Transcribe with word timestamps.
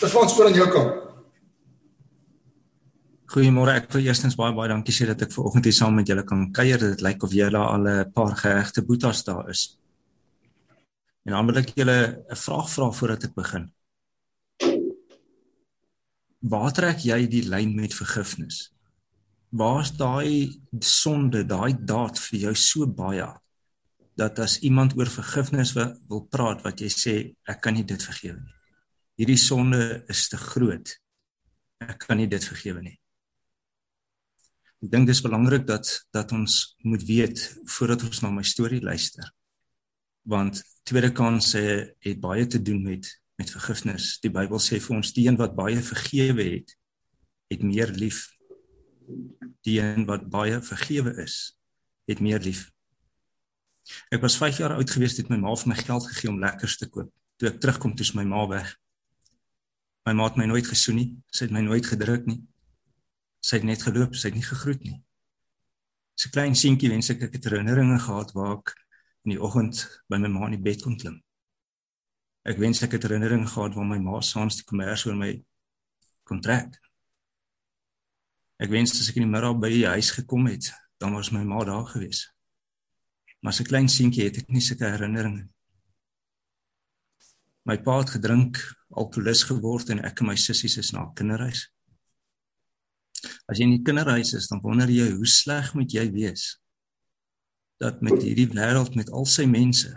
Stefan 0.00 0.30
spoor 0.32 0.46
aan 0.48 0.54
jou 0.56 0.64
kant. 0.72 0.92
Goeiemôre. 3.34 3.74
Ek 3.76 3.90
wil 3.92 4.06
eerstens 4.06 4.32
baie 4.38 4.54
baie 4.56 4.70
dankie 4.72 4.94
sê 4.96 5.04
dat 5.10 5.20
ek 5.26 5.34
ver 5.34 5.50
oggend 5.50 5.66
hier 5.68 5.74
saam 5.76 5.98
met 5.98 6.08
julle 6.08 6.22
kan 6.24 6.46
kuier. 6.56 6.80
Dit 6.80 7.02
lyk 7.04 7.26
of 7.26 7.34
julle 7.36 7.60
al 7.60 7.84
'n 7.84 8.12
paar 8.14 8.32
geregte 8.32 8.80
boetas 8.80 9.20
daar 9.26 9.50
is. 9.52 9.76
En 11.28 11.36
dan 11.36 11.46
wil 11.46 11.60
ek 11.60 11.76
julle 11.76 12.24
'n 12.32 12.40
vraag 12.44 12.70
vra 12.70 12.86
voordat 12.90 13.24
ek 13.24 13.34
begin. 13.34 13.66
Waar 16.48 16.72
trek 16.72 17.04
jy 17.04 17.26
die 17.28 17.44
lyn 17.44 17.74
met 17.76 17.92
vergifnis? 17.92 18.72
Waar's 19.52 19.92
daai 19.92 20.48
sonde, 20.78 21.44
daai 21.44 21.76
daad 21.76 22.18
vir 22.18 22.38
jou 22.40 22.54
so 22.54 22.86
baie 22.86 23.28
dat 24.16 24.38
as 24.38 24.60
iemand 24.60 24.96
oor 24.96 25.06
vergifnis 25.06 25.74
wil 25.74 26.26
praat 26.30 26.64
wat 26.64 26.80
jy 26.80 26.88
sê 26.88 27.34
ek 27.44 27.60
kan 27.60 27.74
nie 27.74 27.84
dit 27.84 28.02
vergewe 28.02 28.40
nie. 28.40 28.59
Hierdie 29.20 29.36
sonde 29.36 30.00
is 30.08 30.30
te 30.32 30.38
groot. 30.40 30.94
Ek 31.84 32.06
kan 32.06 32.16
nie 32.16 32.28
dit 32.30 32.40
vergewe 32.40 32.80
nie. 32.80 32.94
Ek 34.80 34.88
dink 34.94 35.10
dis 35.10 35.20
belangrik 35.20 35.66
dat 35.68 35.90
dat 36.16 36.32
ons 36.32 36.54
moet 36.88 37.04
weet 37.04 37.42
voordat 37.68 38.06
ons 38.06 38.22
na 38.24 38.30
my 38.32 38.46
storie 38.48 38.80
luister. 38.80 39.28
Want 40.24 40.62
tweede 40.88 41.12
kans 41.12 41.50
sê 41.52 41.62
het 42.00 42.24
baie 42.24 42.48
te 42.48 42.62
doen 42.64 42.80
met 42.86 43.12
met 43.36 43.52
vergifnis. 43.52 44.16
Die 44.24 44.32
Bybel 44.32 44.60
sê 44.60 44.80
vir 44.80 44.96
ons 44.96 45.12
die 45.16 45.26
een 45.28 45.36
wat 45.40 45.52
baie 45.56 45.84
vergewe 45.84 46.44
het, 46.56 46.74
het 47.52 47.62
meer 47.64 47.92
lief. 47.92 48.24
Die 49.68 49.78
een 49.80 50.08
wat 50.08 50.30
baie 50.32 50.64
vergewe 50.64 51.12
is, 51.20 51.56
het 52.08 52.24
meer 52.24 52.40
lief. 52.40 52.70
Ek 54.12 54.24
was 54.24 54.40
5 54.40 54.64
jaar 54.64 54.80
oud 54.80 54.92
gewees 54.92 55.20
het 55.20 55.28
my 55.28 55.40
ma 55.40 55.52
vir 55.56 55.76
my 55.76 55.80
geld 55.84 56.08
gegee 56.08 56.32
om 56.32 56.40
lekkers 56.40 56.80
te 56.80 56.88
koop. 56.88 57.12
Toe 57.36 57.52
ek 57.52 57.60
terugkom, 57.60 57.96
toe 57.96 58.08
is 58.08 58.16
my 58.16 58.24
ma 58.28 58.48
weg. 58.48 58.76
My 60.06 60.14
ma 60.16 60.26
het 60.28 60.36
my 60.40 60.46
nooit 60.48 60.66
gesoen 60.66 60.96
nie, 60.96 61.08
sy 61.32 61.44
het 61.46 61.54
my 61.54 61.60
nooit 61.60 61.86
gedruk 61.86 62.26
nie. 62.26 62.40
Sy 63.44 63.58
het 63.60 63.66
net 63.68 63.82
geloop, 63.84 64.16
sy 64.16 64.30
het 64.30 64.38
nie 64.38 64.46
gegroet 64.46 64.82
nie. 64.84 64.98
So 66.20 66.32
klein 66.32 66.56
seentjie 66.56 66.90
wens 66.92 67.10
ek 67.12 67.26
ek 67.28 67.36
het 67.38 67.48
herinneringe 67.48 67.98
gehad 68.04 68.32
waar 68.36 68.58
ek 68.58 68.74
in 69.24 69.34
die 69.34 69.40
oggend 69.40 69.86
by 70.08 70.18
my 70.20 70.28
ma 70.32 70.48
in 70.48 70.56
die 70.58 70.64
bed 70.64 70.82
kon 70.84 70.98
klim. 71.00 71.20
Ek 72.48 72.60
wens 72.60 72.82
ek 72.84 72.96
het 72.96 73.04
herinneringe 73.08 73.48
gehad 73.48 73.76
waar 73.76 73.88
my 73.88 73.98
ma 74.00 74.20
saans 74.24 74.58
die 74.60 74.66
kommers 74.68 75.06
oor 75.08 75.16
my 75.16 75.32
kon 76.28 76.40
trek. 76.44 76.76
Ek 78.60 78.72
wens 78.72 78.92
as 78.96 79.08
ek 79.08 79.20
in 79.20 79.24
die 79.24 79.32
middag 79.32 79.56
by 79.60 79.70
die 79.72 79.86
huis 79.88 80.12
gekom 80.16 80.48
het, 80.50 80.68
dan 81.00 81.16
was 81.16 81.32
my 81.32 81.40
ma 81.48 81.62
daar 81.64 81.86
gewees. 81.88 82.26
Maar 83.40 83.52
as 83.52 83.60
'n 83.60 83.68
klein 83.72 83.88
seentjie 83.88 84.24
het 84.24 84.36
ek 84.38 84.48
nie 84.48 84.60
sulke 84.60 84.84
herinneringe. 84.84 85.48
My 87.64 87.76
pa 87.80 87.98
het 87.98 88.10
gedrink, 88.10 88.60
alkoholist 88.90 89.46
geword 89.50 89.90
en 89.94 90.02
ek 90.06 90.22
en 90.22 90.30
my 90.30 90.36
sissies 90.38 90.76
is 90.80 90.92
na 90.92 91.06
kinderhuis. 91.16 91.68
As 93.50 93.58
jy 93.58 93.66
in 93.68 93.76
die 93.76 93.84
kinderhuis 93.86 94.32
is, 94.38 94.48
dan 94.50 94.62
wonder 94.64 94.90
jy 94.90 95.10
hoe 95.12 95.28
sleg 95.28 95.74
moet 95.76 95.92
jy 95.94 96.08
wees 96.14 96.56
dat 97.80 98.02
met 98.04 98.20
hierdie 98.20 98.50
wêreld 98.52 98.96
met 98.98 99.08
al 99.16 99.24
sy 99.24 99.46
mense 99.48 99.88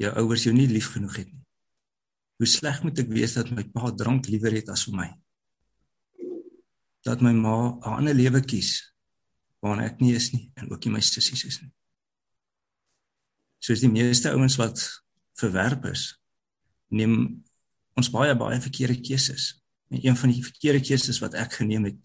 jou 0.00 0.12
ouers 0.22 0.46
jou 0.46 0.54
nie 0.56 0.68
lief 0.70 0.94
genoeg 0.94 1.18
het 1.20 1.28
nie. 1.28 1.42
Hoe 2.40 2.48
sleg 2.48 2.80
moet 2.82 3.02
ek 3.02 3.10
wees 3.12 3.36
dat 3.36 3.52
my 3.52 3.66
pa 3.74 3.92
drank 3.94 4.30
liewer 4.32 4.54
het 4.56 4.72
as 4.72 4.86
vir 4.88 4.96
my? 4.96 5.08
Dat 7.04 7.20
my 7.20 7.34
ma 7.36 7.76
'n 7.76 7.98
ander 7.98 8.16
lewe 8.16 8.40
kies 8.40 8.94
waarin 9.60 9.84
ek 9.84 10.00
nie 10.00 10.14
is 10.14 10.32
nie 10.32 10.50
en 10.56 10.70
ook 10.72 10.84
nie 10.84 10.94
my 10.96 11.00
sissies 11.00 11.44
is 11.44 11.60
nie. 11.62 11.72
Soos 13.62 13.80
die 13.80 13.92
meeste 13.92 14.30
ouens 14.30 14.56
wat 14.56 14.80
verwerp 15.38 15.84
is, 15.84 16.18
neem 16.90 17.44
ons 17.98 18.10
baie 18.10 18.34
baie 18.36 18.60
verkeerde 18.60 19.00
keuses. 19.00 19.62
En 19.92 20.00
een 20.00 20.16
van 20.16 20.32
die 20.32 20.44
verkeerde 20.44 20.80
keuses 20.80 21.20
wat 21.20 21.34
ek 21.34 21.60
geneem 21.60 21.84
het, 21.90 21.98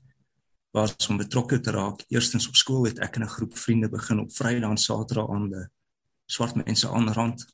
was 0.75 1.07
om 1.09 1.17
betrokke 1.17 1.59
te 1.59 1.71
raak. 1.71 2.03
Eerstens 2.07 2.47
op 2.47 2.55
skool 2.55 2.85
het 2.85 2.99
ek 2.99 3.15
en 3.15 3.23
'n 3.23 3.35
groep 3.35 3.57
vriende 3.57 3.89
begin 3.89 4.19
op 4.19 4.31
Vrydag 4.31 4.69
en 4.69 4.77
Saterdag 4.77 5.29
aan 5.29 5.49
die 5.49 5.67
swart 6.25 6.55
mense 6.55 6.89
aan 6.89 7.09
rand. 7.13 7.45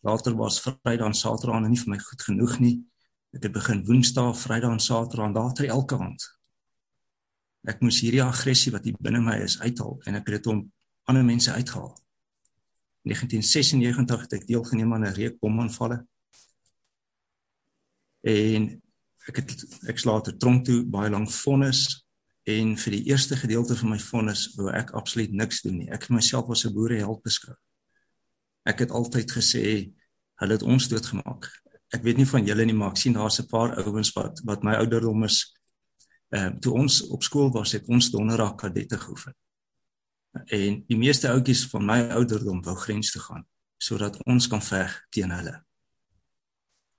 Later 0.00 0.34
was 0.34 0.60
Vrydag 0.60 1.06
en 1.06 1.14
Saterdag 1.14 1.68
nie 1.68 1.78
vir 1.78 1.90
my 1.90 1.98
goed 1.98 2.22
genoeg 2.22 2.58
nie. 2.58 2.82
Ek 3.32 3.42
het 3.42 3.52
begin 3.52 3.84
Woensdae, 3.84 4.34
Vrydag 4.34 4.70
en 4.70 4.80
Saterdag 4.80 5.26
en 5.26 5.32
later 5.32 5.68
elke 5.68 5.98
aand. 5.98 6.38
Ek 7.66 7.80
moes 7.80 8.00
hierdie 8.00 8.22
aggressie 8.22 8.72
wat 8.72 8.84
hier 8.84 8.94
binne 9.00 9.20
my 9.20 9.36
is 9.42 9.60
uithaal 9.60 9.98
en 10.06 10.14
ek 10.14 10.26
het 10.26 10.36
dit 10.38 10.46
om 10.46 10.72
ander 11.04 11.24
mense 11.24 11.52
uitgehaal. 11.52 11.94
In 13.06 13.12
1996 13.12 14.20
het 14.20 14.32
ek 14.32 14.46
deelgeneem 14.46 14.94
aan 14.94 15.06
'n 15.06 15.14
reeks 15.14 15.38
bomaanvalle. 15.38 16.06
En 18.26 18.66
ek 19.30 19.40
het 19.42 19.64
ek 19.90 19.98
slaat 20.02 20.32
tronk 20.40 20.66
toe 20.66 20.82
baie 20.84 21.10
lank 21.10 21.30
vonnis 21.30 22.06
En 22.46 22.76
vir 22.78 22.94
die 22.94 23.04
eerste 23.10 23.34
gedeelte 23.36 23.74
van 23.74 23.90
my 23.90 23.98
vonnis 23.98 24.44
wou 24.54 24.68
ek 24.70 24.92
absoluut 24.94 25.32
niks 25.34 25.64
doen 25.64 25.80
nie. 25.80 25.88
Ek 25.90 26.06
het 26.06 26.14
myself 26.14 26.50
as 26.54 26.64
'n 26.64 26.74
boereheld 26.74 27.22
beskou. 27.22 27.54
Ek 28.62 28.78
het 28.78 28.90
altyd 28.90 29.32
gesê 29.32 29.90
hulle 30.38 30.52
het 30.52 30.62
ons 30.62 30.88
doodgemaak. 30.88 31.50
Ek 31.90 32.02
weet 32.02 32.16
nie 32.16 32.26
van 32.26 32.46
julle 32.46 32.64
nie, 32.64 32.74
maar 32.74 32.90
ek 32.90 32.96
sien 32.96 33.12
daar's 33.12 33.40
'n 33.40 33.46
paar 33.46 33.74
ouens 33.82 34.12
wat 34.12 34.40
wat 34.44 34.62
my 34.62 34.74
ouderdom 34.74 35.24
is. 35.24 35.56
Ehm 36.30 36.54
uh, 36.54 36.58
toe 36.60 36.72
ons 36.72 37.02
op 37.08 37.22
skool 37.22 37.50
was, 37.50 37.72
het 37.72 37.86
ons 37.88 38.10
donderdag 38.10 38.54
kadette 38.54 38.98
geoefen. 38.98 39.34
En 40.46 40.84
die 40.86 40.98
meeste 40.98 41.28
ouetjies 41.28 41.66
van 41.66 41.84
my 41.84 42.08
ouderdom 42.10 42.62
wou 42.62 42.76
grens 42.76 43.10
toe 43.10 43.22
gaan 43.22 43.46
sodat 43.78 44.24
ons 44.24 44.46
kan 44.46 44.62
veg 44.62 45.06
teen 45.10 45.30
hulle. 45.30 45.65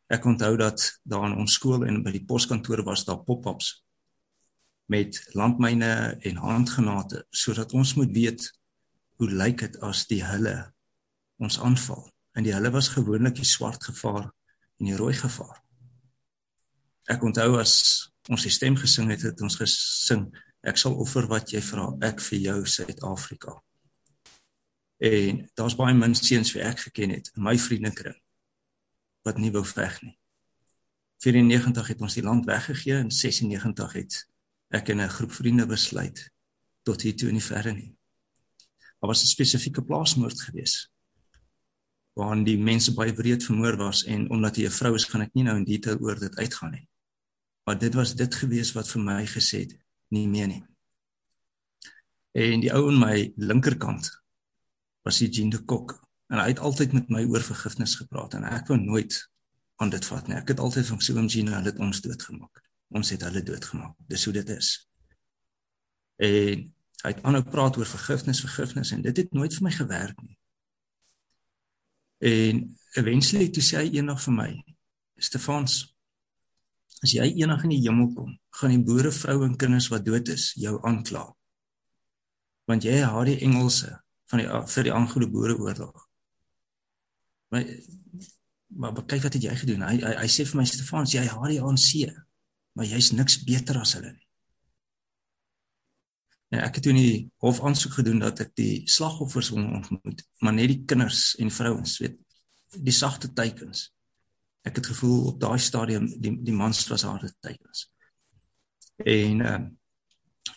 Ek 0.07 0.25
onthou 0.25 0.56
dat 0.56 1.00
daar 1.03 1.25
in 1.28 1.35
ons 1.35 1.57
skool 1.59 1.84
en 1.84 2.00
by 2.03 2.13
die 2.16 2.23
poskantoor 2.25 2.84
was 2.88 3.03
daar 3.07 3.23
pop-ups 3.28 3.73
met 4.88 5.19
landmyne 5.35 6.16
en 6.23 6.38
handgranate 6.40 7.25
sodat 7.35 7.73
ons 7.75 7.91
moet 8.00 8.12
weet 8.16 8.45
hoe 9.19 9.28
lyk 9.28 9.66
dit 9.66 9.79
as 9.84 10.06
die 10.07 10.22
hulle 10.23 10.56
ons 11.44 11.59
aanval. 11.59 12.06
En 12.40 12.45
die 12.47 12.53
hulle 12.56 12.72
was 12.72 12.94
gewoonlik 12.94 13.35
die 13.35 13.47
swart 13.47 13.84
gevaar 13.84 14.29
en 14.79 14.88
die 14.88 14.95
rooi 14.95 15.13
gevaar. 15.18 15.59
Ek 17.12 17.24
onthou 17.28 17.57
as 17.59 17.74
ons 18.31 18.45
die 18.47 18.53
stem 18.53 18.78
gesing 18.79 19.12
het, 19.12 19.25
het 19.28 19.44
ons 19.44 19.59
gesing 19.59 20.29
ek 20.68 20.79
sal 20.79 20.95
offer 21.00 21.28
wat 21.28 21.51
jy 21.51 21.59
vra, 21.63 21.89
ek 22.03 22.24
vir 22.24 22.39
jou 22.45 22.57
Suid-Afrika. 22.68 23.57
En 25.03 25.44
daar's 25.56 25.75
baie 25.79 25.95
min 25.95 26.16
seuns 26.16 26.53
wie 26.56 26.63
ek 26.63 26.88
geken 26.88 27.16
het 27.18 27.29
in 27.35 27.44
my 27.44 27.57
vriendekring 27.59 28.16
wat 29.28 29.38
nie 29.42 29.52
wou 29.52 29.66
veg 29.66 30.00
nie. 30.06 30.16
94 31.24 31.94
het 31.94 32.02
ons 32.02 32.16
die 32.16 32.24
land 32.24 32.46
weggegee 32.48 32.98
en 33.02 33.12
96 33.12 33.94
het 34.00 34.18
ek 34.70 34.90
en 34.90 35.02
'n 35.02 35.10
groep 35.10 35.32
vriende 35.32 35.66
besluit 35.66 36.30
tot 36.84 37.02
hier 37.02 37.16
toe 37.16 37.30
in 37.30 37.40
die 37.40 37.50
verre 37.52 37.74
nie. 37.74 37.96
Daar 39.00 39.10
was 39.12 39.24
'n 39.24 39.34
spesifieke 39.36 39.84
plaasmoord 39.84 40.42
gewees 40.42 40.92
waarin 42.18 42.44
die 42.44 42.58
mense 42.58 42.94
baie 42.94 43.14
wreed 43.14 43.44
vermoor 43.46 43.76
was 43.78 44.04
en 44.04 44.30
omdat 44.30 44.56
hy 44.56 44.66
'n 44.66 44.78
vrou 44.80 44.96
is, 44.96 45.06
gaan 45.06 45.22
ek 45.22 45.34
nie 45.34 45.44
nou 45.44 45.58
in 45.58 45.64
detail 45.64 46.00
oor 46.00 46.20
dit 46.20 46.36
uitgaan 46.36 46.72
nie. 46.72 46.88
Maar 47.66 47.78
dit 47.78 47.94
was 47.94 48.16
dit 48.16 48.36
gewees 48.36 48.72
wat 48.74 48.90
vir 48.90 49.02
my 49.02 49.26
gesê 49.26 49.60
het, 49.60 49.78
nie 50.10 50.28
meer 50.28 50.48
nie. 50.48 50.64
En 52.32 52.60
die 52.60 52.74
ou 52.74 52.88
aan 52.90 53.00
my 53.00 53.34
linkerkant 53.36 54.22
was 55.04 55.20
die 55.20 55.30
Jean 55.30 55.50
de 55.50 55.60
Kok 55.64 56.06
en 56.28 56.40
hy 56.42 56.48
het 56.52 56.60
altyd 56.60 56.94
met 56.94 57.10
my 57.10 57.24
oor 57.26 57.44
vergifnis 57.44 57.96
gepraat 57.96 58.34
en 58.34 58.44
ek 58.44 58.68
wou 58.72 58.80
nooit 58.80 59.20
aan 59.78 59.90
dit 59.94 60.06
vat 60.06 60.28
nie. 60.28 60.38
Ek 60.38 60.48
het 60.54 60.60
altyd 60.60 60.88
van 60.88 61.02
so 61.02 61.20
'n 61.20 61.28
Jean 61.28 61.54
hulle 61.54 61.72
het 61.72 61.80
ons 61.80 62.02
doodgemaak 62.02 62.68
ons 62.90 63.12
het 63.12 63.24
hulle 63.28 63.44
doodgemaak. 63.44 63.96
Dis 64.08 64.24
hoe 64.26 64.34
dit 64.34 64.50
is. 64.50 64.72
En 66.24 66.64
hy 67.04 67.12
het 67.14 67.22
aanhou 67.28 67.44
praat 67.46 67.78
oor 67.78 67.90
vergifnis, 67.90 68.42
vergifnis 68.42 68.92
en 68.96 69.04
dit 69.06 69.18
het 69.18 69.36
nooit 69.36 69.54
vir 69.54 69.68
my 69.68 69.74
gewerk 69.76 70.24
nie. 70.24 70.38
En 72.18 72.64
eventually 72.98 73.52
toe 73.54 73.64
sê 73.64 73.84
hy 73.84 74.00
eendag 74.00 74.22
vir 74.24 74.34
my, 74.34 74.50
Stefans, 75.22 75.78
as 77.06 77.13
jy 77.13 77.28
eendag 77.38 77.68
in 77.68 77.75
die 77.75 77.84
hemel 77.84 78.10
kom, 78.16 78.34
gaan 78.57 78.74
die 78.74 78.81
boere, 78.81 79.12
vroue 79.13 79.46
en 79.46 79.57
kinders 79.60 79.92
wat 79.94 80.06
dood 80.06 80.31
is 80.34 80.50
jou 80.57 80.78
aankla. 80.86 81.28
Want 82.68 82.88
jy 82.88 82.98
haat 83.04 83.30
die 83.30 83.40
Engelse 83.46 83.94
van 84.31 84.42
die 84.42 84.50
vir 84.74 84.90
die 84.90 84.96
Anglo-Boereoorlog. 84.96 86.06
Maar 87.50 87.66
maar 88.78 89.06
kyk 89.06 89.24
wat 89.24 89.34
het 89.38 89.44
jy 89.44 89.56
gedoen? 89.56 89.84
Hy 89.88 89.96
hy, 90.04 90.14
hy 90.22 90.30
sê 90.32 90.44
vir 90.46 90.60
my 90.60 90.66
Stefans, 90.68 91.14
jy 91.16 91.24
haat 91.24 91.52
die 91.54 91.62
ANC 91.64 91.92
maar 92.78 92.86
jy's 92.86 93.10
niks 93.18 93.40
beter 93.42 93.80
as 93.82 93.96
hulle 93.98 94.12
nie. 94.14 94.26
En 96.54 96.62
ek 96.64 96.78
het 96.78 96.86
toe 96.86 96.94
nie 96.96 97.28
hof 97.44 97.60
aansoek 97.66 97.98
gedoen 97.98 98.22
dat 98.22 98.44
ek 98.46 98.54
die 98.60 98.84
slagoffers 98.88 99.50
wil 99.56 99.66
ontmoet, 99.80 100.22
maar 100.46 100.54
net 100.56 100.70
die 100.72 100.84
kinders 100.88 101.32
en 101.42 101.50
vrouens, 101.52 101.98
weet, 102.04 102.20
die 102.78 102.94
sagte 102.96 103.32
teikens. 103.34 103.88
Ek 104.68 104.78
het 104.78 104.92
gevoel 104.94 105.32
op 105.32 105.42
daai 105.42 105.58
stadium 105.64 106.06
die 106.22 106.36
die 106.46 106.56
mans 106.56 106.84
was 106.92 107.08
harde 107.08 107.34
teikens. 107.42 107.88
En 109.04 109.42
ehm 109.42 109.68
uh, 109.68 109.74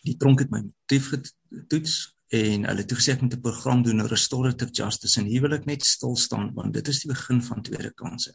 die 0.07 0.15
tronk 0.17 0.41
het 0.41 0.53
my 0.53 0.61
motief 0.63 1.11
getoets 1.11 1.95
en 2.31 2.65
hulle 2.65 2.82
het 2.82 2.88
toegesê 2.88 3.12
ek 3.12 3.23
moet 3.23 3.35
'n 3.35 3.41
program 3.41 3.82
doen 3.82 4.06
restorative 4.06 4.71
justice 4.71 5.21
en 5.21 5.27
hier 5.27 5.43
wil 5.43 5.53
ek 5.53 5.67
net 5.67 5.85
stil 5.85 6.17
staan 6.17 6.55
want 6.55 6.75
dit 6.75 6.88
is 6.88 7.00
die 7.03 7.12
begin 7.12 7.43
van 7.43 7.62
tweede 7.62 7.93
kanse. 7.93 8.35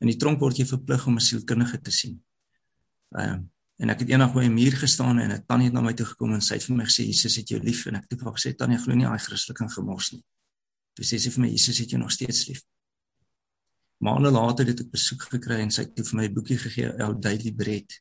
In 0.00 0.08
die 0.08 0.16
tronk 0.16 0.40
word 0.40 0.56
jy 0.56 0.66
verplig 0.66 1.06
om 1.06 1.16
'n 1.16 1.20
sielkundige 1.20 1.80
te 1.80 1.90
sien 1.90 2.22
Ehm 3.12 3.32
um, 3.32 3.50
en 3.76 3.90
ek 3.90 4.04
het 4.04 4.12
eendag 4.12 4.32
by 4.32 4.44
'n 4.44 4.54
muur 4.54 4.76
gestaan 4.78 5.18
en 5.18 5.30
'n 5.32 5.44
tannie 5.46 5.66
het 5.66 5.74
na 5.74 5.80
my 5.80 5.92
toe 5.92 6.06
gekom 6.06 6.32
en 6.32 6.40
sy 6.40 6.54
het 6.54 6.64
vir 6.64 6.76
my 6.76 6.84
gesê 6.84 7.02
Jesus 7.04 7.36
het 7.36 7.48
jou 7.48 7.60
lief 7.60 7.86
en 7.86 7.94
ek 7.94 8.04
het 8.08 8.20
vir 8.20 8.32
gesê 8.32 8.54
tannie 8.54 8.78
glo 8.78 8.94
nie 8.94 9.04
daai 9.04 9.18
Christelike 9.18 9.68
gemors 9.68 10.12
nie. 10.12 10.24
Toe 10.94 11.04
sê 11.04 11.18
sy 11.18 11.30
vir 11.30 11.40
my 11.40 11.48
Jesus 11.48 11.78
het 11.78 11.90
jou 11.90 11.98
nog 12.00 12.10
steeds 12.10 12.46
lief. 12.48 12.62
Maande 13.98 14.30
later 14.30 14.66
het 14.66 14.80
ek 14.80 14.90
besoek 14.90 15.22
gekry 15.22 15.60
en 15.60 15.70
sy 15.70 15.82
het 15.82 16.08
vir 16.08 16.16
my 16.16 16.24
'n 16.24 16.34
boekie 16.34 16.58
gegee, 16.58 17.02
Our 17.02 17.20
Daily 17.20 17.52
Bread. 17.52 18.00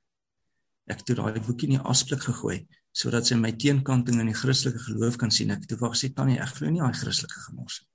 Ek 0.88 0.98
het 0.98 1.18
daai 1.18 1.40
boekie 1.40 1.68
in 1.68 1.76
die 1.76 1.84
asblik 1.84 2.22
gegooi 2.22 2.68
sodat 2.92 3.28
sy 3.28 3.36
my 3.40 3.52
teenkanting 3.56 4.20
in 4.20 4.28
die 4.28 4.36
Christelike 4.36 4.80
geloof 4.84 5.18
kan 5.18 5.32
sien. 5.32 5.52
Ek 5.52 5.64
het 5.64 5.78
vir 5.80 5.94
gesê 5.94 6.12
tannie 6.16 6.40
ek 6.40 6.58
glo 6.58 6.70
nie 6.70 6.84
daai 6.84 6.98
Christelike 6.98 7.46
gemors 7.48 7.80
nie. 7.82 7.90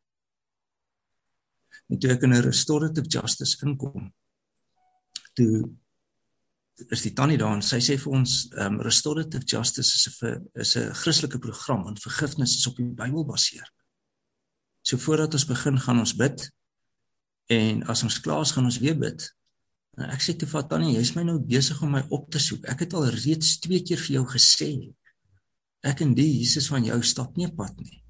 En 1.93 2.01
toe 2.03 2.11
ek 2.11 2.23
in 2.23 2.35
'n 2.35 2.43
restorative 2.43 3.07
justice 3.09 3.57
inkom, 3.63 4.13
toe 5.35 5.71
is 6.93 7.03
die 7.03 7.13
tannie 7.13 7.39
daar 7.39 7.55
en 7.57 7.63
sy 7.63 7.79
sê 7.81 7.97
vir 7.97 8.13
ons 8.13 8.33
um 8.65 8.81
restorative 8.85 9.45
justice 9.45 9.95
is 9.97 10.23
'n 10.23 10.51
is 10.55 10.77
'n 10.77 10.93
Christelike 10.93 11.39
program 11.39 11.87
en 11.87 11.97
vergifnis 11.97 12.57
is 12.57 12.67
op 12.67 12.77
die 12.77 12.85
Bybel 12.85 13.25
gebaseer. 13.25 13.69
So 14.83 14.97
voordat 14.97 15.35
ons 15.35 15.47
begin 15.47 15.79
gaan 15.79 15.99
ons 15.99 16.15
bid 16.17 16.51
en 17.47 17.83
as 17.85 18.03
ons 18.03 18.21
klaar 18.21 18.43
is 18.43 18.53
gaan 18.53 18.65
ons 18.65 18.79
weer 18.79 18.99
bid. 18.99 19.33
En 19.97 20.11
ek 20.13 20.23
sê 20.25 20.35
toe 20.37 20.49
vir 20.49 20.65
tannie, 20.69 20.95
jy's 20.99 21.15
my 21.17 21.25
nou 21.25 21.39
besig 21.41 21.79
om 21.83 21.95
my 21.97 22.03
op 22.13 22.29
te 22.33 22.41
soek. 22.43 22.67
Ek 22.69 22.85
het 22.85 22.95
al 22.97 23.09
reeds 23.15 23.57
twee 23.65 23.81
keer 23.87 24.01
vir 24.03 24.19
jou 24.19 24.25
gesê 24.35 24.71
ek 25.87 26.03
en 26.03 26.17
die 26.19 26.27
Jesus 26.41 26.67
van 26.73 26.85
jou 26.85 26.97
stap 27.07 27.37
nie 27.39 27.47
pad 27.55 27.77
nie. 27.79 28.01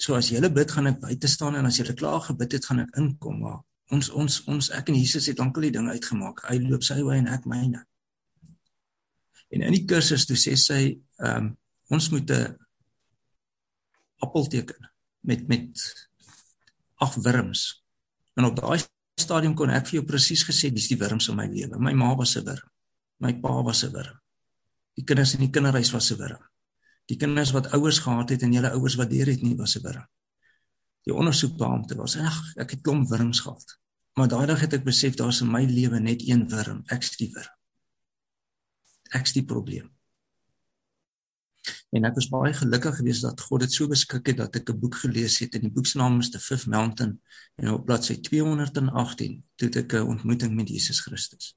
So 0.00 0.16
as 0.16 0.30
jy 0.30 0.38
hulle 0.38 0.48
bid 0.56 0.72
gaan 0.72 0.88
ek 0.88 1.02
buite 1.02 1.28
staan 1.28 1.58
en 1.58 1.68
as 1.68 1.78
jy 1.78 1.84
klaar 1.92 2.22
gebid 2.24 2.56
het 2.56 2.64
gaan 2.64 2.86
ek 2.86 2.94
inkom 2.96 3.42
maar 3.42 3.58
ons 3.94 4.08
ons 4.16 4.38
ons 4.48 4.70
ek 4.78 4.90
en 4.90 4.96
Jesus 4.96 5.26
het 5.28 5.40
lankal 5.42 5.66
die 5.66 5.74
ding 5.76 5.90
uitgemaak. 5.90 6.44
Hy 6.48 6.60
loop 6.62 6.86
sy 6.86 7.00
wy 7.02 7.18
en 7.20 7.30
ek 7.34 7.46
myne. 7.50 7.82
En 9.50 9.66
in 9.66 9.74
die 9.74 9.84
kursus 9.90 10.26
toe 10.30 10.38
sê 10.38 10.54
sy, 10.58 10.82
ehm 11.20 11.50
um, 11.50 11.56
ons 11.90 12.06
moet 12.12 12.30
'n 12.30 12.54
appel 14.22 14.46
teken 14.46 14.90
met 15.26 15.48
met 15.48 15.82
ag 17.02 17.14
wurms. 17.14 17.82
En 18.38 18.44
op 18.44 18.56
daai 18.56 18.78
stadium 19.20 19.54
kon 19.54 19.70
ek 19.70 19.86
vir 19.88 20.00
jou 20.00 20.06
presies 20.08 20.44
gesê 20.46 20.70
dis 20.74 20.88
die 20.90 20.98
wurms 21.00 21.28
in 21.28 21.36
my 21.38 21.46
lewe. 21.46 21.78
My 21.78 21.92
ma 21.94 22.14
was 22.14 22.36
'n 22.36 22.44
wurm. 22.44 22.68
My 23.20 23.32
pa 23.40 23.62
was 23.62 23.84
'n 23.84 23.92
wurm. 23.92 24.18
Die 24.96 25.04
kinders 25.04 25.34
in 25.34 25.40
die 25.40 25.50
kinderhuis 25.50 25.92
was 25.92 26.10
'n 26.10 26.18
wurm. 26.18 26.42
Die 27.06 27.16
kinders 27.16 27.52
wat 27.52 27.72
ouers 27.72 27.98
gehad 27.98 28.30
het 28.30 28.42
en 28.42 28.52
julle 28.52 28.70
ouers 28.70 28.96
wat 28.96 29.10
deur 29.10 29.26
het 29.26 29.42
nie 29.42 29.56
was 29.56 29.76
'n 29.76 29.82
wurm. 29.82 30.06
Die 31.04 31.14
ondersoekbeampte 31.14 31.96
was 31.96 32.16
ag 32.16 32.40
ek 32.56 32.70
het 32.70 32.82
klomp 32.82 33.08
wurms 33.08 33.40
gehad. 33.40 33.78
Maar 34.14 34.28
daai 34.28 34.46
dag 34.46 34.60
het 34.60 34.72
ek 34.72 34.84
besef 34.84 35.14
daar's 35.14 35.40
in 35.40 35.50
my 35.50 35.64
lewe 35.64 36.00
net 36.00 36.22
een 36.28 36.48
wurm, 36.48 36.82
ek's 36.86 37.16
die 37.16 37.30
wurm. 37.32 37.54
Ek's 39.10 39.32
die 39.32 39.44
probleem. 39.44 39.90
En 41.90 42.06
ek 42.06 42.14
was 42.14 42.28
baie 42.30 42.52
gelukkig 42.54 43.00
geweest 43.00 43.24
dat 43.26 43.40
God 43.40 43.64
dit 43.64 43.72
so 43.74 43.90
beskik 43.90 44.28
het 44.30 44.36
dat 44.38 44.56
ek 44.56 44.70
'n 44.70 44.78
boek 44.78 44.94
gelees 44.94 45.38
het 45.38 45.54
en 45.54 45.60
die 45.66 45.70
boek 45.70 45.86
se 45.86 45.98
naam 45.98 46.20
is 46.20 46.30
The 46.30 46.38
Fifth 46.38 46.66
Mountain 46.66 47.20
en 47.56 47.72
op 47.72 47.84
bladsy 47.86 48.20
218 48.20 49.42
het 49.56 49.76
ek 49.76 49.92
'n 49.92 50.06
ontmoeting 50.06 50.54
met 50.54 50.68
Jesus 50.68 51.00
Christus. 51.00 51.56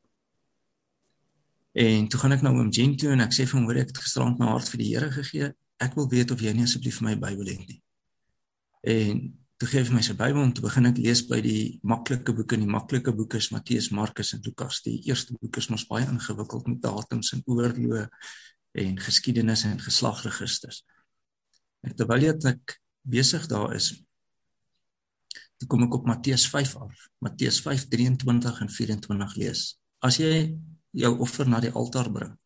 En 1.74 2.08
toe 2.08 2.20
gaan 2.20 2.32
ek 2.32 2.42
nou 2.42 2.58
oom 2.58 2.70
Jen 2.70 2.96
toe 2.98 3.12
en 3.12 3.20
ek 3.20 3.34
sê 3.34 3.46
vir 3.46 3.60
hom 3.60 3.66
hoor 3.66 3.80
ek 3.82 3.88
het 3.88 3.98
gisterand 3.98 4.40
my 4.40 4.46
hart 4.46 4.70
vir 4.70 4.78
die 4.78 4.90
Here 4.94 5.12
gegee. 5.12 5.54
Ek 5.78 5.96
wil 5.96 6.10
weet 6.10 6.32
of 6.32 6.42
jy 6.42 6.54
nie 6.54 6.64
asseblief 6.64 7.00
vir 7.00 7.08
my 7.08 7.16
Bybel 7.16 7.50
het 7.50 7.68
nie. 7.68 7.82
En 8.82 9.22
toe 9.58 9.68
gee 9.68 9.82
hy 9.82 9.94
my 9.94 10.02
sy 10.02 10.14
Bybel 10.14 10.42
om 10.42 10.54
te 10.54 10.62
begin 10.62 10.86
ek 10.86 10.98
lees 10.98 11.24
by 11.26 11.42
die 11.42 11.80
maklike 11.82 12.34
boeke 12.34 12.56
en 12.56 12.66
die 12.66 12.70
maklike 12.70 13.14
boeke 13.14 13.38
is 13.38 13.50
Matteus, 13.50 13.90
Markus 13.90 14.34
en 14.34 14.42
Lukas. 14.46 14.82
Die 14.86 15.00
eerste 15.10 15.34
boek 15.40 15.58
is 15.58 15.70
mos 15.70 15.88
baie 15.90 16.06
ingewikkeld 16.06 16.68
met 16.68 16.82
datums 16.82 17.34
en 17.34 17.42
oorloë 17.46 18.10
en 18.74 19.00
geskiedenis 19.00 19.64
en 19.70 19.80
geslagregisters. 19.82 20.82
En 21.84 21.96
terwyl 21.96 22.32
ek 22.34 22.78
besig 23.02 23.46
daar 23.52 23.76
is, 23.76 23.94
toe 25.60 25.68
kom 25.70 25.86
ek 25.86 25.98
op 26.00 26.08
Matteus 26.10 26.48
5 26.50 26.76
af. 26.82 27.08
Matteus 27.24 27.62
5:23 27.64 28.62
en 28.66 28.70
24 28.70 29.36
lees. 29.36 29.66
As 30.00 30.18
jy 30.18 30.56
jou 30.92 31.18
offer 31.20 31.48
na 31.50 31.60
die 31.60 31.72
altaar 31.72 32.12
bring 32.12 32.38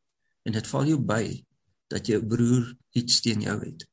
en 0.47 0.56
dit 0.56 0.68
val 0.68 0.88
jou 0.88 1.00
by 1.00 1.24
dat 1.91 2.07
jou 2.07 2.19
broer 2.24 2.75
iets 2.95 3.21
teen 3.21 3.41
jou 3.41 3.57
het, 3.59 3.88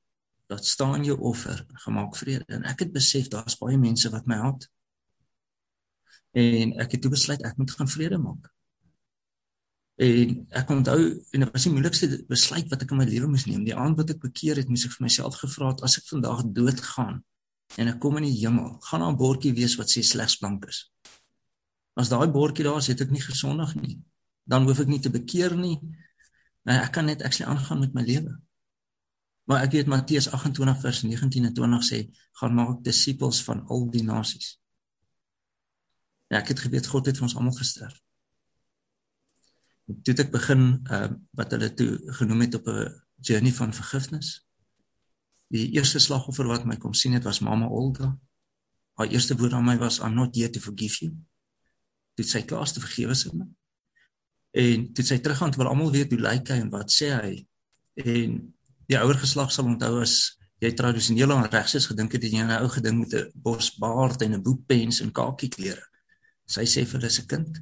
laat 0.47 0.65
staan 0.65 1.05
jou 1.05 1.19
offer 1.19 1.65
gemaak 1.87 2.17
vrede 2.17 2.45
en 2.55 2.65
ek 2.69 2.85
het 2.85 2.93
besef 2.93 3.29
daar's 3.33 3.57
baie 3.59 3.79
mense 3.81 4.11
wat 4.13 4.27
my 4.31 4.39
haat 4.43 4.67
en 6.39 6.75
ek 6.83 6.97
het 6.97 7.03
toe 7.03 7.13
besluit 7.15 7.43
ek 7.47 7.59
moet 7.59 7.75
gaan 7.79 7.91
vrede 7.91 8.19
maak 8.21 8.51
en 9.97 10.33
ek 10.51 10.71
onthou 10.71 10.99
en 11.07 11.45
dit 11.45 11.53
was 11.53 11.67
die 11.67 11.73
moeilikste 11.73 12.09
besluit 12.29 12.71
wat 12.71 12.83
ek 12.83 12.91
in 12.91 12.99
my 12.99 13.07
lewe 13.07 13.29
moes 13.31 13.47
neem. 13.47 13.63
Die 13.67 13.77
aand 13.77 13.99
wat 14.01 14.11
ek 14.11 14.23
bekeer 14.23 14.59
het 14.59 14.69
moes 14.69 14.87
ek 14.89 14.97
vir 14.97 15.07
myself 15.07 15.39
gevra 15.39 15.71
het 15.71 15.85
as 15.87 15.99
ek 16.01 16.09
vandag 16.11 16.43
dood 16.57 16.81
gaan 16.95 17.23
en 17.79 17.91
ek 17.91 18.01
kom 18.03 18.19
in 18.19 18.27
die 18.27 18.39
hemel 18.41 18.75
gaan 18.89 19.01
daar 19.01 19.13
'n 19.13 19.21
bordjie 19.21 19.55
wees 19.55 19.77
wat 19.79 19.91
sê 19.91 20.03
slegs 20.03 20.37
blank 20.39 20.67
is? 20.69 20.91
As 21.95 22.09
daai 22.09 22.29
bordjie 22.29 22.65
daar 22.65 22.79
is 22.79 22.91
het 22.91 23.01
ek 23.01 23.11
nie 23.11 23.23
gesondig 23.23 23.75
nie. 23.75 23.99
Dan 24.45 24.67
hoef 24.67 24.81
ek 24.81 24.89
nie 24.89 25.01
te 25.01 25.11
bekeer 25.11 25.55
nie. 25.57 25.81
Maar 26.65 26.85
ek 26.85 26.93
kan 26.93 27.07
net 27.07 27.23
ek 27.23 27.33
sê 27.33 27.47
aangaan 27.47 27.81
met 27.81 27.95
my 27.95 28.03
lewe. 28.03 28.35
Maar 29.45 29.63
ek 29.67 29.73
weet 29.77 29.87
Matteus 29.87 30.29
28 30.29 30.81
vers 30.81 31.03
19 31.03 31.45
en 31.45 31.55
20 31.55 31.85
sê 31.85 31.99
gaan 32.41 32.55
maak 32.55 32.83
disippels 32.85 33.43
van 33.45 33.65
al 33.69 33.91
die 33.91 34.03
nasies. 34.03 34.59
Ja, 36.33 36.41
ek 36.41 36.49
het 36.49 36.65
geweet 36.65 36.87
God 36.87 37.07
het 37.07 37.17
vir 37.21 37.29
ons 37.29 37.37
almal 37.37 37.53
gesterf. 37.53 38.04
Toe 39.85 40.15
ek 40.17 40.31
begin 40.33 40.81
uh 40.89 41.09
wat 41.37 41.53
hulle 41.53 41.75
toe 41.77 41.99
genoem 42.19 42.47
het 42.47 42.55
op 42.55 42.69
'n 42.69 43.03
journey 43.21 43.53
van 43.53 43.73
vergifnis. 43.73 44.47
Die 45.49 45.71
eerste 45.77 45.99
slagoffer 45.99 46.47
wat 46.47 46.65
my 46.65 46.77
kom 46.77 46.95
sien 46.95 47.13
het 47.13 47.25
was 47.25 47.41
mamma 47.41 47.67
Olga. 47.67 48.19
Haar 48.95 49.09
eerste 49.09 49.37
woord 49.37 49.53
aan 49.53 49.65
my 49.65 49.77
was 49.79 49.99
I'm 49.99 50.15
not 50.15 50.35
here 50.35 50.51
to 50.51 50.61
forgive 50.61 51.05
you. 51.05 51.13
Dit 52.15 52.29
sê 52.29 52.45
klaar 52.45 52.73
te 52.73 52.81
vergewe 52.81 53.15
sy 53.15 53.31
my. 53.33 53.47
En 54.55 54.87
dit 54.93 55.07
sê 55.07 55.19
teruggaan 55.21 55.51
terwyl 55.51 55.69
almal 55.69 55.91
weet 55.91 56.11
hoe 56.15 56.21
lyk 56.21 56.49
hy 56.49 56.61
en 56.63 56.71
wat 56.71 56.93
sê 56.93 57.11
hy. 57.11 57.47
En 57.95 58.37
die 58.87 58.99
ouer 58.99 59.19
geslag 59.19 59.53
sal 59.53 59.67
onthou 59.67 60.01
as 60.01 60.39
jy 60.63 60.71
tradisioneel 60.73 61.33
aan 61.35 61.51
regses 61.51 61.89
gedink 61.91 62.13
het 62.13 62.23
jy 62.23 62.43
'n 62.43 62.63
ou 62.63 62.69
geding 62.69 62.99
met 62.99 63.15
'n 63.15 63.31
bos 63.35 63.75
baard 63.79 64.23
en 64.23 64.35
'n 64.35 64.43
boekpens 64.43 65.01
en 65.01 65.13
kakie 65.13 65.49
klere. 65.49 65.83
Sy 66.47 66.65
sê 66.65 66.87
vir 66.87 67.01
hulle 67.01 67.11
se 67.11 67.27
kind. 67.27 67.59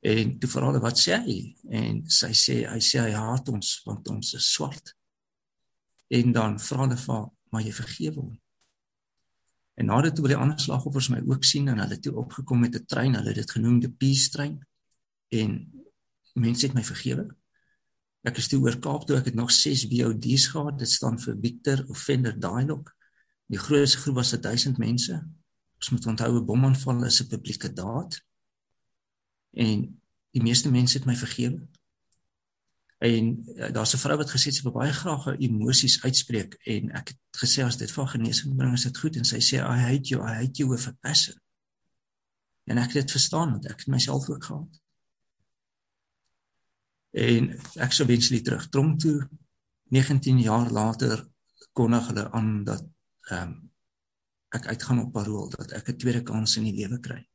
En 0.00 0.38
toe 0.38 0.48
vra 0.48 0.70
hulle 0.70 0.80
wat 0.80 0.98
sê 0.98 1.18
hy? 1.20 1.38
En 1.68 2.00
sy 2.08 2.30
sê 2.36 2.62
hy 2.68 2.80
sê 2.80 3.02
hy 3.04 3.12
haat 3.12 3.48
ons 3.52 3.72
want 3.84 4.08
ons 4.08 4.34
is 4.38 4.52
swart. 4.54 4.94
En 6.08 6.32
dan 6.32 6.56
vra 6.58 6.86
hulle 6.86 6.96
vir 6.96 7.26
maar 7.50 7.64
jy 7.66 7.72
vergewe 7.74 8.22
hom. 8.22 8.34
En 9.80 9.88
nadat 9.90 10.14
toe 10.14 10.24
wil 10.26 10.34
die 10.34 10.40
ander 10.40 10.60
slagoffers 10.60 11.08
my 11.10 11.18
ook 11.26 11.44
sien 11.44 11.68
en 11.72 11.80
hulle 11.82 11.98
toe 11.98 12.14
opgekom 12.20 12.60
met 12.60 12.76
'n 12.76 12.86
trein, 12.86 13.14
hulle 13.14 13.32
het 13.32 13.42
dit 13.42 13.50
genoem 13.50 13.80
die 13.80 13.90
peace 13.90 14.30
trein. 14.30 14.60
En 15.28 15.72
mense 16.34 16.66
het 16.66 16.74
my 16.74 16.84
vergewe. 16.84 17.26
Ek 18.22 18.36
is 18.36 18.48
toe 18.48 18.60
oor 18.60 18.78
Kaap 18.78 19.06
toe 19.06 19.16
ek 19.16 19.24
het 19.24 19.34
nog 19.34 19.50
6 19.50 19.86
VOD's 19.88 20.46
gehad. 20.46 20.78
Dit 20.78 20.90
staan 20.90 21.18
vir 21.18 21.36
Victor 21.40 21.84
Offender 21.88 22.40
Dialogue. 22.40 22.92
Die 23.46 23.58
grootste 23.58 23.98
groep 23.98 24.14
was 24.14 24.30
1000 24.30 24.78
mense. 24.78 25.16
Ons 25.76 25.90
moet 25.90 26.06
onthou 26.06 26.38
'n 26.38 26.46
bomaanval 26.46 27.04
is 27.04 27.20
'n 27.22 27.28
publieke 27.28 27.72
daad. 27.72 28.20
En 29.50 30.00
die 30.30 30.42
meeste 30.42 30.70
mense 30.70 30.98
het 30.98 31.06
my 31.06 31.16
vergewe. 31.16 31.68
En 32.98 33.30
uh, 33.56 33.70
daar's 33.72 33.94
'n 33.94 34.02
vrou 34.02 34.16
wat 34.16 34.30
gesê 34.30 34.52
sy 34.52 34.62
wil 34.62 34.72
baie 34.72 34.92
graag 34.92 35.24
haar 35.24 35.38
emosies 35.38 36.02
uitspreek 36.02 36.54
en 36.54 36.90
ek 36.90 37.08
het 37.08 37.18
gesê 37.42 37.64
as 37.64 37.76
dit 37.76 37.90
vir 37.90 38.06
genesing 38.06 38.56
bring 38.56 38.72
is 38.72 38.82
dit 38.82 38.98
goed 38.98 39.16
en 39.16 39.24
sy 39.24 39.40
sê 39.40 39.56
I 39.56 39.78
hate 39.88 40.08
you, 40.08 40.20
I 40.22 40.34
hate 40.44 40.62
you 40.62 40.68
with 40.68 40.86
a 40.86 40.92
passion. 41.00 41.40
En 42.64 42.78
ek 42.78 42.92
het 42.92 43.02
dit 43.02 43.10
verstaan 43.10 43.50
want 43.50 43.66
ek 43.66 43.78
het 43.78 43.86
myself 43.86 44.28
ook 44.28 44.44
gehad 44.44 44.80
en 47.10 47.50
ek 47.82 47.94
sou 47.94 48.06
wenslik 48.06 48.44
terug 48.46 48.68
tronk 48.70 49.00
toe 49.02 49.28
19 49.90 50.38
jaar 50.38 50.70
later 50.70 51.24
kondig 51.72 52.06
hulle 52.06 52.30
aan 52.30 52.64
dat 52.64 52.86
ehm 53.30 53.50
um, 53.50 53.58
ek 54.50 54.66
uitgaan 54.66 54.98
op 54.98 55.12
parol 55.14 55.50
dat 55.50 55.70
ek 55.72 55.88
'n 55.88 55.96
tweede 55.96 56.22
kans 56.22 56.56
in 56.56 56.64
die 56.64 56.74
lewe 56.74 56.98
kry. 56.98 57.29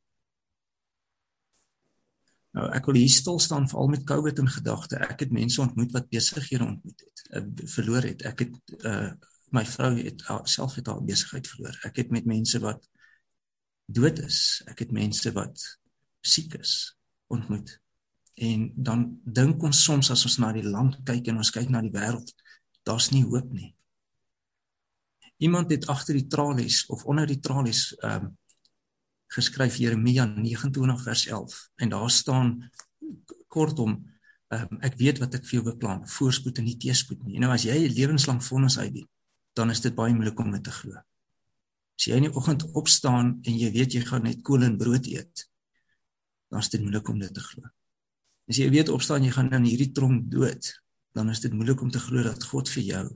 Nou 2.56 2.66
ek 2.72 2.86
wil 2.88 3.02
hier 3.02 3.12
stil 3.12 3.38
staan 3.42 3.68
veral 3.68 3.90
met 3.92 4.04
COVID 4.08 4.38
in 4.40 4.48
gedagte. 4.48 4.96
Ek 5.04 5.26
het 5.26 5.32
mense 5.34 5.60
ontmoet 5.60 5.92
wat 5.92 6.08
besighede 6.08 6.64
ontmoet 6.64 7.02
het, 7.04 7.24
uh, 7.36 7.66
verloor 7.76 8.06
het. 8.08 8.24
Ek 8.32 8.46
het 8.46 8.76
uh 8.82 9.10
my 9.54 9.62
vrou 9.62 9.92
het 9.94 10.24
uh, 10.26 10.40
self 10.42 10.74
het 10.74 10.88
haar 10.90 11.04
besigheid 11.06 11.46
verloor. 11.46 11.76
Ek 11.86 12.00
het 12.00 12.10
met 12.10 12.24
mense 12.26 12.58
wat 12.64 12.88
dood 13.86 14.18
is. 14.24 14.62
Ek 14.66 14.82
het 14.82 14.92
mense 14.92 15.30
wat 15.36 15.62
siek 16.26 16.56
is 16.58 16.96
ontmoet. 17.30 17.76
En 18.34 18.72
dan 18.74 19.04
dink 19.24 19.62
ons 19.62 19.84
soms 19.84 20.10
as 20.10 20.24
ons 20.26 20.38
na 20.42 20.50
die 20.56 20.66
land 20.66 20.98
kyk 21.06 21.30
en 21.30 21.38
ons 21.44 21.52
kyk 21.54 21.70
na 21.72 21.80
die 21.84 21.94
wêreld, 21.94 22.32
daar's 22.84 23.12
nie 23.14 23.22
hoop 23.24 23.52
nie. 23.52 23.70
Iemand 25.44 25.70
het 25.70 25.86
agter 25.92 26.18
die 26.18 26.26
tralies 26.32 26.82
of 26.92 27.04
onder 27.04 27.28
die 27.28 27.40
tralies 27.40 27.92
ehm 28.00 28.28
um, 28.32 28.34
geskryf 29.36 29.78
Jeremia 29.80 30.24
29 30.24 31.02
vers 31.02 31.26
11 31.26 31.56
en 31.76 31.92
daar 31.92 32.10
staan 32.10 32.52
kortom 33.48 33.96
um, 34.52 34.78
ek 34.84 34.96
weet 35.00 35.20
wat 35.22 35.36
ek 35.38 35.44
vir 35.48 35.58
jou 35.58 35.66
beplan 35.70 36.04
voorspoed 36.10 36.60
en 36.60 36.68
nie 36.68 36.78
teëspoed 36.80 37.24
nie. 37.26 37.40
Nou 37.42 37.52
as 37.54 37.66
jy 37.66 37.76
'n 37.86 37.94
lewenslang 37.96 38.40
vonnis 38.44 38.78
uitdien, 38.78 39.08
dan 39.54 39.70
is 39.70 39.80
dit 39.80 39.94
baie 39.94 40.14
moeilik 40.14 40.38
om 40.40 40.52
dit 40.52 40.64
te 40.64 40.70
glo. 40.70 40.96
As 41.96 42.06
jy 42.06 42.16
in 42.16 42.28
die 42.28 42.34
oggend 42.34 42.66
opstaan 42.76 43.40
en 43.42 43.58
jy 43.58 43.70
weet 43.72 43.94
jy 43.96 44.02
gaan 44.04 44.24
net 44.28 44.42
kool 44.42 44.62
en 44.62 44.76
brood 44.76 45.06
eet, 45.06 45.46
dan 46.50 46.60
is 46.60 46.68
dit 46.68 46.80
moeilik 46.80 47.08
om 47.08 47.18
dit 47.18 47.32
te 47.34 47.40
glo. 47.40 47.68
As 48.48 48.58
jy 48.60 48.68
weet 48.70 48.92
opstaan 48.92 49.24
jy 49.24 49.32
gaan 49.34 49.52
in 49.52 49.64
hierdie 49.64 49.92
tronk 49.92 50.30
dood, 50.30 50.72
dan 51.16 51.30
is 51.30 51.40
dit 51.40 51.52
moeilik 51.52 51.80
om 51.82 51.90
te 51.90 52.02
glo 52.02 52.22
dat 52.22 52.44
God 52.44 52.68
vir 52.68 52.82
jou 52.82 53.06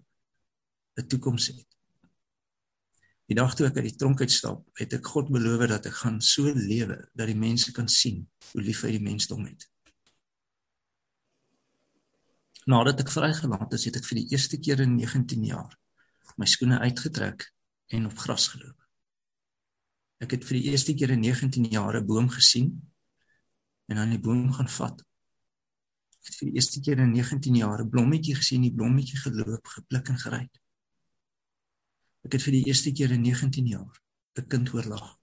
'n 0.98 1.06
toekoms 1.06 1.46
het. 1.46 1.69
Die 3.30 3.36
dag 3.38 3.52
toe 3.54 3.68
ek 3.68 3.76
uit 3.78 3.92
die 3.92 3.94
tronk 3.94 4.24
uitstap, 4.24 4.64
het 4.74 4.96
ek 4.96 5.06
God 5.06 5.28
beloof 5.30 5.68
dat 5.70 5.84
ek 5.86 6.00
gaan 6.00 6.16
so 6.18 6.50
lewe 6.50 6.96
dat 7.14 7.28
die 7.30 7.38
mense 7.38 7.70
kan 7.70 7.86
sien 7.86 8.24
hoe 8.50 8.62
lief 8.66 8.82
hy 8.82 8.96
die 8.96 9.04
mensdom 9.04 9.44
het. 9.46 9.68
Nadat 12.66 13.04
ek 13.04 13.12
vrygelaat 13.14 13.76
is, 13.78 13.86
het 13.86 14.00
ek 14.00 14.08
vir 14.08 14.18
die 14.18 14.34
eerste 14.34 14.58
keer 14.58 14.82
in 14.82 14.96
19 14.98 15.46
jaar 15.46 15.76
my 16.40 16.46
skoene 16.48 16.80
uitgetrek 16.82 17.46
en 17.94 18.08
op 18.08 18.18
gras 18.18 18.48
geloop. 18.50 18.76
Ek 20.24 20.34
het 20.34 20.46
vir 20.48 20.58
die 20.58 20.72
eerste 20.72 20.94
keer 20.98 21.12
in 21.14 21.22
19 21.22 21.70
jaar 21.70 22.00
'n 22.00 22.06
boom 22.06 22.28
gesien 22.34 22.72
en 23.88 23.98
aan 23.98 24.10
die 24.10 24.18
boom 24.18 24.50
gaan 24.52 24.68
vat. 24.68 25.00
Ek 26.18 26.26
het 26.26 26.34
vir 26.40 26.48
die 26.48 26.56
eerste 26.58 26.80
keer 26.80 26.98
in 26.98 27.12
19 27.12 27.54
jaar 27.54 27.78
'n 27.84 27.90
blommetjie 27.90 28.34
gesien, 28.34 28.62
die 28.62 28.74
blommetjie 28.74 29.18
geloop, 29.18 29.66
gepluk 29.66 30.08
en 30.08 30.18
geryk. 30.18 30.59
Ek 32.26 32.36
het 32.36 32.44
vir 32.44 32.58
die 32.58 32.66
eerste 32.68 32.92
keer 32.92 33.12
in 33.16 33.22
19 33.24 33.66
jaar 33.66 34.00
'n 34.38 34.46
kind 34.46 34.68
hoor 34.68 34.86
lag. 34.86 35.18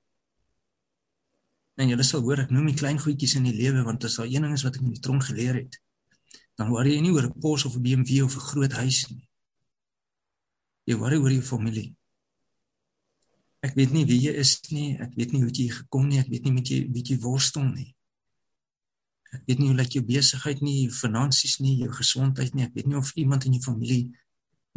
En 1.77 1.87
julle 1.87 2.03
sal 2.03 2.21
hoor 2.21 2.39
ek 2.39 2.49
noem 2.49 2.71
die 2.71 2.79
klein 2.79 2.99
goedjies 2.99 3.35
in 3.35 3.43
die 3.43 3.53
lewe 3.55 3.83
want 3.83 4.03
as 4.03 4.17
daar 4.17 4.25
een 4.25 4.41
ding 4.41 4.53
is 4.53 4.63
wat 4.65 4.75
ek 4.75 4.81
in 4.81 4.93
die 4.93 5.03
tronk 5.03 5.23
geleer 5.23 5.55
het, 5.55 5.77
dan 6.57 6.71
worry 6.73 6.95
jy 6.95 7.01
nie 7.01 7.13
oor 7.13 7.27
'n 7.27 7.39
pos 7.39 7.65
of 7.65 7.75
'n 7.75 7.83
BMW 7.83 8.23
of 8.23 8.35
'n 8.35 8.47
groot 8.49 8.73
huis 8.81 9.09
nie. 9.09 9.27
Jy 10.85 10.95
worry 10.95 11.17
oor 11.17 11.31
jou 11.31 11.41
familie. 11.41 11.95
Ek 13.61 13.75
weet 13.75 13.91
nie 13.91 14.05
wie 14.05 14.19
jy 14.21 14.33
is 14.33 14.61
nie, 14.71 14.97
ek 14.99 15.13
weet 15.15 15.31
nie 15.31 15.41
hoe 15.41 15.51
jy 15.51 15.69
gekom 15.69 16.07
nie, 16.07 16.19
ek 16.19 16.29
weet 16.29 16.43
nie 16.43 16.51
met 16.51 16.67
jy 16.67 16.89
jy 16.93 17.17
worstel 17.19 17.63
nie. 17.63 17.95
Ek 19.33 19.43
weet 19.45 19.59
nie 19.59 19.67
hoe 19.67 19.77
lyk 19.77 19.91
jou 19.91 20.03
besigheid 20.03 20.61
nie, 20.61 20.89
finansies 20.89 21.59
nie, 21.59 21.77
jou 21.77 21.91
gesondheid 21.91 22.53
nie. 22.55 22.63
Ek 22.63 22.73
weet 22.73 22.87
nie 22.87 22.97
of 22.97 23.11
iemand 23.15 23.45
in 23.45 23.53
jou 23.53 23.61
familie 23.61 24.13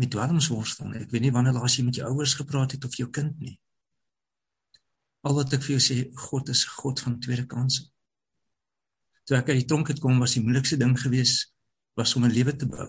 met 0.00 0.11
dwelms 0.11 0.49
worstel 0.49 0.88
nie. 0.88 1.02
Ek 1.04 1.12
weet 1.12 1.26
nie 1.26 1.35
wanneer 1.35 1.59
laas 1.59 1.76
jy 1.76 1.85
met 1.85 1.99
jou 2.00 2.09
ouers 2.09 2.35
gepraat 2.38 2.73
het 2.76 2.85
of 2.88 2.97
jou 2.97 3.09
kind 3.12 3.37
nie. 3.42 3.59
Al 5.28 5.37
wat 5.37 5.52
ek 5.52 5.64
vir 5.66 5.76
jou 5.76 5.83
sê, 5.85 5.97
God 6.28 6.49
is 6.49 6.64
God 6.80 7.02
van 7.04 7.19
tweede 7.21 7.45
kanse. 7.49 7.85
Toe 9.28 9.37
ek 9.37 9.52
uit 9.52 9.61
die 9.61 9.69
tronk 9.69 9.92
het 9.92 10.00
kom, 10.00 10.16
was 10.23 10.38
die 10.38 10.45
moeilikste 10.45 10.78
ding 10.80 10.97
geweest 10.99 11.50
was 11.99 12.14
om 12.16 12.25
'n 12.25 12.33
lewe 12.33 12.57
te 12.57 12.66
bou. 12.66 12.88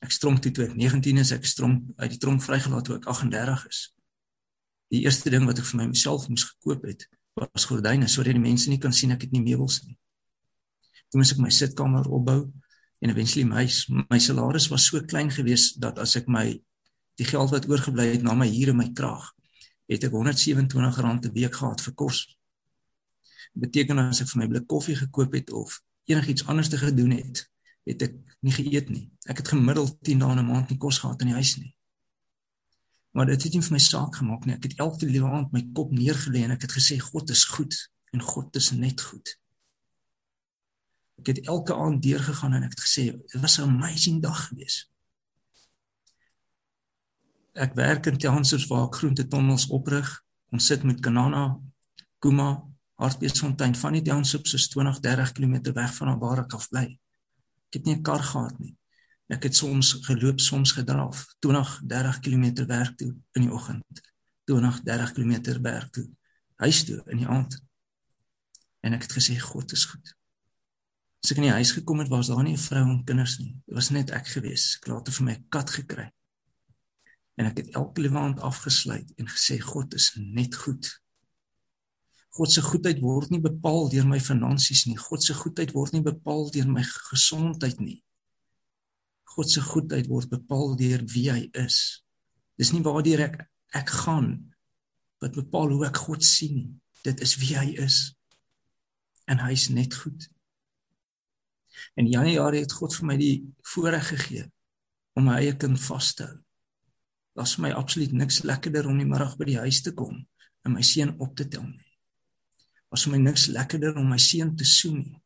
Ek 0.00 0.12
stronk 0.12 0.40
toe 0.42 0.52
toe 0.52 0.64
ek 0.64 0.76
19 0.76 1.18
is, 1.18 1.32
ek 1.32 1.44
stronk 1.44 1.82
uit 1.96 2.10
die 2.10 2.18
tronk 2.18 2.42
vrygelaat 2.42 2.84
toe 2.84 2.96
ek 2.96 3.06
38 3.06 3.66
is. 3.66 3.80
Die 4.90 5.02
eerste 5.02 5.30
ding 5.30 5.46
wat 5.46 5.58
ek 5.58 5.64
vir 5.64 5.88
myself 5.88 6.28
moes 6.28 6.44
gekoop 6.44 6.84
het, 6.84 7.08
was 7.34 7.64
gordyne 7.64 8.08
sodat 8.08 8.32
die 8.32 8.42
mense 8.42 8.68
nie 8.70 8.78
kan 8.78 8.92
sien 8.92 9.10
ek 9.10 9.22
het 9.22 9.32
nie 9.32 9.42
meubels 9.42 9.82
nie. 9.84 9.98
Toe 11.10 11.18
moes 11.18 11.32
ek 11.32 11.38
my 11.38 11.50
sitkamer 11.50 12.06
opbou 12.08 12.52
en 13.00 13.10
eventually 13.10 13.46
my 13.48 13.64
my 14.08 14.18
salaris 14.18 14.68
was 14.68 14.86
so 14.86 15.00
klein 15.00 15.30
geweest 15.30 15.80
dat 15.80 15.98
as 15.98 16.16
ek 16.20 16.28
my 16.28 16.62
die 17.20 17.28
geld 17.28 17.50
wat 17.50 17.68
oorgebly 17.68 18.10
het 18.12 18.22
na 18.22 18.34
my 18.34 18.48
huur 18.48 18.72
en 18.72 18.80
my 18.80 18.90
krag 18.92 19.32
het 19.90 20.04
ek 20.06 20.12
127 20.14 21.00
rand 21.02 21.24
'n 21.26 21.32
week 21.32 21.54
gehad 21.54 21.80
vir 21.80 21.94
kos. 21.94 22.38
Beteken 23.52 23.98
as 23.98 24.20
ek 24.20 24.28
vir 24.28 24.38
my 24.42 24.48
blik 24.48 24.66
koffie 24.66 24.96
gekoop 24.96 25.32
het 25.32 25.50
of 25.50 25.80
enigiets 26.04 26.46
anders 26.46 26.68
te 26.68 26.78
gedoen 26.78 27.10
het, 27.10 27.50
het 27.84 28.02
ek 28.02 28.14
nie 28.40 28.52
geëet 28.52 28.88
nie. 28.88 29.10
Ek 29.26 29.36
het 29.42 29.48
gemiddeld 29.48 29.98
10 30.02 30.18
dae 30.18 30.34
'n 30.34 30.46
maand 30.46 30.70
nie 30.70 30.78
kos 30.78 30.98
gehad 30.98 31.20
in 31.20 31.26
die 31.26 31.34
huis 31.34 31.56
nie. 31.56 31.74
Maar 33.10 33.26
dit 33.26 33.42
het 33.42 33.52
nie 33.52 33.62
vir 33.62 33.72
my 33.72 33.78
saak 33.78 34.16
gemaak 34.16 34.44
nie. 34.44 34.54
Ek 34.54 34.62
het 34.62 34.78
elke 34.78 35.06
liewe 35.06 35.28
aand 35.28 35.52
my 35.52 35.68
kop 35.74 35.90
neergelê 35.90 36.44
en 36.44 36.50
ek 36.50 36.62
het 36.62 36.72
gesê 36.72 36.98
God 36.98 37.30
is 37.30 37.44
goed 37.44 37.74
en 38.12 38.20
God 38.20 38.56
is 38.56 38.70
net 38.70 39.00
goed. 39.00 39.39
Ek 41.20 41.26
het 41.34 41.46
elke 41.46 41.74
aand 41.76 42.02
deurgegaan 42.02 42.54
en 42.56 42.64
ek 42.64 42.78
het 42.78 42.84
gesê 42.86 43.04
dit 43.12 43.40
was 43.40 43.58
'n 43.58 43.68
amazing 43.68 44.22
dag 44.22 44.46
gewees. 44.48 44.88
Ek 47.52 47.74
werk 47.74 48.06
in 48.06 48.18
Townships 48.18 48.66
waar 48.66 48.86
ek 48.86 48.94
groente 48.94 49.26
tonnels 49.26 49.66
oprig. 49.66 50.08
Ons 50.50 50.66
sit 50.66 50.82
met 50.82 51.00
Kanana, 51.00 51.60
Kuma, 52.18 52.62
Hartbeesfontein 52.94 53.74
van 53.74 53.92
die 53.92 54.02
Townships 54.02 54.54
is 54.54 54.68
20, 54.68 55.00
30 55.00 55.32
km 55.32 55.72
weg 55.72 55.94
van 55.94 56.18
waar 56.18 56.38
ek 56.38 56.54
af 56.54 56.68
bly. 56.68 56.86
Ek 57.68 57.78
het 57.78 57.84
nie 57.84 57.96
'n 57.96 58.02
kar 58.02 58.22
gehad 58.22 58.58
nie. 58.58 58.76
Ek 59.28 59.42
het 59.42 59.56
soms 59.56 59.92
geloop, 59.92 60.40
soms 60.40 60.72
gedraf, 60.72 61.26
20, 61.38 61.80
30 61.84 62.20
km 62.20 62.66
werk 62.66 62.96
toe 62.96 63.14
in 63.32 63.42
die 63.42 63.52
oggend. 63.52 64.00
20, 64.44 64.80
30 64.82 65.12
km 65.12 65.60
werk 65.62 65.92
toe. 65.92 66.08
Huis 66.56 66.84
toe 66.84 67.02
in 67.06 67.16
die 67.16 67.26
aand. 67.26 67.60
En 68.80 68.92
ek 68.92 69.02
het 69.02 69.12
gesê 69.12 69.38
God 69.38 69.72
is 69.72 69.84
goed. 69.84 70.19
As 71.20 71.32
ek 71.32 71.40
in 71.42 71.48
die 71.50 71.52
huis 71.52 71.74
gekom 71.76 72.00
het, 72.00 72.08
was 72.08 72.30
daar 72.32 72.42
nie 72.42 72.56
'n 72.56 72.66
vrou 72.68 72.84
en 72.88 73.04
kinders 73.04 73.38
nie. 73.38 73.52
Dit 73.66 73.74
was 73.74 73.90
net 73.90 74.10
ek 74.10 74.26
gewees. 74.26 74.76
Ek 74.76 74.84
het 74.84 74.92
later 74.94 75.12
vir 75.12 75.24
my 75.24 75.36
kat 75.48 75.70
gekry. 75.70 76.10
En 77.36 77.46
ek 77.46 77.56
het 77.56 77.70
elke 77.74 78.00
lewend 78.00 78.40
afgesluit 78.40 79.12
en 79.16 79.26
gesê 79.26 79.60
God 79.60 79.94
is 79.94 80.12
net 80.16 80.54
goed. 80.54 81.00
God 82.30 82.50
se 82.50 82.62
goedheid 82.62 83.00
word 83.00 83.30
nie 83.30 83.40
bepaal 83.40 83.88
deur 83.90 84.06
my 84.06 84.20
finansies 84.20 84.84
nie. 84.86 84.96
God 84.96 85.22
se 85.22 85.34
goedheid 85.34 85.72
word 85.72 85.92
nie 85.92 86.02
bepaal 86.02 86.50
deur 86.50 86.68
my 86.68 86.84
gesondheid 87.10 87.80
nie. 87.80 88.04
God 89.34 89.50
se 89.50 89.60
goedheid 89.60 90.06
word 90.06 90.30
bepaal 90.30 90.76
deur 90.76 91.02
wie 91.10 91.26
hy 91.30 91.48
is. 91.58 92.04
Dis 92.58 92.72
nie 92.72 92.82
waardeur 92.86 93.24
ek 93.26 93.40
ek 93.74 93.90
gaan 94.04 94.54
wat 95.20 95.36
bepaal 95.36 95.74
hoe 95.74 95.86
ek 95.86 95.98
God 96.06 96.24
sien 96.24 96.54
nie. 96.54 96.70
Dit 97.06 97.20
is 97.20 97.36
wie 97.42 97.56
hy 97.58 97.74
is. 97.82 98.14
En 99.30 99.42
hy's 99.42 99.68
net 99.74 99.94
goed. 99.94 100.28
In 101.94 102.06
Januarie 102.06 102.64
het 102.64 102.72
God 102.72 102.94
vir 102.96 103.06
my 103.06 103.16
die 103.20 103.34
voorreg 103.74 104.08
gegee 104.12 104.46
om 105.18 105.26
my 105.26 105.40
eie 105.40 105.56
kind 105.56 105.80
vas 105.80 106.14
te 106.14 106.26
hou. 106.26 106.38
Daar's 107.38 107.54
vir 107.56 107.68
my 107.68 107.70
absoluut 107.78 108.12
niks 108.12 108.42
lekkerder 108.42 108.88
om 108.90 108.98
die 108.98 109.08
middag 109.08 109.36
by 109.38 109.46
die 109.48 109.60
huis 109.62 109.80
te 109.82 109.94
kom 109.96 110.26
en 110.66 110.74
my 110.74 110.82
seun 110.84 111.14
op 111.18 111.36
te 111.36 111.46
tel 111.48 111.64
nie. 111.64 111.86
Was 112.90 113.06
vir 113.06 113.14
my 113.14 113.22
niks 113.22 113.46
lekkerder 113.54 113.96
om 114.00 114.08
my 114.10 114.18
seun 114.18 114.56
te 114.58 114.66
soen 114.66 114.98
nie. 115.04 115.20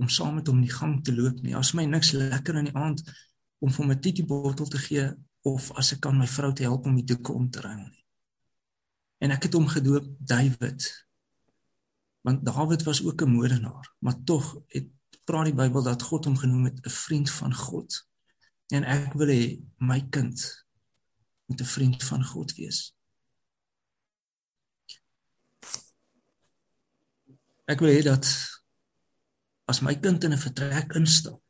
Om 0.00 0.08
saam 0.10 0.40
met 0.40 0.48
hom 0.50 0.58
in 0.58 0.66
die 0.66 0.74
gang 0.74 0.96
te 1.04 1.12
loop 1.14 1.42
nie. 1.44 1.54
Was 1.54 1.74
my 1.76 1.84
niks 1.86 2.14
lekker 2.16 2.58
in 2.58 2.70
die 2.70 2.76
aand 2.78 3.04
om 3.62 3.72
vir 3.72 3.88
my 3.88 3.98
titty 4.00 4.24
bottel 4.26 4.68
te 4.68 4.80
gee 4.80 5.06
of 5.44 5.70
as 5.78 5.92
ek 5.94 6.00
kan 6.06 6.16
my 6.18 6.26
vrou 6.28 6.50
te 6.56 6.64
help 6.64 6.88
om 6.88 6.96
die 6.96 7.06
doeke 7.06 7.32
om 7.36 7.46
te 7.52 7.62
ruil 7.64 7.84
nie. 7.84 8.04
En 9.24 9.32
ek 9.32 9.46
het 9.46 9.56
hom 9.56 9.68
gedoop 9.70 10.08
David. 10.18 10.88
Want 12.24 12.44
David 12.44 12.82
was 12.88 13.04
ook 13.04 13.22
'n 13.22 13.30
moordenaar, 13.30 13.94
maar 14.00 14.16
tog 14.24 14.56
het 14.68 14.88
praat 15.24 15.50
die 15.50 15.56
Bybel 15.56 15.82
dat 15.82 16.02
God 16.02 16.24
hom 16.28 16.36
genoem 16.36 16.64
het 16.70 16.80
'n 16.84 16.90
vriend 16.90 17.30
van 17.30 17.54
God. 17.54 18.06
En 18.72 18.84
ek 18.84 19.12
wil 19.12 19.28
hê 19.28 19.62
my 19.78 20.00
kind 20.10 20.66
moet 21.46 21.60
'n 21.60 21.72
vriend 21.76 22.04
van 22.04 22.24
God 22.24 22.54
wees. 22.54 22.94
Ek 27.64 27.80
wil 27.80 27.90
hê 27.90 28.02
dat 28.02 28.26
as 29.64 29.80
my 29.80 29.94
kind 29.94 30.24
in 30.24 30.32
'n 30.32 30.38
vertrek 30.38 30.92
instap, 30.94 31.40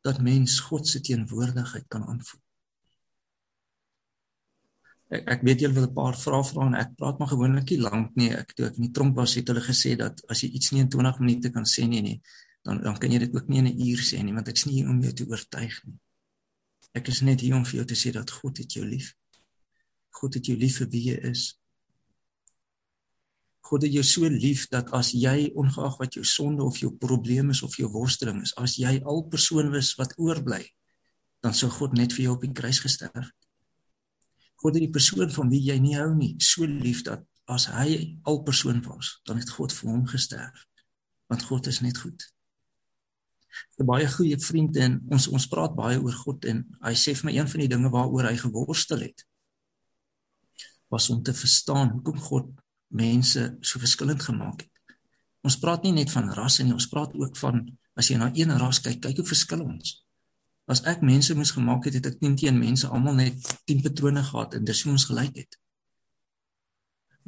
dat 0.00 0.20
mens 0.20 0.60
God 0.60 0.88
se 0.88 1.00
teenwoordigheid 1.00 1.86
kan 1.88 2.04
aanvoel. 2.04 2.40
Ek 5.08 5.28
ek 5.28 5.42
weet 5.42 5.60
julle 5.60 5.74
wil 5.74 5.88
'n 5.88 5.94
paar 5.94 6.16
vrae 6.16 6.44
vra 6.44 6.66
en 6.66 6.74
ek 6.74 6.96
praat 6.96 7.18
maar 7.18 7.28
gewoonlik 7.28 7.70
nie 7.70 7.80
lank 7.80 8.16
nie. 8.16 8.30
Ek 8.30 8.52
toe 8.52 8.66
ek 8.66 8.76
in 8.76 8.82
die 8.82 8.90
tronk 8.90 9.16
was, 9.16 9.34
het 9.34 9.48
hulle 9.48 9.60
gesê 9.60 9.96
dat 9.96 10.20
as 10.28 10.40
jy 10.40 10.48
iets 10.48 10.70
nie 10.70 10.80
in 10.80 10.88
20 10.88 11.18
minute 11.18 11.50
kan 11.50 11.64
sê 11.64 11.88
nie, 11.88 12.02
nie 12.02 12.22
dan 12.66 12.82
dan 12.82 12.98
kan 12.98 13.12
jy 13.12 13.18
dit 13.18 13.34
ook 13.34 13.48
nie 13.48 13.58
in 13.58 13.66
'n 13.66 13.80
uur 13.90 14.02
sê 14.02 14.22
nie 14.22 14.34
want 14.34 14.48
ek's 14.48 14.64
nie 14.66 14.74
hier 14.80 14.88
om 14.88 15.02
jou 15.02 15.12
te 15.12 15.26
oortuig 15.26 15.84
nie. 15.84 15.98
Ek 16.94 17.08
is 17.08 17.20
net 17.20 17.40
hier 17.40 17.56
om 17.56 17.64
vir 17.64 17.80
jou 17.80 17.84
te 17.84 17.94
sê 17.94 18.12
dat 18.12 18.30
God 18.30 18.58
het 18.58 18.72
jou 18.72 18.84
lief. 18.86 19.14
God 20.10 20.34
het 20.34 20.46
jou 20.46 20.56
lief 20.56 20.78
vir 20.80 20.88
wie 20.88 21.04
jy 21.10 21.16
is. 21.30 21.58
God 23.68 23.82
het 23.84 23.92
jou 23.92 24.04
so 24.06 24.28
lief 24.32 24.66
dat 24.72 24.90
as 24.96 25.12
jy 25.12 25.50
ongeag 25.54 25.98
wat 26.00 26.14
jou 26.16 26.24
sonde 26.24 26.64
of 26.64 26.78
jou 26.80 26.90
probleem 26.96 27.50
is 27.50 27.62
of 27.62 27.76
jou 27.76 27.90
worsteling 27.92 28.40
is, 28.42 28.54
as 28.56 28.78
jy 28.80 28.94
al 29.04 29.26
persoon 29.28 29.68
was 29.74 29.92
wat 30.00 30.14
oorbly, 30.16 30.62
dan 31.44 31.54
sou 31.54 31.68
God 31.70 31.92
net 31.98 32.14
vir 32.16 32.24
jou 32.24 32.36
op 32.38 32.46
die 32.46 32.52
kruis 32.52 32.80
gesterf. 32.80 33.28
God 34.58 34.78
het 34.78 34.86
die 34.86 34.94
persoon 34.94 35.28
van 35.30 35.52
wie 35.52 35.60
jy 35.68 35.76
nie 35.82 35.98
hou 35.98 36.14
nie, 36.16 36.32
so 36.42 36.66
lief 36.66 37.04
dat 37.06 37.22
as 37.48 37.68
hy 37.72 38.18
al 38.28 38.42
persoon 38.46 38.80
was, 38.88 39.18
dan 39.28 39.38
het 39.38 39.52
God 39.52 39.72
vir 39.76 39.92
hom 39.92 40.06
gesterf. 40.08 40.64
Want 41.28 41.44
God 41.50 41.68
is 41.68 41.82
net 41.84 42.00
goed. 42.00 42.24
'n 43.78 43.86
baie 43.86 44.08
goeie 44.08 44.38
vriend 44.38 44.76
en 44.76 45.00
ons 45.10 45.28
ons 45.28 45.48
praat 45.48 45.74
baie 45.74 45.98
oor 46.00 46.16
God 46.24 46.44
en 46.44 46.64
hy 46.82 46.94
sê 46.94 47.14
vir 47.14 47.30
my 47.30 47.34
een 47.36 47.48
van 47.48 47.60
die 47.60 47.72
dinge 47.74 47.90
waaroor 47.90 48.30
hy 48.30 48.36
geworstel 48.36 49.00
het 49.06 49.26
was 50.88 51.10
om 51.10 51.22
te 51.22 51.34
verstaan 51.34 51.90
hoekom 51.90 52.18
God 52.18 52.48
mense 52.88 53.56
so 53.60 53.78
verskillend 53.78 54.22
gemaak 54.22 54.60
het. 54.60 54.96
Ons 55.44 55.58
praat 55.60 55.84
nie 55.84 55.92
net 55.92 56.10
van 56.10 56.30
rasse 56.32 56.64
nie, 56.64 56.72
ons 56.72 56.88
praat 56.88 57.14
ook 57.14 57.36
van 57.36 57.62
as 57.98 58.08
jy 58.10 58.16
na 58.18 58.30
een 58.34 58.52
ras 58.58 58.80
kyk, 58.80 59.00
kyk 59.04 59.20
hoe 59.20 59.28
verskil 59.28 59.64
ons. 59.64 59.98
As 60.68 60.82
ek 60.88 61.04
mense 61.04 61.34
moes 61.36 61.52
gemaak 61.54 61.86
het, 61.88 61.98
het 62.00 62.08
ek 62.10 62.20
nie 62.24 62.34
teen 62.36 62.58
mense 62.58 62.88
almal 62.88 63.16
net 63.16 63.52
10 63.68 63.84
patrone 63.84 64.24
gehad 64.24 64.56
en 64.56 64.64
dis 64.68 64.82
hoe 64.84 64.92
ons 64.92 65.06
gelyk 65.10 65.40
het. 65.44 65.60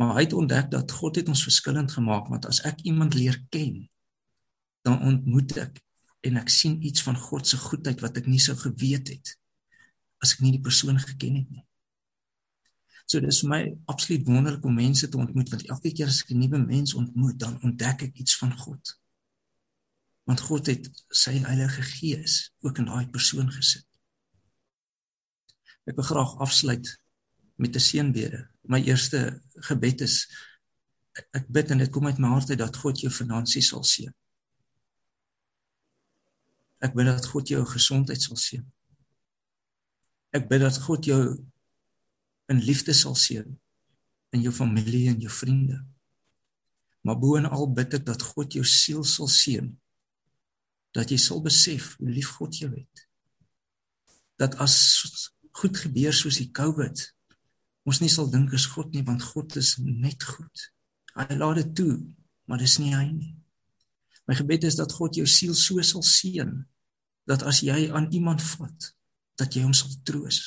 Maar 0.00 0.15
hy 0.17 0.25
het 0.25 0.37
ontdek 0.37 0.71
dat 0.73 0.93
God 0.97 1.21
het 1.21 1.29
ons 1.29 1.45
verskillend 1.45 1.93
gemaak 1.93 2.29
want 2.33 2.49
as 2.49 2.62
ek 2.69 2.83
iemand 2.89 3.17
leer 3.17 3.37
ken, 3.53 3.85
dan 4.85 5.00
ontmoet 5.05 5.57
ek 5.61 5.81
en 6.21 6.37
ek 6.37 6.53
sien 6.53 6.79
iets 6.85 7.03
van 7.03 7.17
God 7.17 7.49
se 7.49 7.57
goedheid 7.57 8.00
wat 8.05 8.17
ek 8.21 8.29
nie 8.29 8.41
sou 8.43 8.57
geweet 8.59 9.09
het 9.15 9.35
as 10.21 10.35
ek 10.37 10.45
nie 10.45 10.53
die 10.59 10.65
persoon 10.65 10.99
geken 11.00 11.39
het 11.41 11.50
nie. 11.50 11.65
So 13.09 13.19
dis 13.25 13.41
vir 13.43 13.50
my 13.50 13.61
absoluut 13.91 14.27
wonderlik 14.29 14.67
om 14.69 14.77
mense 14.77 15.09
te 15.09 15.19
ontmoet 15.19 15.49
want 15.50 15.65
elke 15.73 15.91
keer 15.97 16.11
as 16.12 16.21
ek 16.23 16.31
'n 16.35 16.43
nuwe 16.45 16.61
mens 16.62 16.95
ontmoet, 16.95 17.39
dan 17.39 17.59
ontdek 17.67 18.03
ek 18.09 18.21
iets 18.23 18.37
van 18.39 18.53
God. 18.57 18.99
Want 20.29 20.41
God 20.41 20.67
het 20.67 20.91
sy 21.09 21.33
Heilige 21.43 21.83
Gees 21.83 22.53
ook 22.61 22.79
in 22.79 22.87
daai 22.87 23.09
persoon 23.09 23.50
gesit. 23.50 23.87
Ek 25.89 25.97
wil 25.97 26.05
graag 26.05 26.37
afsluit 26.39 26.87
met 27.57 27.75
'n 27.75 27.87
seënbede. 27.89 28.49
My 28.62 28.81
eerste 28.85 29.43
gebed 29.67 30.00
is 30.00 30.29
ek 31.33 31.49
bid 31.49 31.71
en 31.71 31.79
dit 31.79 31.91
kom 31.91 32.07
uit 32.07 32.19
my 32.19 32.29
hart 32.29 32.50
uit 32.50 32.59
dat 32.59 32.77
God 32.77 33.00
jou 33.00 33.11
finansies 33.11 33.69
sal 33.69 33.83
seën. 33.85 34.15
Ek 36.81 36.95
bid 36.97 37.11
dat 37.11 37.27
God 37.29 37.51
jou 37.53 37.61
gesondheid 37.69 38.23
sal 38.23 38.39
seën. 38.41 38.65
Ek 40.33 40.47
bid 40.49 40.63
dat 40.65 40.79
God 40.87 41.05
jou 41.05 41.23
in 42.51 42.63
liefde 42.65 42.95
sal 42.97 43.17
seën 43.19 43.49
in 44.31 44.45
jou 44.45 44.53
familie 44.55 45.09
en 45.11 45.19
jou 45.21 45.33
vriende. 45.33 45.81
Maar 47.03 47.19
bo 47.19 47.37
en 47.37 47.49
al 47.51 47.67
bid 47.75 47.97
ek 47.99 48.05
dat 48.07 48.23
God 48.23 48.55
jou 48.55 48.65
siel 48.67 49.03
sal 49.05 49.29
seën. 49.31 49.69
Dat 50.95 51.11
jy 51.11 51.19
sal 51.21 51.43
besef 51.43 51.95
hoe 51.99 52.11
lief 52.11 52.37
God 52.39 52.59
jou 52.63 52.71
het. 52.73 53.07
Dat 54.41 54.57
as 54.63 54.77
goed 55.61 55.77
gebeur 55.77 56.15
soos 56.17 56.39
die 56.41 56.51
COVID, 56.55 57.03
ons 57.89 58.01
nie 58.03 58.11
sal 58.13 58.31
dink 58.31 58.55
is 58.57 58.69
God 58.71 58.95
nie 58.95 59.05
want 59.07 59.25
God 59.33 59.59
is 59.61 59.77
net 59.83 60.23
goed. 60.25 60.71
Hy 61.19 61.27
laat 61.35 61.59
dit 61.61 61.75
toe, 61.83 61.95
maar 62.47 62.63
dis 62.63 62.79
nie 62.79 62.95
hy 62.95 63.09
nie. 63.11 63.35
My 64.31 64.37
gebed 64.39 64.65
is 64.69 64.79
dat 64.79 64.93
God 64.95 65.19
jou 65.19 65.27
siel 65.27 65.57
so 65.59 65.83
sal 65.83 66.05
seën 66.07 66.55
dat 67.31 67.45
as 67.47 67.63
jy 67.63 67.87
aan 67.95 68.11
iemand 68.11 68.43
vat, 68.43 68.91
dat 69.39 69.55
jy 69.55 69.63
hom 69.63 69.75
sal 69.77 69.93
troos. 70.07 70.41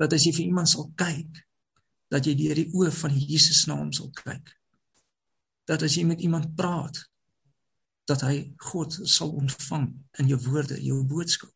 Dat 0.00 0.12
as 0.16 0.26
jy 0.26 0.34
vir 0.34 0.48
iemand 0.48 0.70
sal 0.70 0.88
kyk, 0.98 1.40
dat 2.10 2.26
jy 2.26 2.34
deur 2.38 2.58
die 2.58 2.70
oë 2.74 2.92
van 2.94 3.14
Jesus 3.14 3.64
na 3.70 3.78
hom 3.78 3.92
sal 3.94 4.10
kyk. 4.18 4.54
Dat 5.70 5.84
as 5.86 5.96
jy 5.96 6.04
met 6.08 6.22
iemand 6.26 6.52
praat, 6.58 6.98
dat 8.10 8.24
hy 8.26 8.50
God 8.70 8.98
sal 9.08 9.32
ontvang 9.32 9.88
in 10.20 10.32
jou 10.32 10.40
woorde, 10.48 10.76
jou 10.82 11.00
boodskap. 11.08 11.52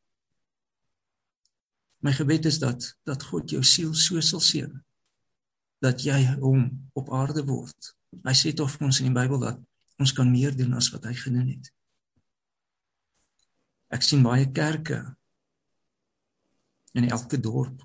My 2.00 2.14
gebed 2.14 2.46
is 2.48 2.60
dat 2.62 2.86
dat 3.08 3.26
God 3.26 3.50
jou 3.50 3.64
siel 3.66 3.90
so 3.98 4.22
sal 4.24 4.40
seën 4.44 4.76
dat 5.82 6.02
jy 6.02 6.18
hom 6.38 6.64
op 6.98 7.10
aarde 7.14 7.44
word. 7.46 7.92
Hy 8.24 8.34
sê 8.34 8.54
tog 8.56 8.70
vir 8.72 8.86
ons 8.88 9.00
in 9.02 9.10
die 9.10 9.14
Bybel 9.14 9.42
dat 9.42 9.60
ons 9.98 10.14
kan 10.14 10.30
meer 10.30 10.54
doen 10.56 10.74
as 10.78 10.88
wat 10.94 11.06
hy 11.06 11.14
gedoen 11.18 11.50
het. 11.52 11.70
Ek 13.88 14.04
sien 14.04 14.22
baie 14.24 14.48
kerke 14.52 15.00
in 16.96 17.08
elke 17.08 17.40
dorp 17.40 17.84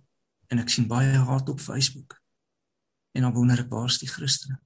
en 0.52 0.60
ek 0.60 0.72
sien 0.72 0.88
baie 0.90 1.16
haat 1.28 1.50
op 1.50 1.62
Facebook. 1.64 2.18
En 3.14 3.26
dan 3.26 3.34
wonder 3.36 3.64
ek 3.64 3.72
waar 3.72 3.92
is 3.92 4.02
die 4.02 4.10
Christene? 4.10 4.60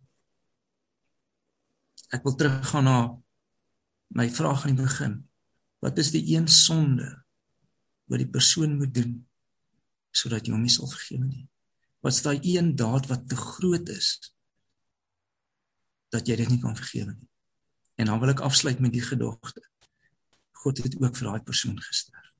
Ek 2.15 2.23
wil 2.23 2.37
teruggaan 2.39 2.87
na 2.87 2.97
my 4.15 4.29
vraag 4.31 4.63
aan 4.65 4.75
die 4.75 4.83
begin. 4.85 5.17
Wat 5.83 5.99
is 5.99 6.13
die 6.15 6.23
een 6.33 6.47
sonde 6.47 7.09
wat 8.07 8.21
die 8.23 8.31
persoon 8.31 8.77
moet 8.79 8.93
doen 8.95 9.17
sodat 10.15 10.47
jy 10.47 10.55
hom 10.55 10.63
nie 10.63 10.73
sal 10.73 10.89
vergewe 10.89 11.27
nie? 11.27 11.45
Wat 12.01 12.15
is 12.15 12.23
daai 12.25 12.39
een 12.41 12.71
daad 12.79 13.09
wat 13.11 13.27
te 13.29 13.37
groot 13.37 13.89
is 13.93 14.15
dat 16.13 16.25
jy 16.25 16.37
dit 16.39 16.55
nie 16.55 16.61
kan 16.63 16.77
vergewe 16.77 17.13
nie? 17.13 17.29
En 17.99 18.09
dan 18.09 18.21
wil 18.21 18.31
ek 18.31 18.45
afsluit 18.45 18.79
met 18.79 18.93
die 18.95 19.03
gedagte. 19.03 19.61
God 20.63 20.83
het 20.83 20.95
ook 20.99 21.15
vir 21.17 21.27
daai 21.29 21.43
persoon 21.45 21.79
gesterf. 21.81 22.33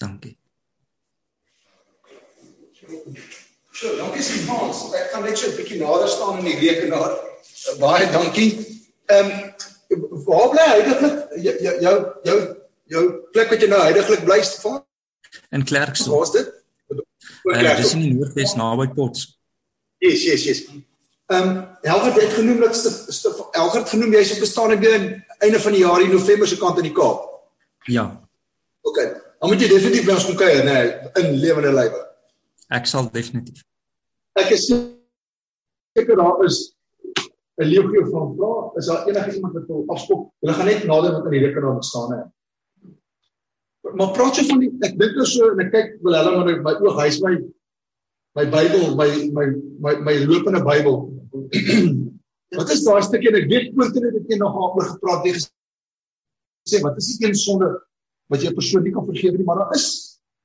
Dankie. 0.00 0.36
So, 3.70 3.96
dankie 3.96 4.22
Sifans. 4.22 4.82
Ek 4.96 5.10
gaan 5.12 5.24
net 5.24 5.38
so 5.38 5.48
'n 5.50 5.56
bietjie 5.56 5.80
nader 5.80 6.08
staan 6.08 6.38
in 6.38 6.44
die 6.44 6.58
rekenaar. 6.58 7.16
Baie 7.78 8.10
dankie. 8.10 8.50
Ehm 9.06 9.30
um, 9.30 10.24
waar 10.26 10.48
bly 10.54 10.66
heidaglik 10.74 11.16
jou 11.44 11.76
jou 11.86 11.96
jou 12.22 12.38
jou 12.94 13.04
plek 13.32 13.50
wat 13.50 13.62
jy 13.62 13.68
nou 13.68 13.80
heidaglik 13.82 14.24
bly 14.24 14.42
Stefan? 14.42 14.82
In 15.50 15.64
Klerksdorp. 15.64 16.16
Waar 16.16 16.26
is 16.26 16.34
dit? 16.38 16.48
Uh, 17.44 17.76
dis 17.76 17.92
in 17.92 18.04
die 18.04 18.14
Noordwes 18.14 18.54
naby 18.54 18.88
Pots. 18.94 19.38
Yes, 19.98 20.24
yes, 20.24 20.44
yes. 20.44 20.62
Ehm 21.30 21.48
um, 21.48 21.66
Helgert 21.82 22.20
het 22.20 22.32
genoem 22.32 22.60
dat 22.60 22.76
Helgert 23.50 23.88
genoem 23.88 24.12
jy's 24.12 24.32
op 24.32 24.44
bestaan 24.46 24.72
in 24.72 24.80
einde 25.44 25.60
van 25.60 25.72
die 25.76 25.82
jaar 25.82 26.02
in 26.04 26.12
November 26.12 26.48
se 26.48 26.58
kant 26.60 26.78
in 26.78 26.88
die 26.88 26.96
Kaap. 26.96 27.26
Ja. 27.88 28.06
OK. 28.86 28.98
Dan 29.40 29.48
moet 29.52 29.62
jy 29.62 29.68
definitief 29.72 30.06
by 30.06 30.16
ons 30.16 30.26
kom 30.28 30.36
kuier, 30.40 30.64
nê, 30.66 30.76
nee, 30.76 31.12
in 31.22 31.38
lewende 31.40 31.72
lywe. 31.72 32.02
Ek 32.76 32.86
sal 32.86 33.08
definitief. 33.12 33.62
Ek 34.38 34.52
is 34.54 34.68
seker 34.70 36.16
daar 36.20 36.44
is 36.44 36.74
'n 37.60 37.68
legio 37.68 38.04
van 38.10 38.34
vra, 38.36 38.52
is 38.78 38.86
daar 38.86 39.06
enige 39.08 39.34
iemand 39.34 39.52
wat 39.52 39.66
wil 39.66 39.84
afskop? 39.86 40.28
Hulle 40.40 40.52
gaan 40.52 40.66
net 40.66 40.84
nader 40.84 41.12
wat 41.12 41.24
in 41.24 41.30
die 41.30 41.44
rekenaar 41.46 41.82
staan 41.84 42.12
hè. 42.12 42.20
Maar 43.96 44.12
praat 44.16 44.36
jy 44.36 44.44
van 44.48 44.60
die 44.60 44.70
ek 44.86 44.98
dink 44.98 45.16
nou 45.16 45.26
so 45.26 45.50
en 45.50 45.60
ek 45.60 45.72
kyk 45.72 45.96
wil 46.04 46.16
hulle 46.16 46.36
maar 46.36 46.62
my 46.62 46.74
oog 46.86 47.00
hy's 47.02 47.20
my 47.24 47.34
my 48.38 48.44
Bybel, 48.46 48.94
my 48.96 49.08
my 49.36 49.46
my 49.80 49.94
my 50.06 50.14
lopende 50.24 50.62
Bybel. 50.64 50.96
wat 52.58 52.70
is 52.74 52.84
daai 52.86 53.02
stukkie 53.06 53.30
ek 53.30 53.48
weet 53.50 53.70
dit 53.76 54.14
het 54.18 54.32
jy 54.32 54.38
nog 54.40 54.56
oor 54.58 54.86
gepraat 54.94 55.26
jy 55.28 55.34
gesê 55.38 56.82
wat 56.84 56.98
is 56.98 57.10
die 57.14 57.28
een 57.28 57.36
sonde 57.38 57.70
wat 58.30 58.42
jy 58.42 58.50
'n 58.50 58.58
persoon 58.58 58.84
nie 58.84 58.94
kan 58.94 59.06
vergewe 59.06 59.38
nie 59.38 59.46
maar 59.46 59.62
daar 59.62 59.74
is 59.78 59.86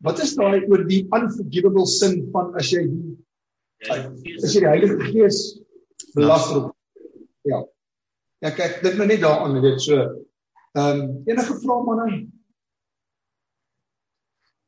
wat 0.05 0.19
is 0.19 0.35
daai 0.35 0.65
oor 0.69 0.83
die 0.85 1.03
unforgivable 1.17 1.85
sin 1.87 2.29
van 2.33 2.53
as 2.59 2.71
jy 2.73 2.85
die 2.89 4.37
as 4.43 4.53
jy 4.53 4.61
die 4.61 4.71
Heilige 4.71 4.97
Gees 5.11 5.59
belaster? 6.15 6.69
Op 6.69 6.75
ja. 7.43 7.63
Ja 8.43 8.51
kyk 8.51 8.81
dit 8.83 8.97
nou 8.97 9.07
net 9.07 9.21
daaraan 9.21 9.61
weet 9.61 9.81
so 9.81 9.97
ehm 10.75 11.01
um, 11.01 11.03
enige 11.25 11.53
vrae 11.61 11.83
manne 11.87 12.07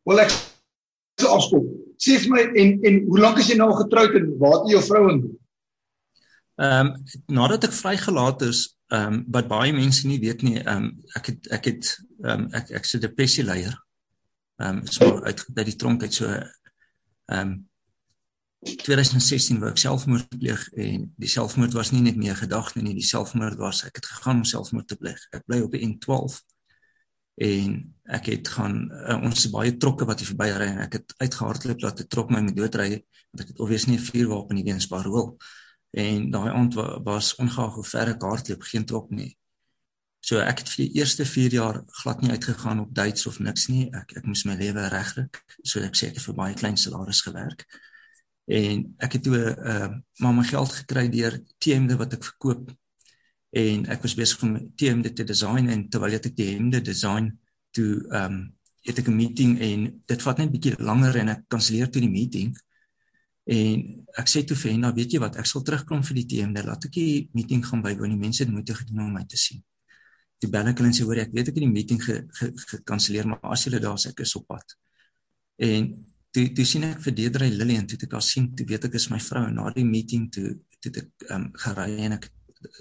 wel 0.07 0.23
ek 0.23 0.31
so 0.31 1.33
afskop 1.35 1.65
sê 2.01 2.17
vir 2.23 2.31
my 2.33 2.45
en 2.61 2.77
en 2.87 3.01
hoe 3.09 3.19
lank 3.19 3.41
is 3.41 3.49
jy 3.51 3.57
nou 3.59 3.73
getroud 3.75 4.15
en 4.19 4.31
waar 4.41 4.59
het 4.59 4.69
jy 4.69 4.77
jou 4.77 4.85
vrouens 4.89 5.27
Ehm 6.57 6.87
um, 6.87 7.03
nadat 7.25 7.67
ek 7.67 7.75
vrygelaat 7.77 8.41
is, 8.41 8.63
ehm 8.89 9.13
um, 9.13 9.23
wat 9.29 9.47
baie 9.47 9.73
mense 9.73 10.07
nie 10.07 10.19
weet 10.19 10.41
nie, 10.41 10.57
ehm 10.63 10.87
um, 10.89 11.03
ek 11.19 11.31
het 11.31 11.49
ek 11.53 11.65
het 11.69 11.89
ehm 12.23 12.47
um, 12.47 12.51
ek 12.57 12.71
ek 12.79 12.85
se 12.89 12.99
depressie 12.99 13.45
leier. 13.45 13.75
Ehm 14.57 14.79
um, 14.79 14.85
so 14.89 15.19
uit 15.21 15.43
uit 15.53 15.65
die 15.69 15.75
tronk 15.75 16.01
uit 16.01 16.13
so 16.13 16.25
ehm 16.33 17.41
um, 17.41 17.51
2016 18.65 19.59
wou 19.61 19.69
ek 19.69 19.77
selfmoord 19.77 20.33
pleeg 20.39 20.63
en 20.73 21.03
die 21.21 21.29
selfmoord 21.29 21.75
was 21.77 21.91
nie 21.93 22.01
net 22.01 22.17
meer 22.17 22.35
gedagte 22.35 22.81
nie, 22.81 22.95
die 22.97 23.05
selfmoord 23.05 23.59
was 23.61 23.83
ek 23.85 24.01
het 24.01 24.09
gegaan 24.09 24.41
om 24.41 24.49
selfmoord 24.49 24.87
te 24.89 24.97
pleeg. 24.97 25.21
Ek 25.29 25.45
bly 25.45 25.61
op 25.61 25.77
die 25.77 25.85
N12 25.85 26.39
en 27.45 27.77
ek 28.17 28.31
het 28.33 28.49
gaan 28.55 28.79
uh, 28.89 29.19
ons 29.21 29.45
is 29.45 29.53
baie 29.53 29.77
trokke 29.77 30.09
wat 30.09 30.23
hier 30.23 30.31
verby 30.31 30.49
ry 30.57 30.71
en 30.73 30.81
ek 30.87 30.97
het 30.97 31.13
uitgehardloop 31.21 31.85
dat 31.85 32.01
'n 32.01 32.09
trok 32.09 32.33
my 32.33 32.41
moet 32.41 32.57
doodry 32.57 32.89
want 33.29 33.45
ek 33.45 33.53
het 33.53 33.59
obviously 33.61 33.93
nie 33.93 34.01
'n 34.01 34.09
vuurwapen 34.09 34.55
nie 34.57 34.65
weens 34.65 34.89
parol 34.89 35.37
en 35.97 36.29
daai 36.31 36.49
aand 36.51 36.77
was 37.05 37.33
ongeag 37.41 37.73
hoe 37.79 37.85
ver 37.91 38.13
ek 38.13 38.25
hardloop 38.25 38.63
geen 38.69 38.85
trok 38.85 39.09
nie. 39.09 39.31
So 40.27 40.41
ek 40.43 40.61
het 40.61 40.71
vir 40.73 40.83
die 40.83 40.99
eerste 40.99 41.25
4 41.25 41.53
jaar 41.55 41.77
glad 42.01 42.21
nie 42.21 42.33
uitgegaan 42.33 42.81
op 42.83 42.95
dates 42.95 43.27
of 43.29 43.39
niks 43.39 43.67
nie. 43.71 43.87
Ek 43.95 44.17
ek 44.19 44.25
moes 44.27 44.43
my 44.45 44.57
lewe 44.59 44.87
regkry. 44.91 45.27
So 45.63 45.81
ek 45.85 45.95
sê 45.95 46.09
ek 46.11 46.19
het 46.19 46.25
vir 46.27 46.37
baie 46.37 46.57
klein 46.57 46.77
salaris 46.77 47.21
gewerk. 47.25 47.63
En 48.47 48.83
ek 49.03 49.17
het 49.17 49.23
toe 49.23 49.39
uh 49.39 49.87
maar 50.19 50.35
my 50.35 50.43
geld 50.43 50.73
gekry 50.81 51.07
deur 51.13 51.39
T-hemde 51.57 51.97
wat 51.97 52.13
ek 52.17 52.27
verkoop. 52.27 52.69
En 53.55 53.87
ek 53.93 54.03
was 54.03 54.17
besig 54.19 54.43
om 54.43 54.57
T-hemde 54.75 55.13
te 55.13 55.23
design 55.23 55.71
en 55.71 55.87
terwyl 55.89 56.19
ek 56.19 56.29
die 56.35 56.51
hemde 56.53 56.81
design 56.81 57.31
toe 57.71 58.03
um 58.21 58.39
het 58.87 58.99
ek 58.99 59.07
'n 59.07 59.15
meeting 59.15 59.59
en 59.59 59.87
dit 60.05 60.21
vat 60.21 60.37
net 60.37 60.47
'n 60.47 60.55
bietjie 60.55 60.75
langer 60.79 61.15
en 61.15 61.29
ek 61.29 61.47
kanselleer 61.47 61.89
toe 61.89 62.01
die 62.01 62.11
meeting. 62.11 62.55
En 63.47 63.83
ek 64.19 64.27
sê 64.31 64.43
toe 64.47 64.57
vir 64.59 64.73
Henna, 64.73 64.91
weet 64.95 65.15
jy 65.15 65.21
wat, 65.23 65.37
ek 65.39 65.47
sal 65.47 65.63
terugkom 65.63 66.03
vir 66.03 66.19
die 66.19 66.25
TMD. 66.33 66.65
Laat 66.67 66.89
ek 66.89 66.97
die 66.97 67.29
meeting 67.37 67.63
gaan 67.63 67.83
bywoon. 67.85 68.15
Die 68.15 68.19
mense 68.19 68.43
het 68.43 68.51
moeite 68.51 68.75
gedoen 68.75 69.05
om 69.07 69.15
my 69.15 69.23
te 69.29 69.39
sien. 69.39 69.63
Die 70.43 70.49
bel 70.51 70.69
ek 70.69 70.81
hulle 70.81 70.91
en 70.91 70.97
sê 70.97 71.07
hoor 71.07 71.23
ek 71.23 71.31
weet 71.33 71.49
ek 71.49 71.55
het 71.55 71.63
die 71.63 71.71
meeting 71.71 72.01
gekanselleer, 72.03 73.25
ge, 73.25 73.31
ge 73.31 73.33
maar 73.33 73.55
as 73.55 73.63
julle 73.65 73.81
daar 73.81 73.97
is, 73.97 74.09
ek 74.11 74.21
is 74.25 74.35
op 74.37 74.45
pad. 74.51 74.75
En 75.63 75.87
toe 76.35 76.47
toe 76.53 76.65
sien 76.67 76.85
ek 76.85 76.99
vir 77.05 77.15
Deidre 77.17 77.47
Lillian 77.49 77.87
toe 77.89 77.97
ek 78.03 78.13
haar 78.13 78.25
sien, 78.25 78.51
toe 78.55 78.67
weet 78.69 78.89
ek 78.89 78.97
is 78.99 79.07
my 79.09 79.19
vrou 79.23 79.47
na 79.53 79.71
die 79.73 79.85
meeting 79.87 80.27
toe 80.33 80.57
toe 80.83 80.91
ek 81.01 81.29
um, 81.33 81.47
gery 81.63 81.87
en 82.05 82.17
ek 82.17 82.27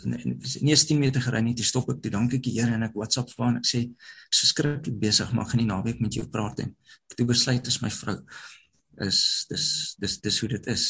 nie 0.04 0.74
10 0.76 0.98
meter 1.00 1.22
gery 1.24 1.42
nie, 1.44 1.54
toe 1.56 1.64
stop 1.64 1.88
ek 1.92 2.02
toe 2.04 2.12
dank 2.12 2.34
ek 2.36 2.44
die 2.44 2.54
Here 2.56 2.74
en 2.76 2.84
ek 2.86 2.96
WhatsApp 2.96 3.32
vir 3.32 3.44
haar 3.44 3.54
en 3.54 3.60
ek 3.60 3.68
sê 3.68 3.82
is 3.86 4.42
verskriklik 4.42 5.00
besig 5.00 5.32
maar 5.36 5.48
gaan 5.48 5.62
nie 5.62 5.68
naweek 5.68 6.00
met 6.04 6.16
jou 6.16 6.26
praat 6.32 6.60
en 6.64 6.74
toe 7.16 7.28
besluit 7.28 7.72
is 7.72 7.80
my 7.84 7.92
vrou 7.92 8.18
is 9.04 9.44
dis 9.48 9.94
dis 9.98 10.20
dis 10.20 10.40
hoe 10.40 10.48
dit 10.48 10.66
is. 10.66 10.84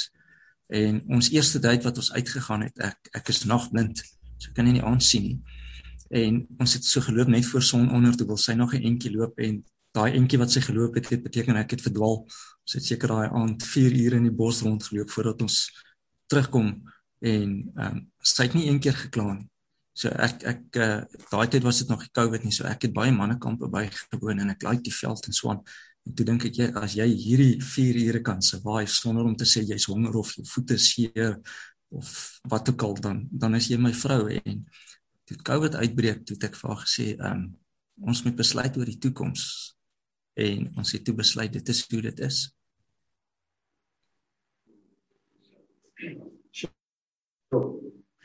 En 0.67 1.03
ons 1.07 1.31
eerste 1.31 1.59
date 1.63 1.87
wat 1.87 1.97
ons 1.97 2.13
uitgegaan 2.13 2.67
het, 2.67 2.79
ek 2.79 3.11
ek 3.21 3.31
is 3.35 3.45
nagblind. 3.45 4.03
So 4.39 4.51
ek 4.51 4.59
kan 4.59 4.69
nie 4.69 4.83
aan 4.83 5.01
sien 5.01 5.23
nie. 5.23 5.39
En 6.11 6.45
ons 6.59 6.75
het 6.77 6.85
so 6.85 7.01
geloop 7.03 7.31
net 7.33 7.47
voor 7.47 7.63
son 7.63 7.89
onder 7.91 8.15
toe 8.17 8.27
wil 8.27 8.39
sy 8.39 8.55
nog 8.55 8.75
'n 8.75 8.83
entjie 8.83 9.11
loop 9.15 9.39
en 9.39 9.65
daai 9.93 10.13
entjie 10.13 10.39
wat 10.39 10.53
sy 10.53 10.61
geloop 10.61 10.95
het, 10.95 11.09
het 11.09 11.23
beteken 11.23 11.57
ek 11.57 11.71
het 11.71 11.83
verdwaal. 11.83 12.23
Ons 12.67 12.73
het 12.73 12.85
seker 12.85 13.09
daai 13.09 13.29
aand 13.29 13.63
4 13.63 13.93
ure 14.05 14.17
in 14.17 14.29
die 14.29 14.39
bos 14.43 14.63
rondgeloop 14.63 15.11
voordat 15.11 15.43
ons 15.43 15.71
terugkom 16.27 16.83
en 17.21 17.51
ehm 17.77 17.97
um, 17.97 18.11
sy 18.23 18.43
het 18.43 18.55
nie 18.55 18.69
een 18.69 18.81
keer 18.81 18.95
gekla 18.95 19.35
nie. 19.35 19.49
So 19.97 20.09
ek 20.09 20.43
ek 20.45 20.77
uh, 20.77 21.01
daai 21.31 21.49
tyd 21.49 21.65
was 21.65 21.79
dit 21.81 21.89
nog 21.89 22.03
die 22.05 22.13
COVID 22.13 22.45
nie, 22.45 22.53
so 22.53 22.67
ek 22.69 22.83
het 22.83 22.93
baie 22.93 23.13
mannekampe 23.13 23.69
bygewoon 23.73 24.43
en 24.43 24.51
ek 24.53 24.67
like 24.67 24.83
die 24.85 24.93
veld 24.93 25.27
en 25.27 25.33
so 25.33 25.51
aan. 25.51 25.63
En 26.07 26.15
toe 26.15 26.27
dink 26.27 26.45
ek 26.49 26.59
jy 26.61 26.67
as 26.79 26.95
jy 26.99 27.07
hierdie 27.11 27.55
4 27.63 28.01
ure 28.07 28.23
kan 28.27 28.43
survive 28.45 28.93
sonder 28.93 29.27
om 29.27 29.37
te 29.37 29.49
sê 29.49 29.65
jy's 29.67 29.89
honger 29.91 30.19
of 30.21 30.33
jou 30.37 30.45
voete 30.47 30.79
seer 30.79 31.41
of 31.97 32.11
wat 32.51 32.71
ook 32.71 32.83
al 32.83 32.95
dan 33.01 33.25
dan 33.31 33.55
is 33.59 33.71
jy 33.71 33.79
my 33.79 33.93
vrou 33.95 34.27
en 34.31 34.61
toe 35.27 35.39
COVID 35.51 35.79
uitbreek 35.83 36.23
toe 36.27 36.37
ek 36.47 36.59
vir 36.59 36.71
haar 36.71 36.83
gesê 36.85 37.07
um, 37.31 37.49
ons 38.07 38.23
moet 38.27 38.37
besluit 38.39 38.79
oor 38.79 38.87
die 38.87 39.01
toekoms 39.03 39.47
en 40.47 40.69
ons 40.77 40.93
het 40.95 41.05
toe 41.05 41.17
besluit 41.17 41.53
dit 41.53 41.75
is 41.75 41.83
hoe 41.91 42.03
dit 42.05 42.23
is. 42.27 42.39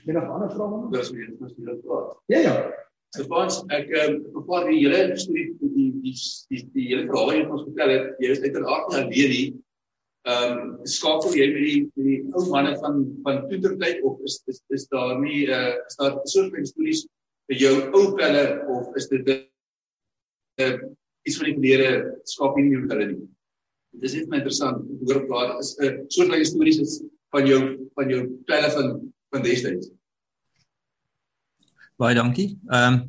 Jy 0.01 0.15
nog 0.17 0.29
ander 0.33 0.49
vrae? 0.51 0.79
Dis 0.93 1.11
nie, 1.15 1.27
dis 1.39 1.57
nie 1.57 1.67
dit 1.69 1.83
klaar. 1.85 2.09
Ja 2.33 2.41
ja. 2.45 2.55
So 3.11 3.25
Frans, 3.27 3.57
ek 3.75 3.89
ehm 3.91 4.13
um, 4.13 4.19
bepaal 4.37 4.69
die 4.69 4.77
hele 4.85 5.17
storie 5.19 5.49
die 5.59 5.69
die 5.75 5.87
die 6.03 6.13
die, 6.15 6.61
die 6.75 6.85
hele 6.93 7.09
verhaal 7.09 7.41
wat 7.41 7.49
ons 7.57 7.65
vertel 7.67 7.91
het, 7.91 8.05
jy 8.23 8.29
is 8.31 8.43
uiteraard 8.45 8.87
nie 8.91 9.01
alleen 9.01 9.33
nie. 9.35 9.49
Ehm 10.31 10.53
um, 10.53 10.71
skakel 10.93 11.35
jy 11.35 11.47
met 11.51 11.65
die 11.65 11.81
met 11.89 12.07
die 12.07 12.19
ou 12.37 12.45
manne 12.53 12.71
van 12.79 13.03
van 13.25 13.41
toetertyd 13.49 13.99
of 14.07 14.23
is 14.29 14.37
is 14.53 14.63
is 14.77 14.87
daar 14.95 15.17
nie 15.19 15.41
eh 15.43 15.57
uh, 15.57 15.75
is 15.89 15.99
daar 15.99 16.15
soortgelyke 16.23 16.71
stories 16.71 17.03
vir 17.51 17.59
jou 17.65 17.75
ou 17.99 18.05
pelle 18.21 18.45
of 18.77 18.95
is 19.01 19.11
dit 19.11 19.27
'n 19.27 19.43
uh, 20.63 20.73
iets 21.27 21.37
van 21.41 21.49
die 21.49 21.57
verlede 21.59 21.91
skaap 22.31 22.55
nie 22.55 22.69
met 22.77 22.91
hulle 22.95 23.07
nie. 23.11 23.29
Dit 23.91 24.07
is 24.07 24.19
net 24.21 24.29
my 24.31 24.39
interessant 24.39 24.87
hoor 25.01 25.23
of 25.23 25.27
daar 25.33 25.57
is 25.59 25.75
'n 25.79 25.83
uh, 25.83 25.95
soortgelyke 26.07 26.51
stories 26.53 26.79
is 26.87 27.01
van 27.35 27.43
jou 27.47 27.61
van 27.99 28.07
jou 28.07 28.21
pelle 28.47 28.71
van 28.77 28.87
van 29.35 29.43
destyds. 29.43 29.91
Baie 32.01 32.17
dankie. 32.17 32.55
Ehm 32.73 32.93
um, 32.93 33.01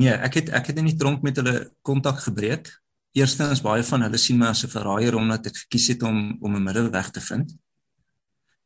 nee, 0.00 0.12
ek 0.12 0.38
het 0.38 0.52
ek 0.56 0.70
het 0.70 0.78
in 0.80 0.86
die 0.88 0.96
tronk 0.96 1.24
met 1.26 1.36
hulle 1.36 1.56
kontak 1.84 2.22
gebreek. 2.24 2.70
Eerstens 3.18 3.60
baie 3.64 3.84
van 3.84 4.04
hulle 4.06 4.20
sien 4.20 4.38
my 4.40 4.52
as 4.52 4.62
'n 4.64 4.72
verraaier 4.72 5.16
omdat 5.16 5.50
ek 5.50 5.56
gekies 5.64 5.88
het 5.92 6.02
om 6.02 6.38
om 6.40 6.56
'n 6.56 6.62
middelweg 6.62 7.10
te 7.10 7.20
vind. 7.20 7.52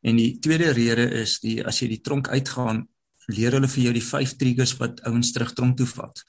En 0.03 0.17
die 0.17 0.39
tweede 0.39 0.71
rede 0.71 1.07
is 1.23 1.41
die 1.41 1.67
as 1.67 1.81
jy 1.81 1.89
die 1.89 2.01
tronk 2.01 2.29
uitgaan, 2.29 2.87
leer 3.27 3.53
hulle 3.53 3.69
vir 3.69 3.83
jou 3.83 3.93
die 3.93 4.09
vyf 4.13 4.37
triggers 4.37 4.77
wat 4.79 5.03
ouens 5.03 5.33
terug 5.33 5.53
tronk 5.53 5.77
toe 5.77 5.87
vat. 5.87 6.23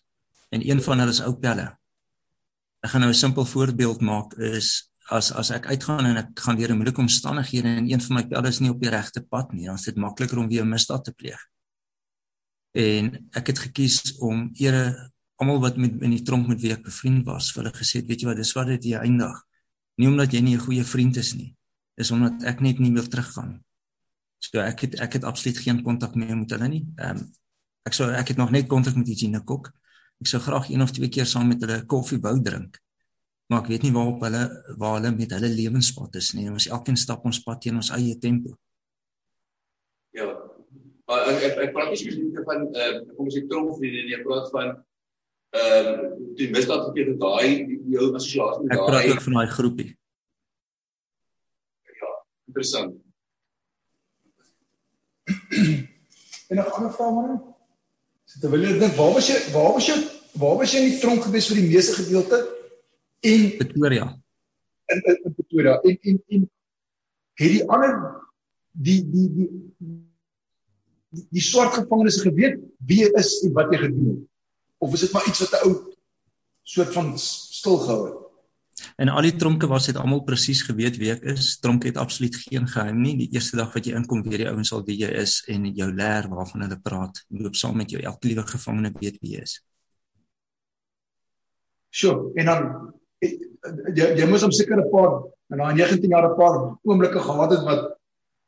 En 0.49 0.69
een 0.69 0.81
van 0.81 0.99
hulle 0.99 1.11
is 1.11 1.21
ou 1.21 1.33
pelle. 1.35 1.77
Ek 2.81 2.89
gaan 2.89 3.01
nou 3.01 3.11
'n 3.11 3.23
simpel 3.23 3.45
voorbeeld 3.45 4.01
maak 4.01 4.33
is 4.33 4.89
as 5.09 5.31
as 5.31 5.51
ek 5.51 5.65
uitgaan 5.67 6.05
en 6.05 6.17
ek 6.17 6.39
gaan 6.39 6.57
deur 6.57 6.71
'n 6.71 6.77
moeilike 6.77 7.01
omstandighede 7.01 7.67
en 7.67 7.91
een 7.91 8.01
van 8.01 8.15
my 8.15 8.27
pelle 8.27 8.47
is 8.47 8.59
nie 8.59 8.71
op 8.71 8.81
die 8.81 8.89
regte 8.89 9.21
pad 9.21 9.53
nie, 9.53 9.65
dan 9.65 9.75
is 9.75 9.85
dit 9.85 9.95
makliker 9.95 10.37
om 10.37 10.49
weer 10.49 10.63
'n 10.63 10.69
misdaad 10.69 11.03
te 11.03 11.11
pleeg 11.11 11.47
en 12.77 13.11
ek 13.37 13.51
het 13.51 13.59
gekies 13.67 14.17
om 14.23 14.47
ere 14.61 15.11
almal 15.41 15.61
wat 15.61 15.77
met 15.81 16.01
in 16.05 16.13
die 16.13 16.23
tronk 16.25 16.49
met 16.49 16.61
wie 16.61 16.73
ek 16.73 16.83
bevriend 16.85 17.25
was, 17.25 17.51
vir 17.53 17.63
hulle 17.63 17.75
gesê, 17.77 18.01
weet 18.05 18.23
jy 18.23 18.29
wat, 18.29 18.39
dis 18.41 18.53
wat 18.57 18.69
dit 18.73 18.89
hier 18.91 19.05
eindig. 19.05 19.37
Nie 19.97 20.09
omdat 20.09 20.33
jy 20.33 20.41
nie 20.41 20.55
'n 20.55 20.65
goeie 20.65 20.83
vriend 20.83 21.17
is 21.17 21.33
nie, 21.33 21.55
is 21.97 22.11
omdat 22.11 22.43
ek 22.43 22.61
net 22.61 22.79
nie 22.79 22.91
meer 22.91 23.07
teruggaan 23.09 23.49
nie. 23.53 23.63
So 24.39 24.59
ek 24.61 24.81
het 24.85 24.99
ek 25.01 25.13
het 25.13 25.23
absoluut 25.23 25.57
geen 25.57 25.83
kontak 25.83 26.15
meer 26.15 26.37
met 26.37 26.51
hulle 26.51 26.67
nie. 26.67 26.85
Ehm 26.97 27.17
um, 27.17 27.31
ek 27.87 27.93
sou 27.93 28.11
ek 28.11 28.27
het 28.27 28.37
nog 28.37 28.51
net 28.51 28.67
kontak 28.67 28.95
met 28.95 29.07
Eugene 29.07 29.41
Kok. 29.43 29.71
Ek 30.21 30.27
sou 30.27 30.41
graag 30.41 30.69
een 30.69 30.81
of 30.81 30.91
twee 30.91 31.09
keer 31.09 31.25
saam 31.25 31.47
met 31.47 31.61
hulle 31.61 31.85
koffie 31.85 32.19
wou 32.19 32.41
drink. 32.41 32.77
Maar 33.47 33.61
ek 33.63 33.67
weet 33.67 33.83
nie 33.83 33.93
waar 33.95 34.07
op 34.11 34.21
hulle 34.21 34.43
waar 34.77 34.97
hulle 34.99 35.11
met 35.15 35.31
hulle 35.31 35.49
lewenspad 35.49 36.15
is 36.15 36.33
nie. 36.33 36.49
Ons 36.51 36.67
elkeen 36.67 36.97
stap 36.97 37.25
ons 37.25 37.39
pad 37.43 37.61
teen 37.61 37.75
ons 37.75 37.89
eie 37.95 38.17
tempo. 38.17 38.57
Ja, 40.11 40.27
Maar 41.07 41.29
ek 41.31 41.43
ek, 41.47 41.59
ek 41.63 41.73
praat 41.75 41.93
nie 41.93 41.99
spesifiek 42.01 42.43
van 42.43 42.65
ehm 42.67 42.95
uh, 42.99 43.15
kom 43.15 43.29
ons 43.29 43.35
sê 43.37 43.41
tronk 43.47 43.77
vriende 43.79 44.01
nie, 44.03 44.15
ek 44.17 44.25
praat 44.27 44.49
van 44.51 44.71
ehm 45.55 45.85
uh, 45.91 46.07
die 46.39 46.49
misdaad 46.51 46.81
wat 46.83 46.97
jy 46.99 47.05
daai 47.21 47.51
jou 47.93 48.07
assosiasie 48.19 48.65
met 48.65 48.73
daai 48.73 48.81
Ek 48.81 48.89
praat 48.91 49.11
ook 49.13 49.23
van 49.27 49.37
daai 49.39 49.53
groepie. 49.53 49.89
Ja, 52.01 52.09
interessant. 52.51 52.97
en 56.49 56.59
'n 56.59 56.67
ander 56.75 56.91
vraag 56.97 57.13
maar. 57.15 57.31
So 58.27 58.43
terwyl 58.43 58.67
jy 58.67 58.73
dink, 58.81 58.99
waar 58.99 59.13
was 59.15 59.31
jy? 59.31 59.39
Waar 59.55 59.71
was 59.77 59.87
jy? 59.87 59.97
Waar 60.43 60.57
was 60.59 60.73
jy 60.75 60.83
in 60.83 60.89
die 60.91 60.99
tronk 60.99 61.23
gewees 61.23 61.47
vir 61.47 61.61
die 61.61 61.69
meeste 61.69 61.95
gedeelte? 62.01 62.41
En 63.23 63.47
Pretoria. 63.61 64.09
In 64.91 64.99
in, 65.03 65.23
in 65.23 65.33
Pretoria. 65.39 65.79
En 65.87 65.97
en 66.11 66.19
en 66.35 66.43
het 67.39 67.51
die 67.55 67.63
ander 67.71 67.95
die 68.71 68.99
die 69.07 69.29
die 69.39 69.49
die, 71.17 71.25
die 71.39 71.43
swart 71.43 71.75
gevangenes 71.79 72.21
geweet 72.23 72.61
wie 72.87 73.01
jy 73.03 73.11
is 73.19 73.33
en 73.47 73.53
wat 73.57 73.73
jy 73.73 73.81
gedoen 73.87 74.13
het? 74.13 74.23
Of 74.77 74.93
is 74.93 75.07
dit 75.07 75.13
maar 75.15 75.27
iets 75.27 75.43
wat 75.43 75.57
'n 75.57 75.67
ou 75.67 75.73
soort 76.63 76.93
van 76.93 77.13
stil 77.17 77.77
gehou 77.83 78.01
het? 78.05 78.17
En 78.95 79.09
al 79.09 79.25
die 79.25 79.35
tronke 79.35 79.67
was 79.67 79.87
dit 79.89 79.97
almal 79.97 80.21
presies 80.25 80.61
geweet 80.61 80.97
wie 81.01 81.11
ek 81.11 81.23
is. 81.33 81.57
Tronke 81.59 81.89
het 81.89 81.97
absoluut 81.97 82.35
geen 82.35 82.67
geheim 82.67 83.01
nie. 83.01 83.15
Die 83.17 83.29
eerste 83.33 83.57
dag 83.57 83.73
wat 83.73 83.85
jy 83.85 83.95
inkom, 83.97 84.21
weet 84.23 84.43
die 84.43 84.49
ouens 84.49 84.71
al 84.73 84.83
wie 84.85 84.97
jy 84.99 85.09
is 85.21 85.43
en 85.47 85.65
jou 85.65 85.89
leer 85.93 86.29
waarvan 86.29 86.61
hulle 86.61 86.79
praat. 86.79 87.23
Loop 87.29 87.55
saam 87.55 87.77
met 87.77 87.89
jou. 87.89 88.01
Elke 88.01 88.27
liewe 88.27 88.45
gevangene 88.45 88.93
weet 88.99 89.17
wie 89.21 89.33
jy 89.35 89.41
is. 89.41 89.57
Sjoe, 91.89 92.31
en 92.35 92.45
dan 92.45 92.93
jy 93.97 94.11
jy 94.19 94.25
moes 94.29 94.43
hom 94.45 94.53
seker 94.53 94.77
'n 94.77 94.91
paar 94.91 95.23
en 95.49 95.57
daai 95.57 95.73
19 95.73 96.09
jaar 96.09 96.29
'n 96.29 96.37
paar 96.37 96.57
oomblikke 96.83 97.19
gehad 97.19 97.51
het 97.51 97.63
wat 97.65 97.97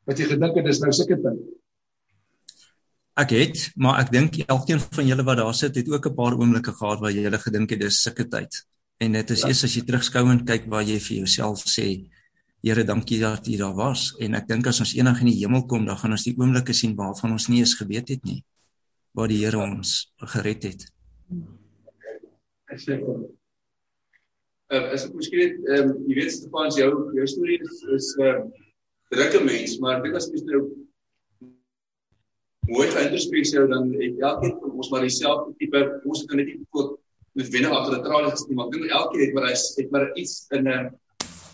wat 0.06 0.18
jy 0.18 0.26
gedink 0.26 0.56
het 0.56 0.64
dis 0.64 0.80
nou 0.80 0.92
seker 0.92 1.18
tyd. 1.22 1.38
Ek 3.18 3.30
het, 3.34 3.70
maar 3.76 4.00
ek 4.00 4.12
dink 4.12 4.36
elkeen 4.46 4.80
van 4.80 5.06
julle 5.06 5.24
wat 5.26 5.40
daar 5.40 5.54
sit, 5.54 5.74
het 5.76 5.88
ook 5.88 6.06
'n 6.06 6.14
paar 6.14 6.38
oomblikke 6.38 6.72
gehad 6.72 7.00
waar 7.00 7.10
jy 7.10 7.22
hulle 7.22 7.38
gedink 7.38 7.70
het 7.70 7.80
dis 7.80 8.02
sulke 8.02 8.28
tyd. 8.28 8.66
En 8.98 9.12
dit 9.12 9.30
is 9.30 9.40
ja. 9.40 9.48
eers 9.48 9.64
as 9.64 9.74
jy 9.74 9.82
terugskou 9.82 10.30
en 10.30 10.44
kyk 10.44 10.68
waar 10.68 10.82
jy 10.82 10.98
vir 11.00 11.16
jouself 11.16 11.64
sê, 11.66 12.10
Here, 12.62 12.84
dankie 12.84 13.18
dat 13.20 13.46
jy 13.46 13.56
daar 13.56 13.74
was. 13.74 14.14
En 14.20 14.34
ek 14.34 14.46
dink 14.46 14.66
as 14.66 14.80
ons 14.80 14.92
eendag 14.94 15.20
in 15.20 15.30
die 15.32 15.40
hemel 15.40 15.64
kom, 15.66 15.86
dan 15.86 15.96
gaan 15.96 16.12
ons 16.12 16.24
die 16.24 16.36
oomblikke 16.36 16.72
sien 16.72 16.94
waarvan 16.96 17.32
ons 17.32 17.48
nie 17.48 17.58
eens 17.58 17.74
geweet 17.74 18.08
het 18.08 18.24
nie 18.24 18.44
waar 19.12 19.30
die 19.30 19.40
Here 19.42 19.58
ons 19.58 20.12
gered 20.34 20.64
het. 20.68 20.86
Ek 22.70 22.78
sê 22.78 22.98
kom. 23.02 23.26
Uh, 24.70 24.92
as 24.94 25.08
ek 25.08 25.16
miskien 25.18 25.40
net 25.42 25.56
ehm 25.66 25.88
um, 25.90 26.02
jy 26.06 26.18
weet 26.20 26.34
Stefan, 26.36 26.70
jou 26.78 26.90
jou 27.16 27.26
storie 27.26 27.58
is 27.58 27.80
is 27.96 28.10
'n 28.20 28.28
uh, 28.28 28.36
drukke 29.10 29.40
mens, 29.42 29.78
maar 29.82 30.02
dit 30.04 30.12
was 30.14 30.28
mens 30.30 30.44
nou 30.46 30.60
mooi 32.70 32.88
geïnteresseerd 32.88 33.54
jou 33.56 33.66
dan 33.68 33.92
het 33.98 34.24
elkeen 34.30 34.56
van 34.62 34.78
ons 34.78 34.90
maar 34.90 35.06
dieselfde 35.06 35.54
tipe 35.58 35.84
ons 36.04 36.24
kan 36.24 36.42
net 36.42 36.50
nie 36.52 36.66
tot 36.76 36.98
met 37.38 37.52
wenne 37.54 37.70
agter 37.76 37.98
die 37.98 38.04
tralies 38.08 38.34
gesien 38.36 38.58
maar 38.58 38.72
dink 38.74 38.90
elkeen 39.00 39.24
het 39.26 39.36
maar 39.36 39.48
hy 39.50 39.54
het 39.58 39.94
maar 39.94 40.10
iets 40.14 40.34
in 40.56 40.66
'n 40.66 40.74
uh, 40.74 40.90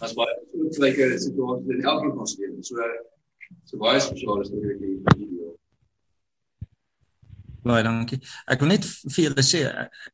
as 0.04 0.14
baie 0.16 0.32
soortgelyke 0.52 1.08
situasie 1.20 1.76
in 1.76 1.84
elkeen 1.84 2.12
van 2.12 2.24
ons 2.24 2.36
lewe. 2.40 2.64
So 2.64 2.88
so 3.68 3.80
baie 3.80 4.00
storie 4.02 4.28
wat 4.32 4.50
jy 4.52 4.96
video. 5.14 5.54
Baie 7.66 7.86
dankie. 7.86 8.20
Ek 8.52 8.62
wil 8.62 8.72
net 8.74 8.86
vir 8.86 9.22
julle 9.24 9.46
sê 9.46 9.62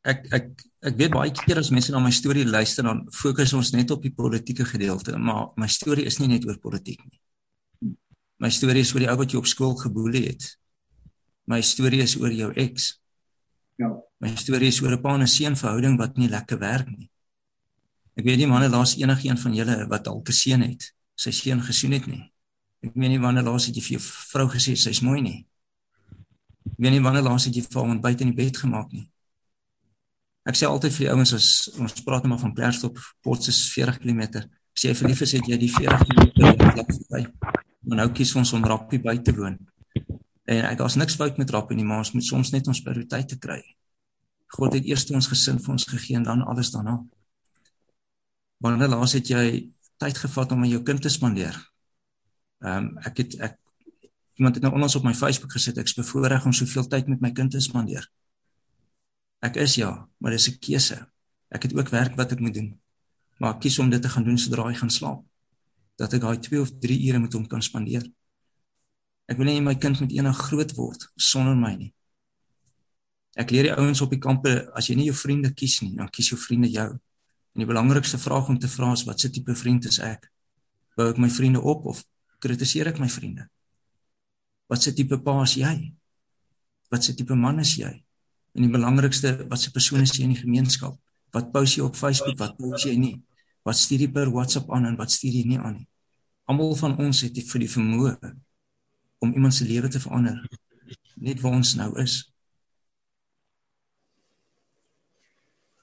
ek 0.09 0.29
ek 0.39 0.53
ek 0.83 0.97
weet 1.01 1.15
baie 1.15 1.35
keer 1.43 1.61
as 1.63 1.73
mense 1.75 1.93
na 1.95 2.03
my 2.03 2.13
storie 2.15 2.47
luister 2.49 2.87
dan 2.87 3.05
fokus 3.15 3.55
ons 3.59 3.75
net 3.75 3.91
op 3.95 4.03
die 4.03 4.15
politieke 4.15 4.67
gedeelte, 4.69 5.19
maar 5.19 5.53
my 5.61 5.69
storie 5.71 6.07
is 6.11 6.19
nie 6.21 6.31
net 6.33 6.47
oor 6.49 6.59
politiek 6.63 7.03
nie. 7.05 7.21
My 8.43 8.51
storie 8.51 8.83
is 8.83 8.91
oor 8.95 9.05
die 9.05 9.11
ou 9.11 9.19
wat 9.21 9.35
jy 9.35 9.39
op 9.39 9.51
skool 9.51 9.77
geboelie 9.79 10.27
het 10.31 10.51
My 11.45 11.61
storie 11.63 12.03
is 12.03 12.17
oor 12.17 12.33
jou 12.33 12.53
ex. 12.55 13.01
Ja. 13.81 13.91
My 14.23 14.31
storie 14.37 14.69
is 14.69 14.81
oor 14.83 14.93
'n 14.93 15.03
pa 15.03 15.15
en 15.15 15.23
'n 15.23 15.27
seun 15.27 15.57
verhouding 15.57 15.99
wat 15.99 16.17
nie 16.17 16.29
lekker 16.29 16.59
werk 16.59 16.89
nie. 16.89 17.11
Ek 18.15 18.25
weet 18.25 18.39
nie 18.39 18.47
wanneer 18.47 18.71
laas 18.71 18.97
enige 18.97 19.29
een 19.29 19.39
van 19.39 19.55
julle 19.55 19.87
wat 19.89 20.07
al 20.07 20.23
'n 20.23 20.33
seun 20.33 20.63
het, 20.63 20.93
sy 21.15 21.31
seun 21.31 21.63
gesien 21.63 21.93
het 21.93 22.07
nie. 22.07 22.33
Ek 22.83 22.93
weet 22.95 23.11
nie 23.11 23.21
wanneer 23.21 23.43
laas 23.43 23.67
het 23.67 23.77
jy 23.77 23.83
vir 23.83 23.99
jou 23.99 24.03
vrou 24.03 24.49
gesê 24.49 24.77
sy's 24.77 25.01
mooi 25.01 25.21
nie. 25.21 25.47
Ek 26.67 26.79
weet 26.79 26.93
nie 26.93 27.01
wanneer 27.01 27.23
laas 27.23 27.45
het 27.45 27.55
jy 27.55 27.63
vir 27.63 27.81
hom 27.81 28.01
buite 28.01 28.25
in 28.25 28.35
die 28.35 28.45
bed 28.45 28.57
gemaak 28.57 28.93
nie. 28.93 29.09
Ek 30.43 30.55
sê 30.59 30.67
altyd 30.67 30.93
vir 30.93 31.07
die 31.07 31.13
ouens 31.15 31.33
as 31.33 31.71
ons 31.79 32.03
praat 32.03 32.25
net 32.25 32.33
maar 32.33 32.43
van 32.43 32.55
Klerksdorp, 32.55 32.99
Potchefstroom 33.23 33.87
40 33.87 33.99
km. 34.03 34.49
As 34.75 34.83
jy 34.83 34.95
verlief 34.95 35.21
is, 35.23 35.33
het 35.33 35.47
jy 35.47 35.59
die 35.61 35.71
40 35.71 36.03
km 36.09 36.73
lank 36.77 36.91
verby. 36.97 37.27
Maar 37.87 38.01
nou 38.03 38.09
kies 38.17 38.35
ons 38.35 38.53
om 38.53 38.65
rappie 38.67 38.99
by 39.03 39.17
te 39.23 39.35
woon. 39.37 39.59
En 40.45 40.65
ek 40.67 40.79
daar's 40.79 40.99
niks 40.99 41.15
fout 41.15 41.39
met 41.39 41.51
rappie 41.51 41.77
nie, 41.77 41.85
maar 41.87 42.03
ons 42.03 42.13
moet 42.13 42.27
soms 42.27 42.51
net 42.51 42.67
ons 42.67 42.83
prioriteite 42.83 43.39
kry. 43.39 43.61
God 44.53 44.75
het 44.77 44.85
eers 44.85 45.07
ons 45.11 45.29
gesin 45.31 45.61
vir 45.63 45.75
ons 45.75 45.87
gegee 45.89 46.19
en 46.19 46.27
dan 46.27 46.43
alles 46.43 46.73
daarna. 46.75 46.99
Wanneer 48.63 48.91
laas 48.93 49.15
het 49.17 49.31
jy 49.31 49.71
tyd 50.03 50.19
gevat 50.19 50.53
om 50.53 50.65
aan 50.65 50.73
jou 50.73 50.83
kind 50.83 51.03
te 51.03 51.11
spandeer? 51.11 51.57
Ehm 52.63 52.91
um, 52.93 52.99
ek 53.07 53.23
het 53.23 53.39
ek 53.41 53.59
iemand 54.39 54.55
het 54.55 54.65
nou 54.65 54.75
onlangs 54.75 54.97
op 54.97 55.05
my 55.07 55.15
Facebook 55.15 55.53
gesit 55.53 55.79
ek's 55.79 55.95
bevoorreg 55.95 56.45
om 56.47 56.53
soveel 56.53 56.87
tyd 56.89 57.09
met 57.09 57.21
my 57.21 57.33
kind 57.33 57.51
te 57.51 57.61
spandeer. 57.61 58.07
Ek 59.43 59.57
is 59.57 59.75
ja, 59.75 60.09
maar 60.19 60.31
dis 60.31 60.49
'n 60.49 60.59
keuse. 60.59 60.99
Ek 61.51 61.63
het 61.63 61.75
ook 61.75 61.89
werk 61.89 62.15
wat 62.17 62.33
ek 62.33 62.41
moet 62.41 62.55
doen. 62.55 62.81
Maar 63.39 63.55
ek 63.55 63.61
kies 63.61 63.79
om 63.79 63.91
dit 63.91 64.03
te 64.03 64.09
gaan 64.09 64.25
doen 64.25 64.39
sodra 64.39 64.67
hy 64.69 64.75
gaan 64.75 64.91
slaap. 64.91 65.25
Dat 65.97 66.13
ek 66.13 66.21
daai 66.21 66.39
2 66.39 66.61
of 66.61 66.71
3 66.79 67.09
ure 67.09 67.19
met 67.19 67.33
hom 67.33 67.47
kan 67.47 67.63
spandeer. 67.63 68.07
Ek 69.31 69.39
wil 69.39 69.49
nie 69.49 69.63
my 69.65 69.75
kind 69.79 70.01
met 70.03 70.13
enig 70.13 70.39
groot 70.49 70.75
word 70.77 71.07
sonder 71.17 71.57
my 71.59 71.73
nie. 71.77 71.93
Ek 73.39 73.53
leer 73.55 73.71
die 73.71 73.77
ouens 73.77 74.03
op 74.05 74.11
die 74.13 74.21
kampe 74.21 74.53
as 74.77 74.91
jy 74.91 74.99
nie 74.99 75.09
jou 75.09 75.17
vriende 75.17 75.53
kies 75.57 75.79
nie, 75.85 75.95
dan 75.97 76.11
kies 76.13 76.33
jou 76.33 76.39
vriende 76.41 76.69
jou. 76.69 76.91
En 77.53 77.65
die 77.65 77.69
belangrikste 77.69 78.21
vraag 78.21 78.51
om 78.53 78.59
te 78.61 78.69
vra 78.69 78.93
is 78.97 79.05
wat 79.09 79.21
se 79.21 79.31
tipe 79.33 79.55
vriend 79.57 79.89
is 79.89 80.01
ek? 80.05 80.29
Bou 80.97 81.09
ek 81.13 81.21
my 81.21 81.31
vriende 81.33 81.63
op 81.63 81.87
of 81.89 82.03
kritiseer 82.45 82.91
ek 82.93 83.01
my 83.01 83.09
vriende? 83.13 83.47
Wat 84.69 84.85
se 84.85 84.93
tipe 84.97 85.19
pa 85.25 85.39
is 85.47 85.57
jy? 85.61 85.75
Wat 86.93 87.05
se 87.05 87.17
tipe 87.17 87.37
man 87.37 87.61
is 87.63 87.77
jy? 87.81 87.93
En 88.53 88.67
die 88.67 88.73
belangrikste, 88.73 89.47
wat 89.49 89.63
se 89.63 89.73
persoon 89.73 90.05
is 90.05 90.13
jy 90.17 90.27
in 90.27 90.35
die 90.35 90.43
gemeenskap? 90.43 90.99
Wat 91.33 91.53
post 91.55 91.79
jy 91.79 91.87
op 91.87 91.97
Facebook, 91.97 92.37
wat 92.41 92.59
post 92.61 92.85
jy 92.85 92.99
nie? 93.01 93.17
Wat 93.65 93.79
stuur 93.79 94.05
jy 94.05 94.11
per 94.13 94.29
WhatsApp 94.33 94.73
aan 94.75 94.91
en 94.91 94.99
wat 95.01 95.13
stuur 95.15 95.39
jy 95.39 95.45
nie 95.49 95.61
aan 95.61 95.79
nie? 95.79 95.89
Almal 96.51 96.75
van 96.77 96.99
ons 97.01 97.23
het 97.25 97.39
vir 97.49 97.65
die 97.65 97.71
vermoë 97.71 98.17
om 99.23 99.33
iemand 99.33 99.55
se 99.55 99.67
lewe 99.69 99.89
te 99.89 100.03
verander 100.03 100.39
net 101.23 101.41
waar 101.41 101.59
ons 101.59 101.75
nou 101.79 101.91
is. 102.03 102.19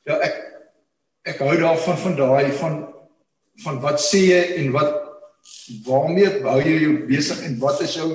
Ja, 0.08 0.18
ek 0.20 0.38
ek 1.30 1.44
hou 1.46 1.56
daarvan 1.60 2.00
van 2.04 2.16
daai 2.18 2.52
van 2.60 2.78
van 3.64 3.80
wat 3.84 4.00
sê 4.02 4.24
jy 4.26 4.42
en 4.62 4.72
wat 4.76 4.96
waarmee 5.86 6.40
hou 6.46 6.60
jy 6.64 6.78
jou 6.84 6.94
besig 7.10 7.42
en 7.48 7.58
wat 7.62 7.82
is 7.86 7.96
jou 8.00 8.10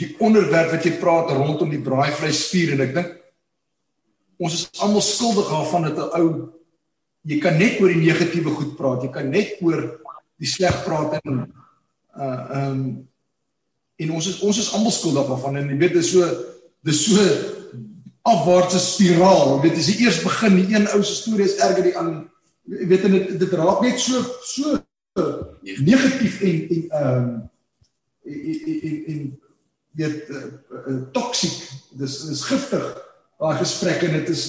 die 0.00 0.08
onderwerp 0.24 0.72
wat 0.72 0.86
jy 0.88 0.94
praat 1.00 1.30
rondom 1.36 1.70
die 1.70 1.82
braaivleisvuur 1.84 2.74
en 2.74 2.84
ek 2.86 2.94
dink 2.96 3.12
ons 4.42 4.56
is 4.56 4.82
almal 4.82 5.04
skuldig 5.04 5.52
daarvan 5.52 5.88
dat 5.88 6.00
'n 6.00 6.20
ou 6.20 6.28
jy 7.28 7.38
kan 7.38 7.58
net 7.58 7.78
oor 7.80 7.92
die 7.92 8.02
negatiewe 8.02 8.50
goed 8.50 8.74
praat, 8.76 9.04
jy 9.06 9.12
kan 9.14 9.30
net 9.30 9.60
oor 9.62 9.84
die 10.42 10.50
sleg 10.50 10.82
praat 10.86 11.20
en 11.22 11.44
uh 12.18 12.40
um 12.58 13.08
en 14.02 14.12
ons 14.18 14.26
is 14.26 14.40
ons 14.40 14.58
is 14.58 14.72
almal 14.76 14.94
skuldig 14.94 15.28
daarvan 15.28 15.56
en 15.60 15.68
jy 15.72 15.78
weet 15.80 15.96
dit 15.96 16.04
is 16.04 16.12
so 16.12 16.28
dis 16.86 17.04
so 17.06 17.26
afwaartse 18.22 18.78
spiraal. 18.78 19.56
Jy 19.56 19.60
weet 19.66 19.78
as 19.80 19.90
jy 19.90 19.96
eers 20.04 20.22
begin, 20.22 20.58
die 20.60 20.74
een 20.76 20.88
ou 20.94 21.02
se 21.02 21.14
storie 21.18 21.46
is 21.48 21.58
erger 21.62 21.86
die 21.88 21.96
ander. 21.98 22.24
Jy 22.70 22.88
weet 22.90 23.06
dit 23.10 23.38
dit 23.42 23.54
raak 23.58 23.82
net 23.82 24.00
so 24.00 24.22
so 24.46 24.78
negatief 25.82 26.40
en 26.42 26.60
en 26.76 26.84
ehm 26.90 27.22
um, 27.22 27.32
en 28.22 28.76
en 28.88 28.98
en 29.12 29.22
weet 29.98 30.28
uh, 30.30 30.44
uh, 30.86 31.00
toksiek. 31.12 31.58
Dis 31.98 32.20
is 32.30 32.44
giftig 32.48 32.84
daai 33.42 33.56
gesprekke 33.58 34.08
en 34.08 34.20
dit 34.20 34.30
is 34.32 34.44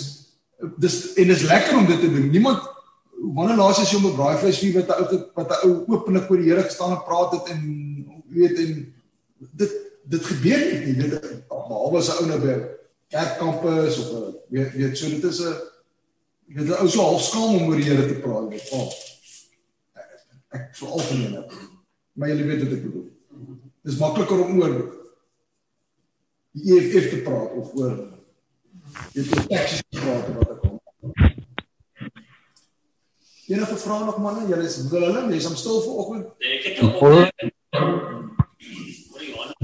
dis 0.79 0.99
en 1.19 1.33
dis 1.33 1.47
lekker 1.49 1.77
om 1.77 1.89
dit 1.89 1.99
te 1.99 2.11
doen. 2.13 2.29
Niemand 2.29 2.69
wanneer 3.33 3.57
laas 3.57 3.81
as 3.81 3.91
jy 3.91 3.97
om 3.97 4.11
'n 4.11 4.19
braaivleisvuur 4.19 4.73
wat 4.79 4.89
'n 4.89 5.01
ou 5.01 5.19
wat 5.33 5.49
'n 5.49 5.67
ou 5.67 5.73
openlik 5.95 6.27
voor 6.27 6.37
die 6.37 6.49
Here 6.51 6.63
gestaan 6.63 6.91
en 6.91 7.03
praat 7.07 7.31
het 7.31 7.49
en 7.55 7.61
weet 8.29 8.57
en 8.59 8.93
dit 9.51 9.71
dit 10.03 10.25
gebeur 10.25 10.63
nie. 10.85 10.95
Dit 10.95 11.47
behalwe 11.47 11.97
as 11.97 12.09
'n 12.09 12.23
ou 12.23 12.27
nou 12.27 12.39
by 12.39 12.55
kerkkampe 13.09 13.87
is 13.87 13.99
of 13.99 14.11
'n 14.11 14.35
weet 14.49 14.73
weet 14.73 14.97
so 14.97 15.09
dit 15.09 15.23
is 15.23 15.39
'n 15.39 15.55
jy 16.47 16.53
weet 16.55 16.69
'n 16.69 16.81
ou 16.81 16.89
so 16.89 17.01
half 17.01 17.21
skaam 17.21 17.55
om 17.55 17.67
oor 17.67 17.75
die 17.75 17.89
Here 17.89 18.07
te 18.07 18.19
praat. 18.19 18.49
Weet, 18.49 18.69
oh, 18.71 18.89
ek 20.51 20.75
vir 20.75 20.89
algemeen. 20.89 21.45
Maar 22.13 22.29
jy 22.29 22.45
weet 22.45 22.63
wat 22.63 22.73
ek 22.77 22.83
bedoel. 22.83 23.09
Dis 23.83 23.97
makliker 23.97 24.45
om 24.45 24.61
oor 24.61 24.75
die 26.51 26.73
EFF 26.73 27.09
te 27.09 27.21
praat 27.25 27.51
of 27.57 27.73
oor 27.75 28.13
Dit 29.13 29.25
is 29.25 29.47
teksie 29.47 29.83
praat 29.89 30.27
wat 30.35 30.49
ek 30.53 30.59
kom. 30.61 30.79
Enige 33.47 33.77
vrae 33.77 34.05
nog 34.05 34.17
manne? 34.17 34.47
Julle 34.49 34.65
is 34.69 34.77
wil 34.89 35.07
hulle 35.07 35.27
mens 35.27 35.49
om 35.49 35.55
stil 35.59 35.81
vir 35.85 36.01
oggend? 36.03 36.27
Nee, 36.39 36.57
ek 36.59 36.65
het 36.69 36.81
nog 36.81 38.12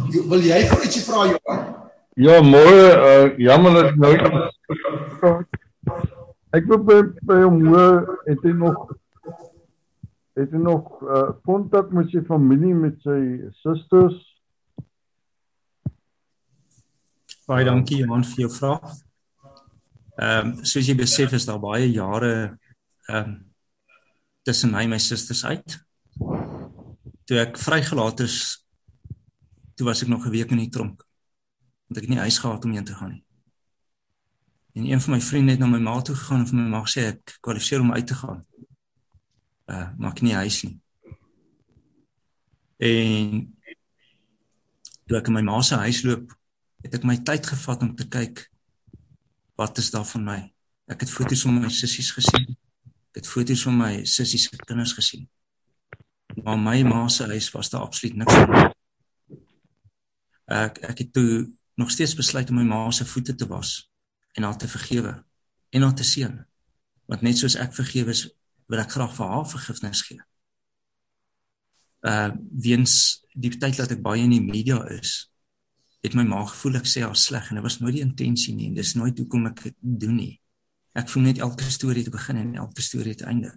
Wil 0.09 0.41
jy 0.41 0.59
vir 0.69 0.85
ietsie 0.85 1.03
vra 1.05 1.25
Johan? 1.29 1.65
Ja, 2.19 2.39
môre 2.43 2.85
uh, 2.91 3.27
jammer 3.39 3.75
dat 3.77 3.97
nou 3.99 4.13
Ek 6.57 6.65
wil 6.65 6.81
by 6.81 6.97
by 7.29 7.37
hom 7.43 7.59
hoor 7.67 7.99
het 8.25 8.41
hy 8.43 8.53
nog 8.57 8.89
het 10.39 10.49
hy 10.55 10.61
nog 10.63 10.97
uh, 11.03 11.29
kontak 11.45 11.91
met 11.93 12.09
sy 12.09 12.23
familie 12.25 12.73
met 12.73 12.97
sy 13.05 13.19
susters? 13.61 14.17
Baie 17.49 17.67
dankie 17.67 18.01
Johan 18.01 18.25
vir 18.31 18.47
jou 18.47 18.51
vraag. 18.55 18.97
Ehm 20.19 20.49
um, 20.49 20.55
soos 20.65 20.89
jy 20.89 20.97
besef 20.97 21.35
is 21.37 21.45
daar 21.47 21.61
baie 21.61 21.85
jare 21.91 22.33
ehm 23.07 23.21
um, 23.21 23.37
tussen 24.47 24.73
my 24.73 24.87
en 24.87 24.95
my 24.95 24.99
susters 25.01 25.45
uit. 25.45 25.77
Toe 27.29 27.37
ek 27.43 27.59
vrygelaat 27.61 28.25
is, 28.25 28.39
toe 29.79 29.87
was 29.87 30.01
ek 30.03 30.11
nog 30.11 30.25
'n 30.25 30.29
week 30.29 30.51
in 30.51 30.57
die 30.57 30.69
tronk. 30.69 31.05
Want 31.87 31.97
ek 31.97 32.03
het 32.03 32.09
nie 32.09 32.19
huis 32.19 32.37
gehad 32.37 32.65
om 32.65 32.71
heen 32.71 32.83
te 32.83 32.95
gaan 32.95 33.11
nie. 33.11 33.23
En 34.73 34.91
een 34.91 35.01
van 35.01 35.13
my 35.13 35.21
vriende 35.21 35.51
het 35.51 35.59
na 35.59 35.67
my 35.67 35.79
ma 35.79 36.01
toe 36.01 36.15
gegaan 36.15 36.39
en 36.39 36.47
vir 36.47 36.55
my 36.55 36.67
ma 36.69 36.81
gesê 36.83 37.01
ek 37.07 37.37
kwalifiseer 37.39 37.79
om 37.79 37.93
uit 37.93 38.07
te 38.07 38.15
gaan. 38.15 38.45
Uh 39.65 39.89
maar 39.97 40.11
ek 40.11 40.21
nie 40.21 40.33
huis 40.33 40.63
nie. 40.63 40.79
En 42.77 43.57
toe 45.05 45.17
ek 45.17 45.27
in 45.27 45.33
my 45.33 45.41
ma 45.41 45.61
se 45.61 45.75
huis 45.75 46.01
loop, 46.01 46.35
het 46.81 46.93
ek 46.93 47.03
my 47.03 47.17
tyd 47.17 47.47
gevat 47.47 47.81
om 47.81 47.95
te 47.95 48.07
kyk 48.07 48.49
wat 49.55 49.77
is 49.77 49.91
daar 49.91 50.05
van 50.05 50.23
my? 50.23 50.53
Ek 50.87 50.99
het 50.99 51.09
foto's 51.09 51.41
van 51.41 51.59
my 51.59 51.69
sissies 51.69 52.11
gesien. 52.11 52.57
Ek 53.09 53.23
het 53.23 53.27
foto's 53.27 53.63
van 53.63 53.77
my 53.77 54.05
sissies 54.05 54.43
se 54.43 54.57
kinders 54.57 54.93
gesien. 54.93 55.29
Maar 56.43 56.59
my 56.59 56.83
ma 56.83 57.07
se 57.07 57.23
huis 57.23 57.51
was 57.51 57.69
daar 57.69 57.81
absoluut 57.81 58.15
niks 58.15 58.33
van. 58.33 58.78
Ek 60.49 60.81
ek 60.89 61.03
het 61.05 61.13
toe 61.13 61.47
nog 61.79 61.91
steeds 61.93 62.15
besluit 62.17 62.49
om 62.49 62.59
my 62.59 62.65
ma 62.67 62.81
se 62.91 63.05
voete 63.05 63.35
te 63.35 63.47
was 63.47 63.89
en 64.35 64.43
haar 64.43 64.57
te 64.57 64.67
vergewe 64.67 65.13
en 65.69 65.81
haar 65.81 65.95
te 65.95 66.03
seën. 66.03 66.35
Want 67.09 67.21
net 67.21 67.37
soos 67.37 67.55
ek 67.55 67.73
vergewe 67.77 68.13
is, 68.13 68.25
wil 68.69 68.81
ek 68.81 68.91
graag 68.97 69.15
vir 69.15 69.31
haar 69.33 69.47
vergifnis 69.49 70.01
gee. 70.07 70.21
Uh 72.05 72.31
weens 72.63 73.23
die 73.33 73.51
tyd 73.51 73.77
dat 73.77 73.91
ek 73.95 74.03
baie 74.03 74.23
in 74.23 74.33
die 74.33 74.43
media 74.43 74.81
is, 74.95 75.29
het 76.03 76.15
my 76.15 76.23
ma 76.27 76.43
gevoel 76.47 76.79
ek 76.79 76.87
sê 76.87 77.03
haar 77.03 77.17
sleg 77.19 77.49
en 77.49 77.59
dit 77.59 77.65
was 77.65 77.79
nooit 77.81 77.97
die 77.97 78.05
intensie 78.05 78.55
nie 78.55 78.69
en 78.69 78.77
dis 78.77 78.95
nooit 78.95 79.17
hoekom 79.19 79.49
ek 79.51 79.65
dit 79.69 79.77
doen 79.81 80.15
nie. 80.15 80.35
Ek 80.97 81.09
voel 81.11 81.27
net 81.29 81.41
elke 81.43 81.67
storie 81.69 82.05
te 82.05 82.13
begin 82.13 82.39
en 82.41 82.55
elke 82.63 82.83
storie 82.83 83.15
te 83.19 83.27
einde. 83.29 83.51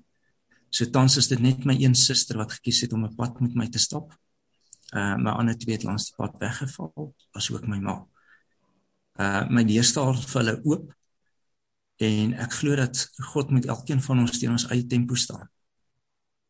So 0.73 0.89
tans 0.91 1.19
is 1.21 1.29
dit 1.31 1.41
net 1.41 1.65
my 1.69 1.77
een 1.79 1.95
suster 1.99 2.39
wat 2.41 2.55
gekies 2.59 2.83
het 2.85 2.93
om 2.93 3.05
'n 3.05 3.15
pad 3.17 3.41
met 3.41 3.55
my 3.55 3.69
te 3.69 3.79
stap. 3.79 4.13
Uh 4.93 5.17
my 5.17 5.31
ander 5.41 5.57
twee 5.59 5.75
het 5.77 5.85
langs 5.89 6.11
die 6.11 6.17
pad 6.17 6.35
weggeval, 6.41 7.15
asook 7.33 7.65
my 7.67 7.79
ma. 7.81 7.95
Uh 9.17 9.49
my 9.49 9.65
deur 9.65 9.87
staan 9.89 10.19
vir 10.21 10.41
hulle 10.41 10.57
oop 10.69 10.93
en 12.03 12.35
ek 12.45 12.59
glo 12.61 12.77
dat 12.77 13.07
God 13.33 13.51
met 13.57 13.69
elkeen 13.73 14.03
van 14.05 14.21
ons 14.25 14.39
teen 14.39 14.53
ons 14.53 14.69
eie 14.69 14.87
tempo 14.87 15.17
staan. 15.17 15.49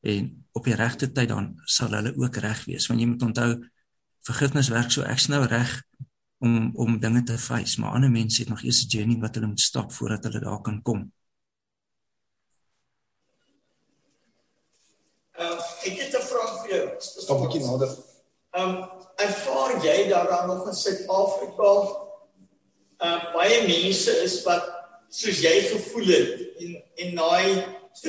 En 0.02 0.30
op 0.58 0.66
die 0.66 0.74
regte 0.74 1.12
tyd 1.12 1.30
dan 1.30 1.52
sal 1.70 1.94
hulle 1.94 2.14
ook 2.18 2.40
reg 2.42 2.64
wees 2.66 2.88
want 2.90 3.00
jy 3.00 3.08
moet 3.12 3.22
onthou 3.30 3.50
vergifnis 4.26 4.70
werk 4.74 4.90
so 4.90 5.06
ek's 5.06 5.28
nou 5.30 5.44
reg 5.46 5.78
om 6.42 6.72
om 6.74 6.98
dinge 6.98 7.22
te 7.22 7.38
face, 7.38 7.80
maar 7.80 7.94
ander 7.94 8.10
mense 8.10 8.42
het 8.42 8.50
nog 8.50 8.62
eers 8.66 8.84
'n 8.84 8.88
journey 8.88 9.18
wat 9.20 9.34
hulle 9.34 9.46
moet 9.46 9.60
stap 9.60 9.92
voordat 9.92 10.24
hulle 10.24 10.40
daar 10.40 10.60
kan 10.60 10.82
kom. 10.82 11.12
Uh, 15.38 15.60
ek 15.86 15.94
het 16.02 16.14
'n 16.18 16.26
vraag 16.32 16.52
vir 16.62 16.70
jou. 16.74 16.86
Stop 16.98 17.38
'n 17.38 17.42
bietjie 17.46 17.62
nader. 17.66 18.11
Ehm 18.52 18.68
um, 18.68 18.88
ervaar 19.16 19.76
jy 19.84 20.08
daaraan 20.08 20.48
nog 20.48 20.66
in 20.68 20.74
Suid-Afrika 20.76 21.72
uh 23.02 23.20
baie 23.34 23.62
mense 23.66 24.12
is 24.24 24.42
wat 24.46 24.66
soos 25.08 25.40
jy 25.42 25.54
gevoel 25.72 26.10
het 26.12 26.32
en 26.64 26.74
en 27.04 27.14
daai 27.16 27.64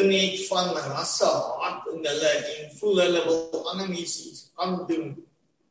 net 0.08 0.48
van 0.48 0.74
rasse 0.76 1.28
haat 1.60 1.88
in 1.94 2.06
hulle 2.08 2.34
en 2.56 2.74
voel 2.80 3.00
hulle 3.04 3.24
wil 3.28 3.70
ander 3.72 3.90
mense 3.90 4.30
iets 4.30 4.50
aandoen 4.56 5.14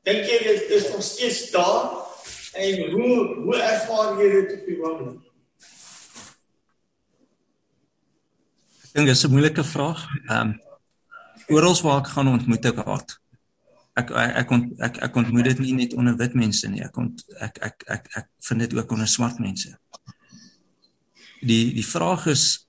Dink 0.02 0.26
jy 0.26 0.38
dit 0.42 0.70
is 0.74 0.88
nog 0.90 1.02
steeds 1.02 1.50
daar? 1.54 1.92
En 2.58 2.90
hoe 2.90 3.34
hoe 3.44 3.56
ervaar 3.56 4.18
jy 4.18 4.30
dit 4.32 4.54
op 4.56 4.64
die 4.66 4.78
oomblik? 4.82 5.20
Dink 8.92 9.06
dis 9.06 9.24
'n 9.24 9.30
moeilike 9.30 9.64
vraag. 9.64 10.06
Ehm 10.28 10.40
um, 10.40 10.60
Oral 11.48 11.80
waar 11.82 11.98
ek 11.98 12.06
gaan 12.06 12.28
ontmoet 12.28 12.64
ek 12.64 12.82
haat. 12.86 13.21
Ek 13.98 14.10
ek 14.10 14.36
ek 14.42 14.50
ont, 14.56 14.68
ek, 14.80 14.98
ek 15.08 15.16
ontmoet 15.20 15.50
dit 15.50 15.58
nie 15.58 15.72
net 15.82 15.94
onder 15.94 16.16
wit 16.16 16.34
mense 16.34 16.68
nie. 16.68 16.82
Ek 16.84 16.96
ont, 16.96 17.24
ek, 17.40 17.58
ek 17.68 17.84
ek 17.96 18.10
ek 18.22 18.28
vind 18.48 18.64
dit 18.64 18.76
ook 18.78 18.92
onder 18.92 19.08
swart 19.08 19.38
mense. 19.38 19.72
Die 21.42 21.72
die 21.76 21.86
vraag 21.86 22.26
is 22.32 22.68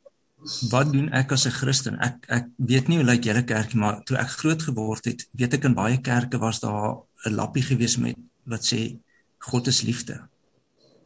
wat 0.72 0.92
doen 0.92 1.08
ek 1.16 1.32
as 1.32 1.46
'n 1.48 1.56
Christen? 1.56 2.00
Ek 2.00 2.26
ek 2.28 2.50
weet 2.58 2.88
nie 2.88 3.00
hoe 3.00 3.08
lyk 3.08 3.24
julle 3.24 3.44
kerk 3.44 3.74
maar 3.74 4.04
toe 4.04 4.18
ek 4.18 4.36
groot 4.44 4.62
geword 4.62 5.06
het, 5.06 5.28
weet 5.32 5.54
ek 5.54 5.64
in 5.64 5.74
baie 5.74 6.02
kerke 6.02 6.40
was 6.40 6.60
daar 6.60 7.00
'n 7.26 7.36
lappie 7.36 7.64
gewees 7.64 7.98
met 7.98 8.18
wat 8.44 8.66
sê 8.66 9.00
God 9.40 9.68
is 9.68 9.82
liefde. 9.82 10.28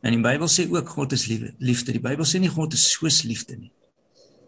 En 0.01 0.13
die 0.13 0.21
Bybel 0.21 0.47
sê 0.47 0.67
ook 0.69 0.89
God 0.89 1.11
is. 1.11 1.25
Liefde. 1.27 1.91
Die 1.91 2.01
Bybel 2.01 2.25
sê 2.25 2.39
nie 2.39 2.51
God 2.53 2.73
is 2.73 2.85
soos 2.91 3.23
liefde 3.23 3.57
nie. 3.57 3.71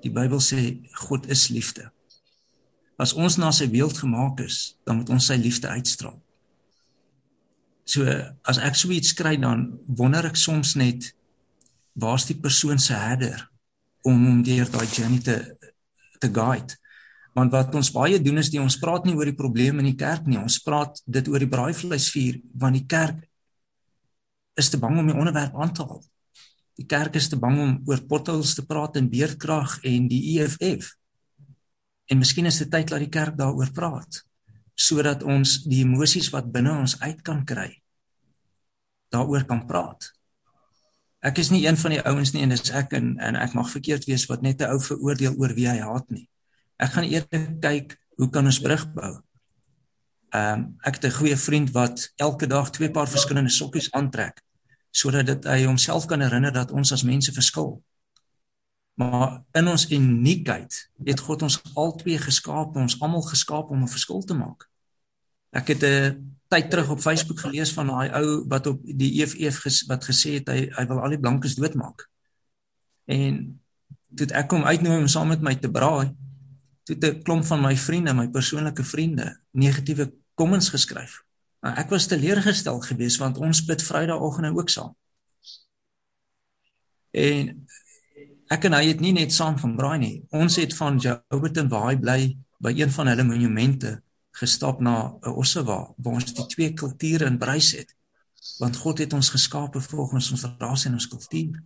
Die 0.03 0.11
Bybel 0.13 0.39
sê 0.39 0.79
God 1.09 1.27
is 1.29 1.47
liefde. 1.49 1.89
As 2.99 3.13
ons 3.15 3.37
na 3.39 3.51
sy 3.55 3.69
beeld 3.71 3.95
gemaak 3.97 4.41
is, 4.43 4.75
dan 4.83 4.99
moet 4.99 5.11
ons 5.13 5.29
sy 5.31 5.37
liefde 5.39 5.69
uitstraal. 5.71 6.17
So 7.89 8.05
as 8.45 8.59
ek 8.61 8.75
so 8.77 8.91
iets 8.93 9.15
kry 9.17 9.37
dan 9.39 9.71
wonder 9.97 10.27
ek 10.29 10.37
soms 10.37 10.75
net 10.77 11.13
waar's 11.99 12.27
die 12.29 12.37
persoon 12.37 12.77
se 12.77 12.93
herder 12.93 13.47
om 14.05 14.27
om 14.29 14.43
deur 14.45 14.67
daai 14.69 14.85
journey 14.91 15.23
te 15.23 15.39
te 16.19 16.27
guide. 16.27 16.75
Want 17.37 17.53
wat 17.55 17.75
ons 17.79 17.93
baie 17.95 18.19
doen 18.19 18.41
is 18.41 18.51
die 18.51 18.59
ons 18.59 18.77
praat 18.81 19.07
nie 19.07 19.15
oor 19.15 19.29
die 19.29 19.37
probleme 19.37 19.79
in 19.79 19.93
die 19.93 19.97
kerk 19.97 20.27
nie. 20.27 20.37
Ons 20.37 20.59
praat 20.59 20.99
dit 21.07 21.31
oor 21.31 21.39
die 21.39 21.49
braaivleisvuur 21.49 22.41
want 22.59 22.75
die 22.77 22.87
kerk 22.89 23.23
is 24.59 24.69
te 24.69 24.77
bang 24.81 24.99
om 24.99 25.07
die 25.07 25.15
onderwerp 25.15 25.55
aan 25.55 25.71
te 25.73 25.87
haal. 25.87 26.03
Die 26.79 26.87
kerk 26.87 27.15
is 27.15 27.31
te 27.31 27.39
bang 27.39 27.57
om 27.63 27.75
oor 27.87 28.03
potholes 28.11 28.53
te 28.59 28.65
praat 28.67 28.99
en 28.99 29.07
beerdkrag 29.11 29.79
en 29.87 30.07
die 30.11 30.21
EFF. 30.35 30.98
En 32.09 32.17
miskien 32.17 32.45
is 32.49 32.57
dit 32.57 32.71
tyd 32.71 32.89
dat 32.89 32.99
die 32.99 33.11
kerk 33.13 33.37
daaroor 33.37 33.71
praat 33.71 34.23
sodat 34.79 35.23
ons 35.27 35.57
die 35.67 35.81
emosies 35.83 36.29
wat 36.31 36.51
binne 36.51 36.71
ons 36.71 36.95
uit 37.03 37.21
kan 37.21 37.43
kry 37.45 37.73
daaroor 39.09 39.45
kan 39.49 39.65
praat. 39.65 40.11
Ek 41.25 41.41
is 41.41 41.49
nie 41.51 41.65
een 41.65 41.77
van 41.77 41.95
die 41.95 42.01
ouens 42.07 42.31
nie 42.31 42.43
en 42.45 42.53
dis 42.53 42.71
ek 42.71 42.93
en 42.95 43.15
en 43.19 43.35
ek 43.35 43.55
mag 43.57 43.71
verkeerd 43.71 44.05
wees 44.07 44.27
wat 44.29 44.41
net 44.45 44.61
'n 44.61 44.71
ou 44.71 44.79
veroordeel 44.79 45.35
oor 45.35 45.53
wie 45.57 45.67
hy 45.67 45.79
haat 45.79 46.07
nie. 46.09 46.29
Ek 46.77 46.93
gaan 46.93 47.03
eerder 47.09 47.57
kyk 47.59 47.97
hoe 48.17 48.29
kan 48.29 48.45
ons 48.45 48.61
brug 48.61 48.85
bou. 48.93 49.19
Ehm 50.31 50.53
um, 50.53 50.77
ek 50.83 50.95
het 50.95 51.05
'n 51.05 51.17
goeie 51.19 51.37
vriend 51.37 51.71
wat 51.71 52.13
elke 52.15 52.47
dag 52.47 52.69
twee 52.69 52.91
paar 52.91 53.07
verskillende 53.07 53.49
sokkies 53.49 53.91
aantrek 53.91 54.41
sodat 54.91 55.25
dit 55.25 55.43
hy 55.45 55.65
homself 55.65 56.05
kan 56.05 56.21
herinner 56.21 56.51
dat 56.51 56.71
ons 56.71 56.91
as 56.91 57.03
mense 57.03 57.31
verskil. 57.31 57.83
Maar 58.99 59.43
in 59.51 59.67
ons 59.67 59.85
uniekheid 59.91 60.77
het 61.07 61.21
God 61.23 61.45
ons 61.47 61.61
albei 61.79 62.17
geskaap, 62.19 62.75
ons 62.75 62.97
almal 62.99 63.23
geskaap 63.23 63.69
om 63.71 63.83
'n 63.83 63.87
verskil 63.87 64.23
te 64.23 64.35
maak. 64.35 64.67
Ek 65.55 65.67
het 65.67 65.83
'n 65.83 66.35
tyd 66.47 66.69
terug 66.69 66.89
op 66.89 66.99
Facebook 66.99 67.39
gelees 67.39 67.71
van 67.73 67.87
daai 67.87 68.09
ou 68.09 68.43
wat 68.47 68.67
op 68.67 68.81
die 68.83 69.21
EFF 69.21 69.57
ges, 69.63 69.85
wat 69.85 70.03
gesê 70.03 70.29
het 70.39 70.47
hy 70.47 70.69
hy 70.75 70.85
wil 70.87 70.99
al 70.99 71.09
die 71.09 71.19
blankes 71.19 71.55
doodmaak. 71.55 72.09
En 73.05 73.61
toe 74.15 74.27
ek 74.27 74.47
kom 74.47 74.63
uitnooi 74.63 74.99
om 74.99 75.07
saam 75.07 75.27
met 75.27 75.41
my 75.41 75.55
te 75.55 75.71
braai, 75.71 76.15
toe 76.83 76.95
'n 76.99 77.23
klomp 77.23 77.45
van 77.45 77.61
my 77.61 77.77
vriende, 77.77 78.13
my 78.13 78.27
persoonlike 78.27 78.83
vriende, 78.83 79.39
negatiewe 79.51 80.13
comments 80.33 80.69
geskryf. 80.69 81.23
Nou 81.61 81.75
ek 81.75 81.89
was 81.89 82.07
teleurgestel 82.07 82.79
geweest 82.79 83.17
want 83.17 83.37
ons 83.37 83.65
bid 83.65 83.83
Vrydagoggend 83.83 84.57
ook 84.57 84.69
saam. 84.69 84.95
En 87.11 87.65
ek 88.49 88.65
en 88.65 88.75
hy 88.77 88.85
het 88.89 89.01
nie 89.03 89.13
net 89.13 89.33
saam 89.33 89.57
gaan 89.61 89.75
braai 89.77 89.97
nie. 90.01 90.15
Ons 90.33 90.57
het 90.61 90.73
van 90.77 90.97
Jouberton 91.01 91.69
waar 91.69 91.91
hy 91.91 91.97
bly 92.01 92.19
by 92.59 92.73
een 92.75 92.91
van 92.91 93.11
hulle 93.11 93.25
monumente 93.27 93.99
gestap 94.39 94.81
na 94.81 94.95
Ossewa 95.29 95.79
waar 95.97 96.17
ons 96.17 96.33
die 96.33 96.45
twee 96.53 96.73
kulture 96.73 97.27
in 97.29 97.37
bruis 97.41 97.73
het. 97.77 97.93
Want 98.59 98.79
God 98.81 99.03
het 99.03 99.13
ons 99.13 99.31
geskape 99.31 99.81
volgens 99.81 100.31
ons 100.33 100.47
ras 100.59 100.85
en 100.87 100.97
ons 100.97 101.07
kultuur. 101.07 101.59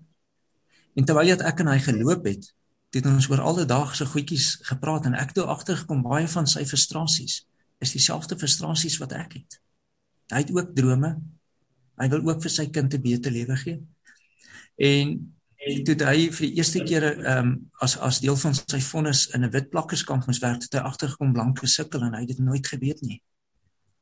En 0.93 1.07
terwyl 1.07 1.33
dit 1.33 1.45
ek 1.47 1.63
en 1.63 1.71
hy 1.71 1.79
geloop 1.81 2.27
het, 2.29 2.51
het 2.93 3.07
ons 3.09 3.29
oor 3.31 3.41
alledaagse 3.41 4.05
goedjies 4.11 4.49
gepraat 4.67 5.07
en 5.09 5.17
ek 5.17 5.33
toe 5.33 5.47
agtergekom 5.49 6.03
baie 6.05 6.27
van 6.29 6.49
sy 6.49 6.65
frustrasies 6.69 7.41
is 7.83 7.93
dieselfde 7.95 8.37
frustrasies 8.39 8.99
wat 9.01 9.15
ek 9.17 9.39
het. 9.39 9.57
Hy 10.31 10.43
het 10.43 10.51
ook 10.53 10.75
drome. 10.77 11.15
Hy 11.99 12.07
wil 12.13 12.23
ook 12.29 12.43
vir 12.45 12.53
sy 12.53 12.67
kind 12.73 12.93
'n 12.93 13.01
beter 13.01 13.31
lewe 13.31 13.55
gee. 13.57 13.81
En 14.77 15.33
en 15.65 15.83
toe 15.83 15.95
hy 16.07 16.27
vir 16.35 16.45
die 16.47 16.55
eerste 16.59 16.81
keer 16.83 17.05
ehm 17.11 17.37
um, 17.37 17.51
as 17.85 17.95
as 17.97 18.19
deel 18.23 18.35
van 18.39 18.55
sy 18.55 18.79
vonnis 18.81 19.27
in 19.35 19.43
'n 19.45 19.51
wit 19.51 19.69
plakkerskamp 19.69 20.25
moes 20.27 20.41
werk, 20.43 20.63
het 20.63 20.73
hy 20.73 20.79
agtergekom 20.79 21.33
blank 21.33 21.59
gesukkel 21.59 22.03
en 22.03 22.13
hy 22.13 22.19
het 22.25 22.35
dit 22.35 22.39
nooit 22.39 22.67
geweet 22.67 23.01
nie. 23.01 23.21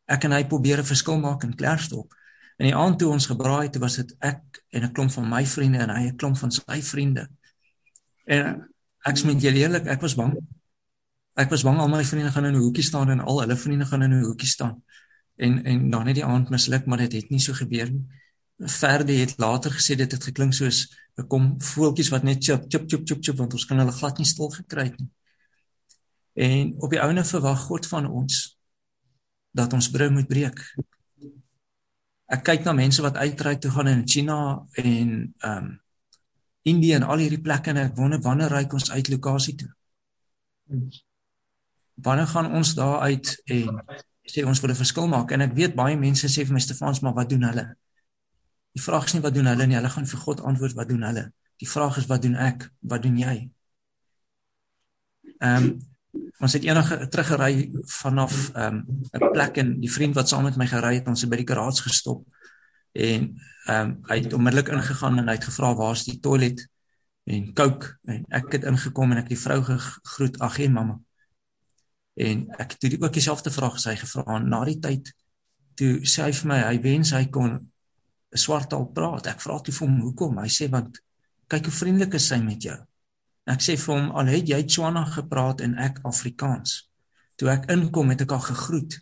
Ek 0.07 0.23
en 0.23 0.31
hy 0.31 0.43
probeer 0.45 0.79
'n 0.79 0.91
verskil 0.93 1.19
maak 1.19 1.43
in 1.43 1.55
Klerksdorp. 1.55 2.13
In 2.57 2.65
die 2.65 2.75
aand 2.75 2.99
toe 2.99 3.09
ons 3.09 3.25
gebraai 3.25 3.67
het, 3.67 3.77
was 3.77 3.95
dit 3.95 4.15
ek 4.19 4.41
en 4.69 4.83
'n 4.83 4.93
klomp 4.93 5.11
van 5.11 5.29
my 5.29 5.45
vriende 5.45 5.79
en 5.79 5.89
hy 5.89 6.07
'n 6.07 6.15
klomp 6.15 6.37
van 6.37 6.51
sy 6.51 6.81
vriende. 6.81 7.29
En 8.25 8.67
ek 9.05 9.17
sê 9.17 9.25
met 9.25 9.41
julle 9.41 9.57
eerlik, 9.57 9.85
ek 9.87 10.01
was 10.01 10.15
bang. 10.15 10.37
Ek 11.35 11.49
was 11.49 11.63
bang 11.63 11.79
al 11.79 11.89
my 11.89 12.03
vriende 12.03 12.31
gaan 12.31 12.45
in 12.45 12.55
'n 12.55 12.61
hoekie 12.61 12.83
staan 12.83 13.09
en 13.09 13.19
al 13.19 13.39
hulle 13.41 13.55
vriende 13.55 13.85
gaan 13.85 14.03
in 14.03 14.13
'n 14.13 14.23
hoekie 14.23 14.47
staan. 14.47 14.83
En 15.37 15.63
en 15.63 15.89
dan 15.89 16.07
het 16.07 16.15
die 16.15 16.25
aand 16.25 16.49
misluk, 16.49 16.85
maar 16.85 16.97
dit 16.97 17.11
het 17.13 17.29
nie 17.29 17.39
so 17.39 17.53
gebeur 17.53 17.91
nie. 17.91 18.05
Verde 18.61 19.13
het 19.13 19.37
later 19.37 19.71
gesê 19.71 19.95
dit 19.95 20.11
het 20.11 20.23
geklink 20.23 20.53
soos 20.53 20.87
'n 21.17 21.27
kom 21.27 21.61
voeltjies 21.61 22.09
wat 22.09 22.23
net 22.23 22.43
chip 22.43 22.65
chip 22.69 22.89
chip 22.89 23.05
chip 23.07 23.23
chip 23.23 23.37
want 23.37 23.53
ons 23.53 23.65
kan 23.65 23.77
hulle 23.77 23.91
glad 23.91 24.17
nie 24.17 24.27
stil 24.27 24.49
gekry 24.49 24.83
het 24.83 24.99
nie. 24.99 25.09
En 26.33 26.73
op 26.79 26.89
die 26.89 27.01
ouene 27.01 27.23
verwag 27.23 27.59
God 27.59 27.87
van 27.87 28.07
ons 28.07 28.57
dat 29.51 29.73
ons 29.73 29.89
brou 29.91 30.09
moet 30.09 30.27
breek. 30.27 30.59
Ek 32.31 32.43
kyk 32.43 32.63
na 32.63 32.73
mense 32.73 33.01
wat 33.01 33.19
uitreik 33.19 33.59
toe 33.59 33.71
gaan 33.71 33.87
in 33.87 34.07
China 34.07 34.65
en 34.71 35.33
ehm 35.37 35.57
um, 35.57 35.79
Indië 36.63 36.93
en 36.93 37.03
al 37.03 37.17
hierdie 37.17 37.41
plekke 37.41 37.71
en 37.71 37.77
ek 37.81 37.95
wonder 37.97 38.19
wanneer 38.21 38.51
ry 38.53 38.67
ons 38.69 38.91
uit 38.91 39.07
lokasie 39.09 39.55
toe. 39.57 39.69
Wanneer 41.95 42.27
gaan 42.27 42.51
ons 42.53 42.75
daar 42.77 42.99
uit 43.09 43.31
en 43.45 43.79
sê 44.29 44.45
ons 44.45 44.61
wil 44.61 44.71
'n 44.71 44.81
verskil 44.83 45.07
maak 45.07 45.31
en 45.31 45.41
ek 45.41 45.55
weet 45.57 45.75
baie 45.75 45.97
mense 45.97 46.27
sê 46.27 46.45
vir 46.45 46.53
my 46.53 46.59
Stefans 46.59 47.01
maar 47.01 47.13
wat 47.13 47.29
doen 47.29 47.43
hulle? 47.43 47.65
Die 48.71 48.81
vraag 48.81 49.05
is 49.05 49.13
nie 49.13 49.21
wat 49.21 49.35
doen 49.35 49.49
hulle 49.51 49.67
nie, 49.67 49.75
hulle 49.75 49.89
gaan 49.89 50.07
vir 50.07 50.19
God 50.25 50.41
antwoord 50.41 50.75
wat 50.79 50.89
doen 50.89 51.03
hulle. 51.03 51.25
Die 51.61 51.69
vraag 51.69 51.97
is 51.97 52.07
wat 52.09 52.21
doen 52.21 52.35
ek? 52.35 52.69
Wat 52.79 53.03
doen 53.03 53.17
jy? 53.17 53.37
Ehm 55.39 55.63
um, 55.63 55.71
ons 56.41 56.53
het 56.57 56.65
eendag 56.65 56.89
teruggery 57.13 57.69
vanaf 58.01 58.49
ehm 58.53 58.81
um, 58.81 59.01
'n 59.13 59.31
plek 59.31 59.57
en 59.57 59.79
die 59.79 59.91
vriend 59.91 60.15
wat 60.15 60.29
saam 60.29 60.43
met 60.43 60.57
my 60.57 60.67
gery 60.67 60.95
het, 60.95 61.07
ons 61.07 61.21
het 61.21 61.29
by 61.29 61.37
die 61.39 61.47
garage 61.47 61.81
gestop 61.81 62.25
en 62.91 63.37
ehm 63.65 63.89
um, 63.89 63.99
hy 64.09 64.17
het 64.19 64.33
onmiddellik 64.33 64.67
ingegaan 64.67 65.17
en 65.17 65.27
hy 65.27 65.35
het 65.37 65.47
gevra 65.47 65.73
waar's 65.75 66.03
die 66.03 66.19
toilet 66.19 66.67
en 67.23 67.53
coke 67.53 67.97
en 68.03 68.25
ek 68.29 68.51
het 68.51 68.63
ingekom 68.63 69.11
en 69.11 69.17
ek 69.17 69.29
het 69.29 69.35
die 69.37 69.43
vrou 69.45 69.61
gegroet 69.63 70.39
ag 70.39 70.57
hey 70.57 70.69
mamma 70.69 70.99
en 72.13 72.47
ek 72.59 72.75
het 72.75 72.97
ook 73.01 73.13
dieselfde 73.13 73.51
vraag 73.51 73.77
gesê 73.77 73.95
gevra 73.95 74.39
na 74.39 74.63
die 74.65 74.79
tyd 74.79 75.13
toe 75.75 75.99
sê 76.03 76.27
hy 76.27 76.33
vir 76.41 76.47
my 76.47 76.59
hy 76.65 76.81
wens 76.81 77.13
hy 77.15 77.25
kon 77.29 77.70
'n 78.31 78.37
swart 78.37 78.69
taal 78.69 78.87
praat. 78.95 79.27
Ek 79.27 79.41
vra 79.41 79.59
toe 79.59 79.73
vir 79.73 79.87
hom 79.87 79.99
hoekom. 80.01 80.39
Hy 80.39 80.47
sê 80.47 80.69
want 80.69 81.01
kyk 81.51 81.67
hoe 81.67 81.79
vriendelik 81.81 82.13
is 82.13 82.29
hy 82.31 82.39
met 82.43 82.63
jou. 82.63 82.79
Ek 83.45 83.61
sê 83.61 83.75
vir 83.77 83.95
hom 83.95 84.11
al 84.15 84.31
het 84.31 84.47
jy 84.47 84.63
Tswana 84.63 85.05
gepraat 85.05 85.61
en 85.61 85.77
ek 85.77 85.99
Afrikaans. 86.07 86.87
Toe 87.35 87.49
ek 87.49 87.69
inkom 87.73 88.09
het 88.13 88.21
ek 88.21 88.31
al 88.31 88.43
gegroet. 88.45 88.99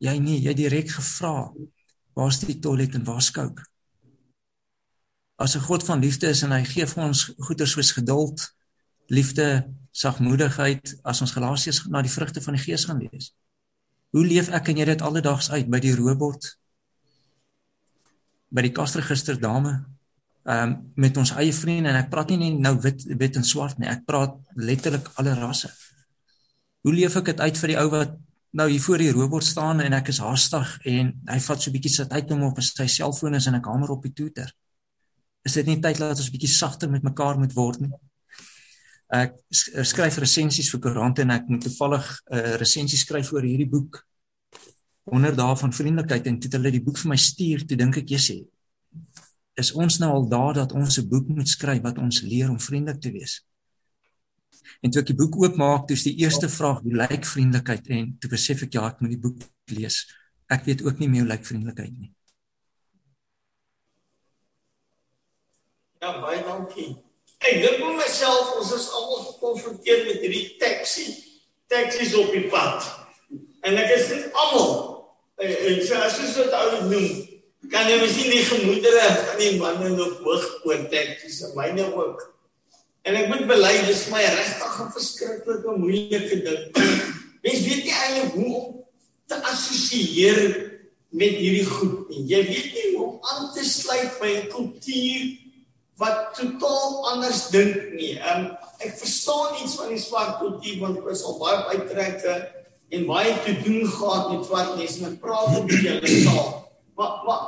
Jy 0.00 0.18
nie, 0.18 0.38
jy 0.40 0.54
direk 0.54 0.90
gevra 0.90 1.52
waar's 2.16 2.40
die 2.40 2.58
toilet 2.60 2.94
en 2.96 3.04
waar's 3.04 3.30
kook. 3.30 3.60
As 5.36 5.56
'n 5.56 5.66
God 5.68 5.84
van 5.84 6.00
liefde 6.00 6.28
is 6.28 6.42
en 6.42 6.52
hy 6.52 6.64
gee 6.64 6.86
vir 6.86 7.04
ons 7.04 7.24
goeder 7.38 7.68
soos 7.68 7.92
geduld, 7.92 8.40
liefde, 9.08 9.68
sagmoedigheid, 9.92 10.96
as 11.04 11.20
ons 11.20 11.32
Galasiërs 11.32 11.86
na 11.88 12.02
die 12.02 12.10
vrugte 12.10 12.40
van 12.40 12.54
die 12.54 12.62
Gees 12.62 12.84
gaan 12.84 12.98
lees. 12.98 13.34
Hoe 14.10 14.24
leef 14.24 14.48
ek 14.48 14.68
en 14.68 14.76
jy 14.76 14.84
dit 14.84 15.02
alledaags 15.02 15.50
uit 15.50 15.68
by 15.68 15.80
die 15.80 15.94
robot, 15.94 16.56
by 18.56 18.64
die 18.64 18.74
kasregister 18.74 19.38
dame 19.40 19.76
ehm 20.46 20.70
um, 20.70 20.74
met 20.94 21.16
ons 21.18 21.32
eie 21.34 21.52
vriende. 21.52 21.90
En 21.90 21.98
ek 22.04 22.10
praat 22.10 22.30
nie 22.30 22.38
net 22.38 22.60
nou 22.62 22.76
wit 22.84 23.02
wit 23.18 23.36
en 23.36 23.44
swart 23.44 23.80
nie. 23.82 23.88
Ek 23.90 24.04
praat 24.06 24.36
letterlik 24.54 25.08
alle 25.20 25.34
rasse. 25.34 25.72
Hoe 26.86 26.94
leef 26.94 27.16
ek 27.18 27.32
dit 27.32 27.40
uit 27.42 27.58
vir 27.62 27.72
die 27.72 27.78
ou 27.82 27.88
wat 27.90 28.14
nou 28.56 28.68
hier 28.70 28.80
voor 28.80 29.02
die 29.02 29.10
robot 29.12 29.44
staan 29.44 29.82
en 29.84 29.96
ek 29.98 30.12
is 30.12 30.20
haastig 30.22 30.76
en 30.86 31.10
hy 31.28 31.38
vat 31.48 31.62
so 31.62 31.70
'n 31.70 31.74
bietjie 31.74 31.94
sit 31.96 32.12
uit 32.12 32.30
om 32.30 32.46
op 32.46 32.60
sy 32.62 32.86
selfoon 32.86 33.34
is 33.34 33.46
en 33.46 33.58
ek 33.58 33.66
hamer 33.66 33.90
op 33.90 34.02
die 34.02 34.14
toeter? 34.14 34.52
Is 35.44 35.58
dit 35.58 35.66
nie 35.66 35.80
tyd 35.80 35.98
dat 35.98 36.16
ons 36.16 36.28
'n 36.28 36.36
bietjie 36.36 36.54
sagter 36.54 36.90
met 36.90 37.02
mekaar 37.02 37.38
moet 37.38 37.52
word 37.52 37.80
nie? 37.80 37.92
Ek 39.10 39.34
skryf 39.50 40.18
resensies 40.18 40.70
vir 40.70 40.80
koerante 40.80 41.22
en 41.22 41.30
ek 41.30 41.48
moet 41.48 41.62
toevallig 41.62 42.06
'n 42.30 42.38
uh, 42.38 42.54
resensie 42.56 42.98
skryf 42.98 43.32
oor 43.32 43.42
hierdie 43.42 43.68
boek 43.68 44.06
100 45.06 45.36
dae 45.38 45.56
van 45.56 45.72
vriendelikheid 45.72 46.26
en 46.26 46.38
toe 46.42 46.50
hulle 46.56 46.70
die 46.74 46.82
boek 46.82 46.98
vir 46.98 47.12
my 47.12 47.18
stuur, 47.20 47.66
toe 47.66 47.78
dink 47.78 47.96
ek 48.02 48.14
sê 48.18 48.40
is 49.56 49.72
ons 49.72 49.98
nou 50.02 50.10
al 50.12 50.26
daar 50.28 50.54
dat 50.54 50.72
ons 50.72 50.98
'n 50.98 51.08
boek 51.08 51.28
moet 51.28 51.48
skryf 51.48 51.82
wat 51.82 51.98
ons 51.98 52.20
leer 52.20 52.50
om 52.50 52.60
vriendelik 52.60 53.00
te 53.00 53.10
wees. 53.10 53.44
En 54.82 54.90
toe 54.90 55.00
ek 55.00 55.06
die 55.06 55.16
boek 55.16 55.36
oopmaak, 55.36 55.88
dis 55.88 56.02
die 56.02 56.16
eerste 56.16 56.48
vraag, 56.48 56.82
hoe 56.82 56.92
lyk 56.92 57.24
vriendelikheid 57.24 57.88
en 57.88 58.16
toe 58.20 58.30
besef 58.30 58.62
ek 58.62 58.72
ja, 58.72 58.86
ek 58.86 59.00
moet 59.00 59.10
die 59.10 59.18
boek 59.18 59.38
lees. 59.64 60.06
Ek 60.48 60.64
weet 60.64 60.82
ook 60.82 60.98
nie 60.98 61.08
meer 61.08 61.24
hoe 61.24 61.32
lyk 61.32 61.46
vriendelikheid 61.46 61.92
nie. 61.98 62.12
Ja, 66.00 66.20
baie 66.20 66.42
dankie. 66.44 66.96
Ek 67.38 67.60
dink 67.62 67.80
vir 67.80 67.96
myself 67.96 68.56
ons 68.60 68.72
is 68.72 68.90
almal 68.92 69.24
gekonfronteer 69.32 70.04
met 70.04 70.20
hierdie 70.20 70.56
taxi, 70.58 71.06
taxi's 71.66 72.14
op 72.14 72.30
die 72.32 72.48
pad. 72.50 72.84
En 73.62 73.76
ek 73.76 73.90
is 73.96 74.12
almal 74.32 74.95
en 75.36 75.50
eh, 75.52 75.80
so 75.84 75.98
as 76.00 76.16
jy 76.20 76.28
dit 76.36 76.54
ou 76.56 76.70
noem, 76.90 77.08
kan 77.72 77.88
jy 77.90 77.98
miskien 78.00 78.32
die 78.32 78.46
gemoedere 78.46 79.04
van 79.26 79.40
die 79.40 79.52
manne 79.60 79.90
nog 79.96 80.20
hoog 80.24 80.46
oor 80.68 80.86
taxi's 80.92 81.42
en 81.48 81.54
myne 81.58 81.86
ook. 81.92 82.22
En 83.06 83.18
ek 83.18 83.28
moet 83.30 83.44
bely 83.48 83.74
dis 83.86 84.06
my 84.10 84.22
regtig 84.22 84.78
'n 84.82 84.94
verskriklike 84.94 85.76
moeilike 85.78 86.38
ding. 86.46 86.62
Mens 87.44 87.66
weet 87.66 87.84
nie 87.84 87.94
eintlik 87.94 88.32
hoe 88.34 88.54
om 88.60 88.80
te 89.30 89.36
assosieer 89.52 90.40
met 91.10 91.36
hierdie 91.38 91.66
goed 91.66 92.08
nie. 92.10 92.24
Jy 92.32 92.42
weet 92.48 92.70
nie 92.74 92.86
hoe 92.94 93.04
om 93.06 93.18
aan 93.22 93.52
te 93.54 93.64
sluit 93.64 94.18
by 94.20 94.30
'n 94.30 94.48
kultuur 94.50 95.22
wat 96.02 96.34
totaal 96.34 97.08
anders 97.12 97.48
dink 97.50 97.92
nie. 97.94 98.18
Um 98.20 98.56
ek 98.78 98.98
verstaan 98.98 99.62
iets 99.62 99.76
van 99.78 99.88
die 99.88 100.02
swart 100.02 100.38
kultuur 100.40 100.80
want 100.80 100.98
dit 101.00 101.12
is 101.14 101.24
al 101.24 101.38
baie 101.38 101.62
uittrekke 101.72 102.34
en 102.88 103.06
baie 103.06 103.34
te 103.44 103.54
doen 103.62 103.86
gehad 103.86 104.30
met 104.32 104.44
swart 104.46 104.76
mense 104.78 105.04
en 105.04 105.18
praat 105.18 105.50
met 105.54 105.74
hulle 105.74 106.22
taal. 106.24 106.52
Maar 106.96 107.22
maar 107.26 107.44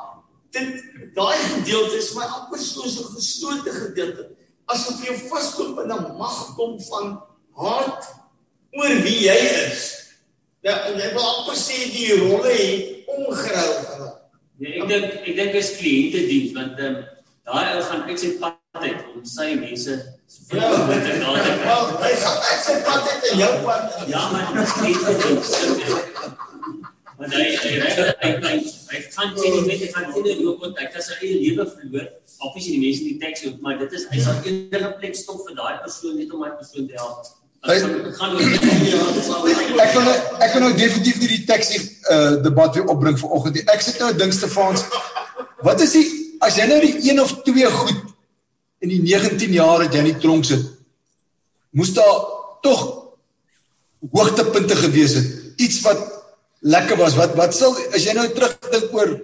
dit 0.50 0.84
daai 1.14 1.38
gedeelte 1.38 1.96
is 1.96 2.12
my 2.16 2.26
amper 2.26 2.58
so 2.58 2.88
so 2.88 3.08
gestoorde 3.14 3.70
gedeelte. 3.70 4.28
Asof 4.68 5.00
jy 5.04 5.14
vasloop 5.28 5.80
in 5.84 5.92
'n 5.92 6.16
magdom 6.18 6.80
van 6.90 7.22
haat 7.56 8.14
oor 8.70 8.94
wie 9.06 9.20
jy 9.28 9.38
is. 9.66 9.84
Ja, 10.60 10.84
en 10.90 10.98
jy 10.98 11.12
wil 11.14 11.26
amper 11.34 11.56
sê 11.56 11.78
die 11.94 12.18
rolle 12.18 12.52
het 12.52 13.06
omgerou 13.06 13.72
hulle. 13.86 14.12
Nee, 14.58 14.80
ek 14.82 14.88
dink 14.90 15.04
ek 15.22 15.34
dink 15.36 15.54
is 15.54 15.76
kliënte 15.78 16.26
diens 16.26 16.54
want 16.56 16.80
um, 16.82 16.96
daai 17.46 17.76
ou 17.76 17.82
gaan 17.82 18.08
uit 18.10 18.20
sy 18.20 18.34
pad 18.42 18.57
om 19.18 19.26
sy 19.26 19.52
mense 19.58 19.98
Ja, 20.48 20.86
met 20.86 21.04
die 21.04 21.12
naam. 21.20 21.34
Wel, 21.34 21.86
hy 22.00 22.12
gaan 22.20 22.36
uit 22.36 22.62
sy 22.64 22.74
pad 22.84 23.08
uit 23.08 23.24
en 23.30 23.38
jou 23.38 23.54
pad. 23.64 23.96
Ja, 24.06 24.30
maar 24.32 24.50
dit 24.52 24.62
is 24.62 24.72
kliënte 24.76 25.14
diens. 25.22 25.50
Maar 27.18 27.32
hy 27.32 27.44
hy 27.62 27.70
hy 27.80 28.30
hy 28.44 28.52
hy 28.90 29.00
kan 29.14 29.32
sien 29.36 29.56
nie 29.56 29.62
weet 29.66 29.82
hy 29.84 29.88
kan 29.92 30.10
sien 30.14 30.42
hoe 30.42 30.54
goed 30.60 30.80
hy 30.80 30.88
kan 30.92 31.04
sy 31.04 31.16
eie 31.20 31.38
lewe 31.42 31.66
verloor. 31.72 32.06
Obviously 32.38 32.76
die 32.76 32.82
mense 32.84 33.04
in 33.04 33.08
die 33.10 33.18
teks 33.24 33.46
ook, 33.48 33.60
maar 33.64 33.76
dit 33.80 33.96
is 33.98 34.04
hy 34.12 34.24
sal 34.24 34.40
enige 34.44 34.92
plek 35.00 35.16
stop 35.20 35.40
vir 35.46 35.56
daai 35.60 35.80
persoon 35.84 36.16
net 36.20 36.32
om 36.32 36.44
my 36.44 36.52
persoon 36.60 36.88
te 36.88 37.00
help. 37.00 37.32
Ek 37.68 37.88
gaan 38.20 38.36
oor 38.36 38.44
Ek 39.84 39.96
kan 39.96 40.12
ek 40.12 40.52
kan 40.52 40.62
nou 40.64 40.74
definitief 40.76 41.24
nie 41.24 41.32
die 41.34 41.42
teks 41.48 41.72
uh 42.12 42.36
debat 42.44 42.76
weer 42.76 42.92
opbring 42.92 43.16
vanoggend 43.20 43.60
nie. 43.60 43.66
Ek 43.72 43.84
sit 43.84 44.00
nou 44.04 44.12
dink 44.16 44.36
Stefans. 44.36 44.84
Wat 45.64 45.80
is 45.84 45.96
die 45.96 46.06
as 46.44 46.60
jy 46.60 46.68
nou 46.70 46.80
die 46.84 46.94
een 47.10 47.20
of 47.20 47.36
twee 47.48 47.72
goed 47.80 48.04
in 48.84 48.92
die 48.92 49.00
19 49.02 49.52
jaar 49.52 49.82
het 49.84 49.94
jy 49.94 50.04
in 50.04 50.12
die 50.12 50.22
tronk 50.22 50.46
sit, 50.48 50.64
moes 51.74 51.92
daar 51.96 52.20
tog 52.64 52.84
hoogtepunte 54.14 54.76
gewees 54.78 55.16
het. 55.18 55.28
Iets 55.58 55.80
wat 55.86 56.04
lekker 56.60 56.98
was. 57.00 57.16
Wat 57.18 57.34
wat 57.38 57.54
sal 57.54 57.76
as 57.92 58.06
jy 58.06 58.14
nou 58.16 58.26
terugdink 58.34 58.94
oor 58.94 59.14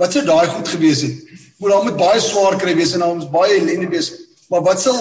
wat 0.00 0.14
sou 0.14 0.24
daai 0.26 0.48
goed 0.48 0.68
gewees 0.68 1.04
het? 1.06 1.40
Moet 1.60 1.74
daar 1.74 1.84
met 1.86 1.98
baie 2.00 2.20
swaar 2.20 2.56
kry 2.60 2.74
wees 2.78 2.94
en 2.96 3.04
daar 3.04 3.14
ons 3.14 3.28
baie 3.30 3.58
ellende 3.60 3.90
wees. 3.92 4.10
Maar 4.50 4.64
wat 4.66 4.82
sal 4.82 4.98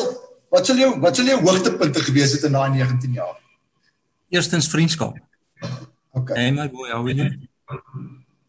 wat 0.52 0.68
sal 0.68 0.80
jou 0.80 0.92
wat 1.04 1.16
sal 1.18 1.32
jou 1.32 1.40
hoogtepunte 1.46 2.04
gewees 2.10 2.36
het 2.36 2.48
in 2.50 2.58
daai 2.58 2.70
19 2.76 3.16
jaar? 3.20 3.38
Eerstens 4.32 4.70
vriendskap. 4.72 5.18
OK. 6.12 6.36
En 6.36 6.60
my 6.60 6.68
boy, 6.72 6.92
how 6.92 7.08
are 7.08 7.16
you? 7.16 7.32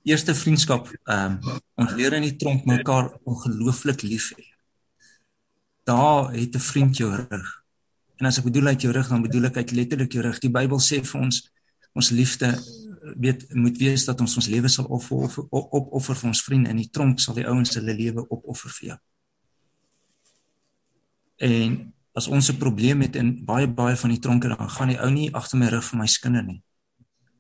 eerste 0.02 0.34
vriendskap 0.34 0.88
ehm 1.04 1.38
um, 1.38 1.60
ons 1.78 1.92
leer 1.98 2.16
in 2.18 2.26
die 2.26 2.36
tronk 2.36 2.64
mekaar 2.66 3.12
ongelooflik 3.22 4.02
lief 4.02 4.32
hê. 4.34 4.51
Daar 5.84 6.32
het 6.32 6.54
'n 6.54 6.58
vriend 6.58 6.96
jou 6.96 7.14
rug. 7.14 7.62
En 8.16 8.26
as 8.26 8.38
ek 8.38 8.44
bedoel 8.44 8.66
uit 8.66 8.80
jou 8.80 8.92
rug, 8.92 9.08
dan 9.08 9.22
bedoel 9.22 9.44
ek 9.44 9.56
uit 9.56 9.70
letterlik 9.70 10.12
jou 10.12 10.24
rug. 10.24 10.38
Die 10.38 10.50
Bybel 10.50 10.80
sê 10.80 11.04
vir 11.04 11.20
ons 11.20 11.50
ons 11.92 12.10
liefde 12.10 12.62
weet 13.16 13.54
moet 13.54 13.78
wees 13.78 14.04
dat 14.04 14.20
ons 14.20 14.36
ons 14.36 14.46
lewe 14.46 14.68
sal 14.68 14.84
opoffer 14.84 15.42
op, 15.50 15.72
op, 15.72 15.92
op, 15.92 16.02
vir 16.02 16.28
ons 16.28 16.42
vriende 16.42 16.70
in 16.70 16.76
die 16.76 16.90
tronk 16.90 17.20
sal 17.20 17.34
die 17.34 17.46
ouens 17.46 17.74
hulle 17.74 17.94
lewe 17.94 18.28
opoffer 18.28 18.70
vir 18.70 18.88
jou. 18.88 18.98
En 21.36 21.92
as 22.12 22.28
ons 22.28 22.48
'n 22.50 22.56
probleem 22.56 23.00
het 23.00 23.16
in 23.16 23.44
baie 23.44 23.68
baie 23.68 23.96
van 23.96 24.10
die 24.10 24.18
tronke 24.18 24.48
dan 24.48 24.70
gaan 24.70 24.88
die 24.88 25.00
ou 25.00 25.10
nie 25.10 25.34
agter 25.34 25.58
my 25.58 25.66
rug 25.66 25.84
vir 25.84 25.98
my 25.98 26.06
skinder 26.06 26.42
nie 26.44 26.62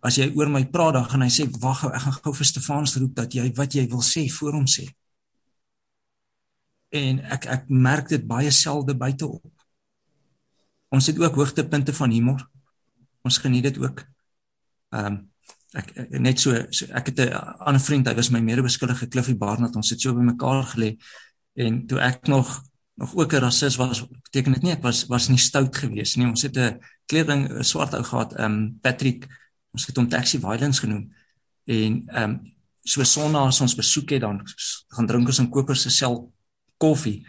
as 0.02 0.18
jy 0.18 0.32
oor 0.34 0.50
my 0.50 0.64
praat 0.66 0.96
dan 0.98 1.06
gaan 1.06 1.22
hy 1.22 1.30
sê 1.30 1.46
wag 1.62 1.84
ek 1.86 2.02
gaan 2.04 2.16
gou 2.24 2.34
vir 2.34 2.48
Stefans 2.48 2.96
roep 2.98 3.14
dat 3.14 3.34
jy 3.38 3.46
wat 3.58 3.76
jy 3.78 3.86
wil 3.90 4.02
sê 4.02 4.26
voor 4.34 4.58
hom 4.58 4.66
sê. 4.66 4.88
En 6.92 7.20
ek 7.32 7.46
ek 7.48 7.68
merk 7.68 8.08
dit 8.12 8.24
baie 8.28 8.50
selde 8.52 8.94
buite 8.96 9.26
op. 9.26 9.44
Ons 10.92 11.08
het 11.08 11.18
ook 11.18 11.34
hoogtepunte 11.40 11.94
van 11.96 12.10
humor. 12.12 12.42
Ons 13.24 13.38
geniet 13.38 13.70
dit 13.70 13.78
ook. 13.78 14.04
Ehm 14.92 15.06
um, 15.06 15.20
ek 15.72 15.94
net 16.20 16.36
so, 16.36 16.52
so 16.68 16.84
ek 16.92 17.06
het 17.08 17.20
'n 17.20 17.32
ander 17.64 17.80
vriend, 17.80 18.06
hy 18.06 18.14
was 18.14 18.28
my 18.30 18.40
medebeskuldige 18.40 19.08
Cliffy 19.08 19.36
Barnard. 19.36 19.76
Ons 19.76 19.90
het 19.90 20.00
so 20.00 20.12
by 20.14 20.20
mekaar 20.20 20.64
gelê 20.68 20.96
en 21.56 21.86
toe 21.86 21.98
ek 21.98 22.26
nog 22.28 22.60
nog 22.94 23.14
ook 23.16 23.32
'n 23.32 23.40
rassis 23.40 23.76
was, 23.76 24.04
beteken 24.22 24.52
dit 24.52 24.62
nie 24.62 24.72
ek 24.72 24.82
was 24.82 25.06
was 25.06 25.28
nie 25.28 25.38
stout 25.38 25.76
geweest 25.76 26.16
nie. 26.16 26.26
Ons 26.26 26.42
het 26.42 26.56
'n 26.56 26.78
kleding 27.06 27.48
'n 27.48 27.64
swart 27.64 27.94
ou 27.94 28.02
gehad, 28.02 28.32
ehm 28.32 28.52
um, 28.52 28.78
Patrick 28.80 29.28
ons 29.72 29.86
het 29.86 29.96
hom 29.96 30.08
taxi 30.08 30.38
violence 30.38 30.80
genoem 30.80 31.12
en 31.64 32.02
ehm 32.06 32.30
um, 32.30 32.40
so 32.84 33.04
sonna 33.04 33.46
as 33.46 33.60
ons 33.60 33.74
besoek 33.74 34.10
het 34.10 34.20
dan 34.20 34.42
gaan 34.88 35.06
drink 35.06 35.26
ons 35.26 35.38
in 35.38 35.50
Koper 35.50 35.76
se 35.76 35.90
sel 35.90 36.31
koffie 36.82 37.20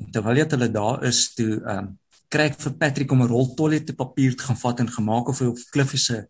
en 0.00 0.10
terwyl 0.14 0.40
jy 0.40 0.46
hulle 0.54 0.70
daar 0.78 1.04
is 1.10 1.26
toe 1.38 1.50
ehm 1.60 1.78
um, 1.78 1.90
kry 2.32 2.46
ek 2.48 2.54
vir 2.62 2.72
Patrick 2.80 3.10
om 3.12 3.22
'n 3.22 3.28
rol 3.28 3.50
toiletpapier 3.56 4.36
te 4.36 4.44
gaan 4.46 4.56
vat 4.56 4.78
en 4.80 4.88
gemaak 4.88 5.28
of 5.28 5.40
hy 5.40 5.48
op 5.50 5.58
Cliffy 5.74 5.98
se 6.00 6.22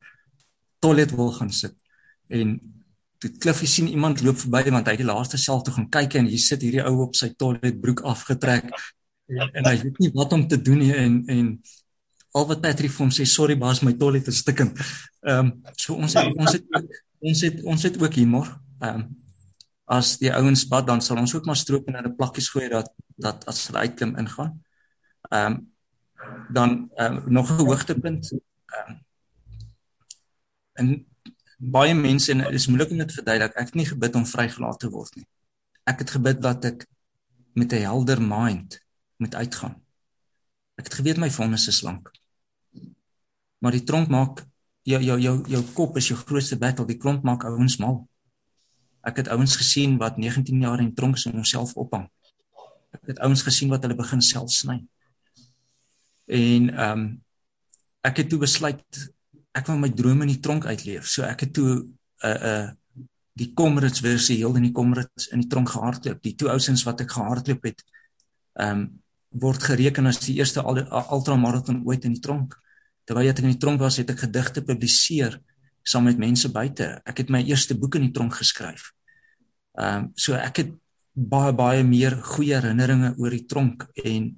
toilet 0.83 1.12
wil 1.14 1.30
gaan 1.39 1.53
sit 1.55 1.76
en 2.28 2.57
toe 3.22 3.30
Cliffy 3.39 3.66
sien 3.70 3.89
iemand 3.89 4.22
loop 4.26 4.41
verby 4.41 4.64
want 4.74 4.87
hy 4.87 4.97
het 4.97 5.05
die 5.05 5.12
laaste 5.12 5.39
sel 5.39 5.62
toe 5.62 5.74
gaan 5.76 5.87
kyk 5.99 6.18
en 6.18 6.26
hier 6.26 6.43
sit 6.43 6.64
hierdie 6.66 6.83
ou 6.83 6.97
op 7.07 7.14
sy 7.14 7.30
toiletbroek 7.39 8.03
afgetrek 8.14 8.74
en, 9.28 9.47
en 9.53 9.70
hy 9.70 9.76
weet 9.85 10.03
nie 10.03 10.11
wat 10.18 10.35
om 10.35 10.49
te 10.49 10.59
doen 10.59 10.83
nie 10.83 10.93
en 11.05 11.22
en 11.37 11.55
al 12.33 12.47
wat 12.49 12.62
Patrick 12.64 12.93
vir 12.93 13.05
hom 13.05 13.12
sê 13.12 13.26
sorry 13.28 13.57
baas 13.61 13.83
my 13.85 13.93
toilet 14.01 14.28
is 14.33 14.41
stikkend. 14.43 14.78
Ehm 15.22 15.47
um, 15.47 15.51
so 15.76 15.95
ons 15.95 16.14
het, 16.16 16.37
ons 16.37 16.55
het 16.57 16.64
ons 17.22 17.43
het 17.47 17.64
ons 17.74 17.83
het 17.89 17.99
ook 18.03 18.16
humor. 18.20 18.49
Ehm 18.80 19.03
um, 19.03 19.11
as 19.93 20.16
die 20.20 20.32
ouens 20.32 20.64
bad 20.68 20.86
dan 20.88 21.03
sal 21.05 21.20
ons 21.20 21.34
ook 21.36 21.47
maar 21.49 21.59
stroop 21.61 21.88
en 21.88 21.99
'n 22.01 22.16
plakkies 22.16 22.49
gooi 22.49 22.68
dat 22.68 22.88
dat 23.16 23.45
as 23.47 23.66
hulle 23.66 23.84
uitklim 23.84 24.16
ingaan. 24.16 24.62
Ehm 25.30 25.53
um, 25.53 25.72
dan 26.49 26.90
um, 26.97 27.22
nog 27.26 27.51
'n 27.51 27.64
hoogtepunt 27.66 28.32
ehm 28.32 28.90
um, 28.90 29.01
en 30.72 31.07
baie 31.59 31.95
mense 31.95 32.32
en 32.32 32.38
dit 32.38 32.53
is 32.53 32.66
moeilik 32.66 32.90
om 32.90 32.99
dit 32.99 33.09
te 33.09 33.14
verduidelik. 33.14 33.55
Ek 33.55 33.66
het 33.70 33.74
nie 33.74 33.86
gebid 33.86 34.14
om 34.14 34.26
vrygelaat 34.26 34.78
te 34.78 34.90
word 34.90 35.14
nie. 35.16 35.26
Ek 35.84 35.99
het 35.99 36.11
gebid 36.11 36.43
dat 36.43 36.64
ek 36.64 36.86
met 37.55 37.72
'n 37.72 37.84
helder 37.86 38.22
mind 38.22 38.80
moet 39.16 39.34
uitgaan. 39.34 39.82
Ek 40.74 40.84
het 40.84 40.95
geweet 40.95 41.16
my 41.16 41.30
vonnis 41.30 41.68
is 41.68 41.82
lank. 41.82 42.11
Maar 43.59 43.72
die 43.72 43.84
tronk 43.84 44.09
maak 44.09 44.47
jou 44.82 45.03
jou 45.03 45.18
jou 45.20 45.36
jou 45.49 45.62
kop 45.74 45.97
is 45.97 46.09
jou 46.09 46.18
grootste 46.18 46.59
battle. 46.59 46.86
Die 46.86 46.97
tronk 46.97 47.22
maak 47.22 47.45
ouens 47.45 47.76
mal. 47.76 48.09
Ek 49.03 49.22
het 49.22 49.30
ouens 49.34 49.57
gesien 49.59 49.96
wat 49.98 50.18
19 50.20 50.61
jaar 50.61 50.80
in 50.80 50.94
tronk 50.94 51.18
is 51.18 51.26
en 51.26 51.38
homself 51.38 51.74
ophang. 51.74 52.07
Ek 52.92 53.14
het 53.14 53.18
ouens 53.24 53.42
gesien 53.42 53.72
wat 53.72 53.82
hulle 53.82 53.98
begin 53.98 54.22
self 54.22 54.53
sny. 54.55 54.82
En 56.26 56.70
ehm 56.70 57.03
um, 57.03 57.11
ek 58.03 58.16
het 58.18 58.28
toe 58.30 58.40
besluit 58.42 58.82
ek 59.55 59.68
wil 59.68 59.76
my 59.78 59.90
drome 59.94 60.24
in 60.26 60.32
die 60.32 60.40
tronk 60.42 60.64
uitleef. 60.66 61.07
So 61.07 61.22
ek 61.22 61.44
het 61.46 61.53
toe 61.55 61.70
'n 61.70 61.86
uh, 62.26 62.30
'n 62.30 62.46
uh, 62.50 62.70
die 63.32 63.53
Comrades 63.55 64.00
versie 64.00 64.36
heel 64.36 64.57
in 64.57 64.66
die 64.68 64.72
Comrades 64.72 65.28
in 65.32 65.40
die 65.40 65.48
tronk 65.48 65.68
gehardloop. 65.68 66.22
Die 66.22 66.34
twee 66.34 66.50
ouens 66.50 66.84
wat 66.84 67.00
ek 67.00 67.11
gehardloop 67.11 67.62
het 67.62 67.84
ehm 68.55 68.78
um, 68.80 69.03
word 69.32 69.62
gereken 69.62 70.07
as 70.07 70.18
die 70.20 70.36
eerste 70.36 70.61
ultramaraton 70.61 71.82
ooit 71.88 72.05
in 72.05 72.12
die 72.12 72.20
tronk 72.20 72.59
terwyl 73.05 73.28
ek 73.28 73.40
in 73.42 73.53
die 73.53 73.61
tronk 73.61 73.80
was, 73.80 73.96
het 73.96 74.11
ek 74.12 74.26
gedigte 74.26 74.62
publiseer 74.62 75.40
saam 75.83 76.05
met 76.05 76.18
mense 76.18 76.49
buite. 76.53 77.01
Ek 77.05 77.24
het 77.24 77.30
my 77.30 77.43
eerste 77.47 77.76
boek 77.78 77.99
in 77.99 78.09
die 78.09 78.14
tronk 78.14 78.35
geskryf. 78.41 78.93
Ehm 79.78 80.05
um, 80.05 80.11
so 80.14 80.37
ek 80.37 80.62
het 80.62 80.72
baie 81.12 81.53
baie 81.53 81.85
meer 81.85 82.16
goeie 82.35 82.55
herinneringe 82.57 83.14
oor 83.20 83.30
die 83.30 83.45
tronk 83.49 83.87
en 84.05 84.33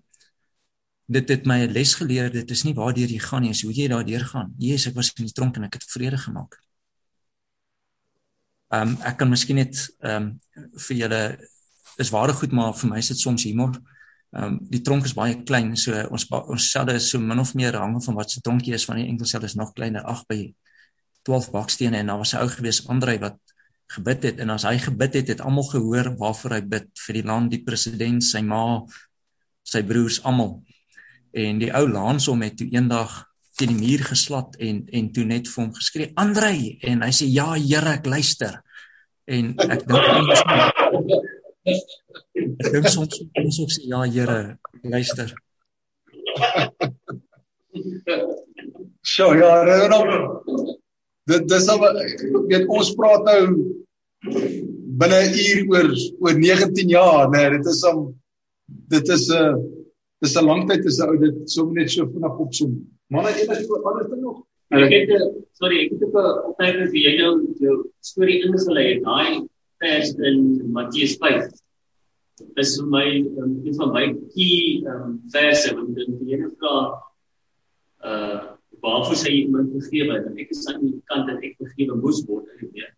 dit 1.07 1.29
het 1.29 1.47
my 1.47 1.67
'n 1.67 1.73
les 1.73 1.95
geleer. 1.95 2.31
Dit 2.31 2.51
is 2.51 2.65
nie 2.65 2.75
waartoe 2.75 3.07
jy 3.07 3.19
gaan 3.19 3.43
nie, 3.43 3.51
is 3.51 3.63
hoe 3.63 3.73
jy 3.73 3.89
daardeur 3.89 4.25
gaan. 4.25 4.55
Jesus, 4.59 4.87
ek 4.87 4.95
was 4.95 5.13
in 5.17 5.25
die 5.25 5.33
tronk 5.33 5.57
en 5.57 5.65
ek 5.65 5.75
het 5.75 5.85
vrede 5.85 6.19
gemaak. 6.19 6.59
Ehm 8.73 8.89
um, 8.89 8.97
ek 9.03 9.17
kan 9.19 9.29
miskien 9.29 9.57
net 9.57 9.91
ehm 10.01 10.23
um, 10.23 10.39
vir 10.77 10.97
julle 10.97 11.39
is 11.99 12.11
ware 12.11 12.33
goed 12.33 12.53
maar 12.53 12.75
vir 12.75 12.91
my 12.91 12.99
is 12.99 13.09
dit 13.09 13.19
soms 13.19 13.45
humor. 13.45 13.73
Ehm 14.33 14.45
um, 14.45 14.59
die 14.71 14.81
tronk 14.81 15.05
is 15.05 15.15
baie 15.15 15.43
klein, 15.43 15.77
so 15.77 15.93
ons 16.11 16.27
ons 16.31 16.71
selle 16.71 16.95
is 16.95 17.09
so 17.11 17.19
min 17.19 17.39
of 17.39 17.55
meer 17.55 17.77
hang 17.77 18.03
van 18.05 18.15
wat 18.15 18.31
se 18.31 18.41
tronkie 18.41 18.75
is 18.75 18.85
van 18.85 18.97
die 18.97 19.07
enkel 19.07 19.27
selle 19.27 19.45
is 19.45 19.55
nog 19.55 19.73
kleiner, 19.73 20.03
8 20.03 20.27
by 20.29 20.55
12 21.25 21.51
bakstene 21.55 21.99
en 21.99 22.13
daar 22.13 22.21
was 22.21 22.35
'n 22.35 22.43
ou 22.43 22.49
gewees 22.49 22.87
Andrei 22.89 23.19
wat 23.19 23.39
gebid 23.87 24.23
het 24.23 24.41
en 24.41 24.51
as 24.51 24.65
hy 24.67 24.79
gebid 24.79 25.15
het, 25.15 25.29
het 25.29 25.41
almal 25.41 25.67
gehoor 25.69 26.17
waarvoor 26.19 26.57
hy 26.57 26.63
bid 26.63 26.89
vir 27.07 27.15
die 27.19 27.27
land, 27.27 27.51
die 27.51 27.63
president, 27.65 28.25
sy 28.25 28.43
ma, 28.43 28.83
sy 29.63 29.83
broers 29.87 30.21
almal. 30.25 30.63
En 31.33 31.59
die 31.59 31.73
ou 31.75 31.87
laans 31.89 32.27
hom 32.31 32.43
het 32.47 32.57
toe 32.57 32.69
eendag 32.73 33.25
teen 33.59 33.71
die 33.75 33.79
muur 33.79 34.03
geslat 34.09 34.57
en 34.59 34.83
en 34.93 35.13
toe 35.15 35.25
net 35.25 35.49
vir 35.51 35.63
hom 35.63 35.73
geskree 35.75 36.13
Andrei 36.19 36.79
en 36.83 37.05
hy 37.07 37.13
sê 37.15 37.29
ja 37.31 37.53
Here 37.55 37.95
ek 37.99 38.07
luister. 38.07 38.61
En 39.31 39.55
ek 39.69 39.87
dink 39.87 40.05
ek 42.65 42.73
dink 42.73 42.89
soms 42.91 43.21
ons 43.45 43.61
ook 43.63 43.75
sê 43.77 43.87
ja 43.93 44.03
Here 44.11 44.59
luister. 44.83 45.35
Sjoe, 49.05 49.37
ja, 49.39 49.53
dit 51.31 51.49
dis 51.49 51.69
al 51.73 51.81
weet 52.51 52.69
ons 52.69 52.95
praat 52.99 53.25
nou 53.25 53.43
binne 55.01 55.21
'n 55.21 55.39
uur 55.45 55.61
oor 55.73 55.89
oor 56.25 56.37
19 56.39 56.89
jaar 56.89 57.31
nê 57.31 57.41
nee, 57.41 57.57
dit 57.57 57.67
is 57.73 57.83
om 57.91 58.15
dit 58.95 59.09
is 59.17 59.29
'n 59.29 59.39
uh, 59.41 59.55
dis 60.23 60.37
'n 60.37 60.47
lang 60.51 60.69
tyd 60.69 60.85
is 60.85 61.01
ou 61.01 61.17
dit 61.19 61.37
so 61.51 61.71
net 61.71 61.91
so 61.91 62.07
vinnig 62.07 62.39
opsom. 62.45 62.73
Maar 63.11 63.25
net 63.29 63.41
eers 63.41 63.67
vir 63.69 63.89
ander 63.89 64.09
ding 64.11 64.23
nog? 64.23 64.39
Ek 64.75 64.93
het 64.93 65.11
sorry 65.61 65.85
ek 65.85 65.91
het 65.93 66.05
ook 66.07 66.17
'n 66.17 66.31
opmerking 66.51 66.89
vir 66.95 67.19
nou 67.21 67.35
jou 67.67 67.77
storie 68.01 68.41
ingelei 68.47 68.87
het. 68.95 69.03
Daai 69.05 69.49
vers 69.81 70.15
in 70.29 70.73
Matteus 70.73 71.17
5 71.21 71.51
is 72.57 72.77
vir 72.79 72.89
my 72.97 73.07
um, 73.41 73.53
een 73.65 73.75
van 73.75 73.93
my 73.93 74.07
key 74.35 74.83
um, 74.87 75.21
verse 75.31 75.75
want 75.75 75.95
dit 75.97 76.19
die 76.21 76.35
ene 76.35 76.51
vra 76.59 76.77
uh 78.11 78.54
waarvoor 78.81 79.17
sy 79.17 79.33
iemand 79.45 79.73
vergewe 79.73 80.19
en 80.19 80.39
ek 80.39 80.53
is 80.55 80.67
aan 80.73 80.83
die 80.83 81.01
kant 81.11 81.29
dat 81.31 81.43
ek 81.47 81.57
vergewe 81.63 81.97
moes 82.01 82.23
word 82.29 82.51
en 82.59 82.71
meer. 82.73 82.93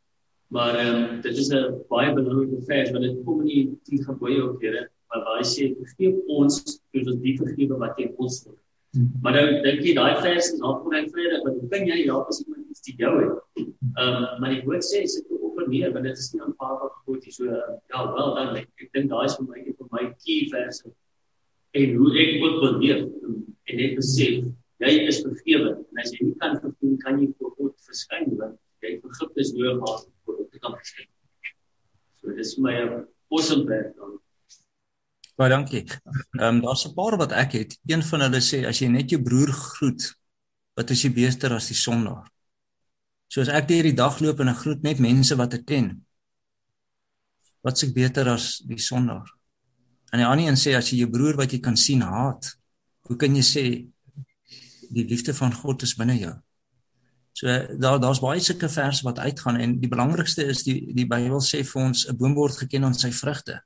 Maar 0.55 0.79
ehm 0.79 0.99
um, 1.03 1.21
dit 1.23 1.39
is 1.43 1.51
'n 1.53 1.81
baie 1.89 2.13
belangrike 2.15 2.61
vers 2.69 2.93
want 2.95 3.05
dit 3.05 3.25
kom 3.25 3.41
in 3.41 3.47
die 3.47 3.65
10 3.91 4.05
gebooie 4.05 4.43
ook 4.43 4.63
Here 4.63 4.89
waar 5.09 5.25
waar 5.25 5.39
hy 5.41 5.47
sê 5.55 5.73
vergeef 5.75 6.15
ons 6.39 6.63
soos 6.67 7.07
ons 7.07 7.23
die 7.23 7.37
vergewe 7.39 7.79
wat 7.79 7.99
jy 7.99 8.13
ons 8.17 8.45
doen. 8.45 8.59
Hmm. 8.95 9.09
Maar 9.23 9.33
nou 9.39 9.47
dink 9.63 9.83
jy 9.85 9.95
daai 9.95 10.21
vers 10.23 10.53
is 10.53 10.61
daar 10.61 10.79
vir 10.85 11.09
vrede 11.15 11.41
want 11.45 11.59
hoe 11.61 11.71
kan 11.73 11.89
jy 11.91 11.99
help 12.05 12.29
as 12.33 12.43
iemand 12.45 12.71
iets 12.71 12.85
te 12.87 12.95
jou 12.97 13.15
het? 13.23 13.35
Ehm 13.57 14.07
um, 14.07 14.29
maar 14.41 14.55
die 14.55 14.63
woord 14.69 14.85
sê 14.85 15.03
sit 15.07 15.27
ook 15.31 15.43
op 15.51 15.67
nee 15.69 15.91
want 15.93 16.05
dit 16.05 16.19
is 16.19 16.31
nie 16.33 16.43
aanvaarbaar 16.43 16.93
gebod 17.01 17.25
nie. 17.25 17.33
So 17.33 17.45
ja, 17.45 18.05
wel 18.15 18.35
dan 18.39 18.57
ek, 18.63 18.71
ek 18.83 18.93
dink 18.93 19.11
daai 19.11 19.27
is 19.27 19.37
vir 19.41 19.49
my 19.51 19.75
van 19.81 19.93
my 19.99 20.05
key 20.25 20.47
verse 20.53 20.95
en 21.77 21.97
hoe 21.99 22.13
ek 22.23 22.39
moet 22.43 22.57
beleef 22.63 23.03
en 23.67 23.77
net 23.83 23.99
besef 23.99 24.47
jy 24.83 24.93
is 25.09 25.23
vergewe 25.25 25.73
en 25.79 26.03
as 26.03 26.13
jy 26.15 26.29
nie 26.29 26.39
kan 26.43 26.59
vergewe 26.61 26.99
kan 27.05 27.21
jy 27.23 27.31
voor 27.39 27.53
God 27.57 27.75
verskyn 27.89 28.37
want 28.41 28.59
jy 28.85 28.99
vergifnis 29.03 29.53
nodig 29.57 29.83
het 29.89 30.37
om 30.37 30.47
te 30.53 30.63
kan 30.63 30.77
verskyn. 30.77 31.09
So 32.21 32.37
dis 32.37 32.57
my 32.61 32.77
awesome 33.33 33.67
werk 33.71 33.97
dan. 33.97 34.19
Baie 35.37 35.53
dankie. 35.53 35.85
Ehm 35.85 36.47
um, 36.49 36.61
daar's 36.65 36.87
'n 36.87 36.95
paar 36.95 37.17
wat 37.17 37.33
ek 37.33 37.53
het. 37.53 37.79
Een 37.87 38.03
van 38.03 38.21
hulle 38.21 38.41
sê 38.41 38.65
as 38.67 38.81
jy 38.81 38.89
net 38.89 39.11
jou 39.11 39.23
broer 39.23 39.53
groet, 39.53 40.03
wat 40.77 40.91
is 40.91 41.03
jy 41.05 41.13
beter 41.13 41.53
as 41.53 41.69
die 41.69 41.77
sondaar? 41.77 42.29
So 43.29 43.41
as 43.41 43.49
ek 43.49 43.69
deur 43.69 43.83
die 43.83 43.97
dag 43.97 44.21
loop 44.21 44.41
en 44.41 44.49
ek 44.49 44.63
groet 44.65 44.83
net 44.83 44.99
mense 44.99 45.37
wat 45.37 45.55
ek 45.55 45.67
ken, 45.67 46.07
wat 47.63 47.79
s'ek 47.79 47.93
beter 47.95 48.29
as 48.29 48.63
die 48.65 48.79
sondaar? 48.79 49.27
En 50.13 50.19
die 50.19 50.27
ander 50.27 50.47
een 50.47 50.57
sê 50.57 50.77
as 50.77 50.91
jy 50.91 50.99
jou 51.03 51.11
broer 51.11 51.37
wat 51.37 51.53
jy 51.53 51.61
kan 51.61 51.77
sien 51.77 52.01
haat, 52.01 52.57
hoe 53.09 53.17
kan 53.17 53.35
jy 53.35 53.43
sê 53.43 53.65
die 54.91 55.05
liefde 55.05 55.35
van 55.35 55.55
God 55.55 55.83
is 55.83 55.95
binne 55.99 56.19
jou. 56.19 56.35
So 57.37 57.53
daar 57.77 58.01
daar's 58.01 58.23
baie 58.25 58.41
sulke 58.41 58.69
verse 58.73 59.05
wat 59.05 59.19
uitgaan 59.19 59.59
en 59.61 59.79
die 59.81 59.91
belangrikste 59.93 60.45
is 60.45 60.63
die 60.65 60.79
die 60.97 61.07
Bybel 61.07 61.43
sê 61.45 61.63
vir 61.65 61.83
ons 61.83 62.07
'n 62.09 62.17
boom 62.17 62.35
word 62.35 62.57
geken 62.57 62.85
aan 62.85 62.95
sy 62.95 63.11
vrugte. 63.13 63.61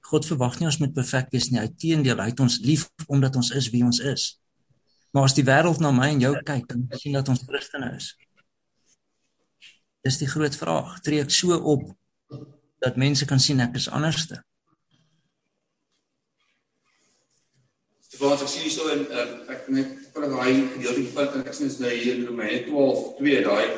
God 0.00 0.26
verwag 0.26 0.58
nie 0.58 0.66
ons 0.66 0.78
moet 0.78 0.92
perfek 0.92 1.30
wees 1.30 1.50
nie. 1.50 1.60
Uitteendeel, 1.60 2.18
hy 2.18 2.28
het 2.28 2.40
ons 2.40 2.58
lief 2.60 2.90
omdat 3.08 3.36
ons 3.36 3.50
is 3.50 3.70
wie 3.70 3.84
ons 3.84 3.98
is. 3.98 4.40
Maar 5.12 5.24
as 5.24 5.34
die 5.34 5.44
wêreld 5.44 5.80
na 5.80 5.90
my 5.90 6.08
en 6.08 6.20
jou 6.20 6.34
kyk, 6.42 6.68
dan 6.68 6.88
sien 6.90 7.12
dat 7.12 7.28
ons 7.28 7.44
Christene 7.46 7.96
is. 7.96 8.16
Dis 10.02 10.18
die 10.18 10.28
groot 10.28 10.56
vraag. 10.56 11.00
Tree 11.00 11.20
ek 11.20 11.30
so 11.30 11.56
op 11.56 11.96
dat 12.82 12.96
mense 12.96 13.24
kan 13.24 13.40
sien 13.40 13.60
ek 13.60 13.76
is 13.76 13.88
anderste? 13.88 14.42
Stefan, 18.12 18.34
ek 18.36 18.50
sien 18.52 18.66
hierso 18.66 18.90
in 18.92 19.06
uh, 19.08 19.22
ek 19.48 19.68
net 19.72 19.92
vir 20.12 20.24
daai 20.28 20.50
gedeelte 20.74 21.02
van 21.14 21.46
ek 21.48 21.54
sien 21.56 21.70
is 21.70 21.78
nou 21.80 21.88
hier 21.88 22.18
in 22.18 22.26
Romeine 22.28 22.58
12:2 22.66 23.38
daai 23.46 23.70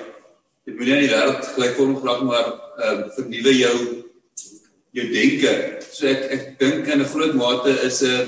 dit 0.66 0.74
moet 0.74 0.89
nie 0.89 0.95
aan 0.97 1.05
die 1.05 1.11
wêreld 1.12 1.47
gelykvormig 1.55 2.01
raak 2.09 2.24
maar 2.26 2.49
uh, 2.51 2.97
vernuwe 3.14 3.53
jou 3.55 3.76
jou 4.99 5.05
denke. 5.12 5.53
So 5.87 6.11
ek 6.11 6.26
ek 6.35 6.43
dink 6.59 6.91
in 6.91 7.05
'n 7.05 7.12
groot 7.12 7.39
mate 7.39 7.76
is 7.87 8.01
'n 8.03 8.11
uh, 8.11 8.26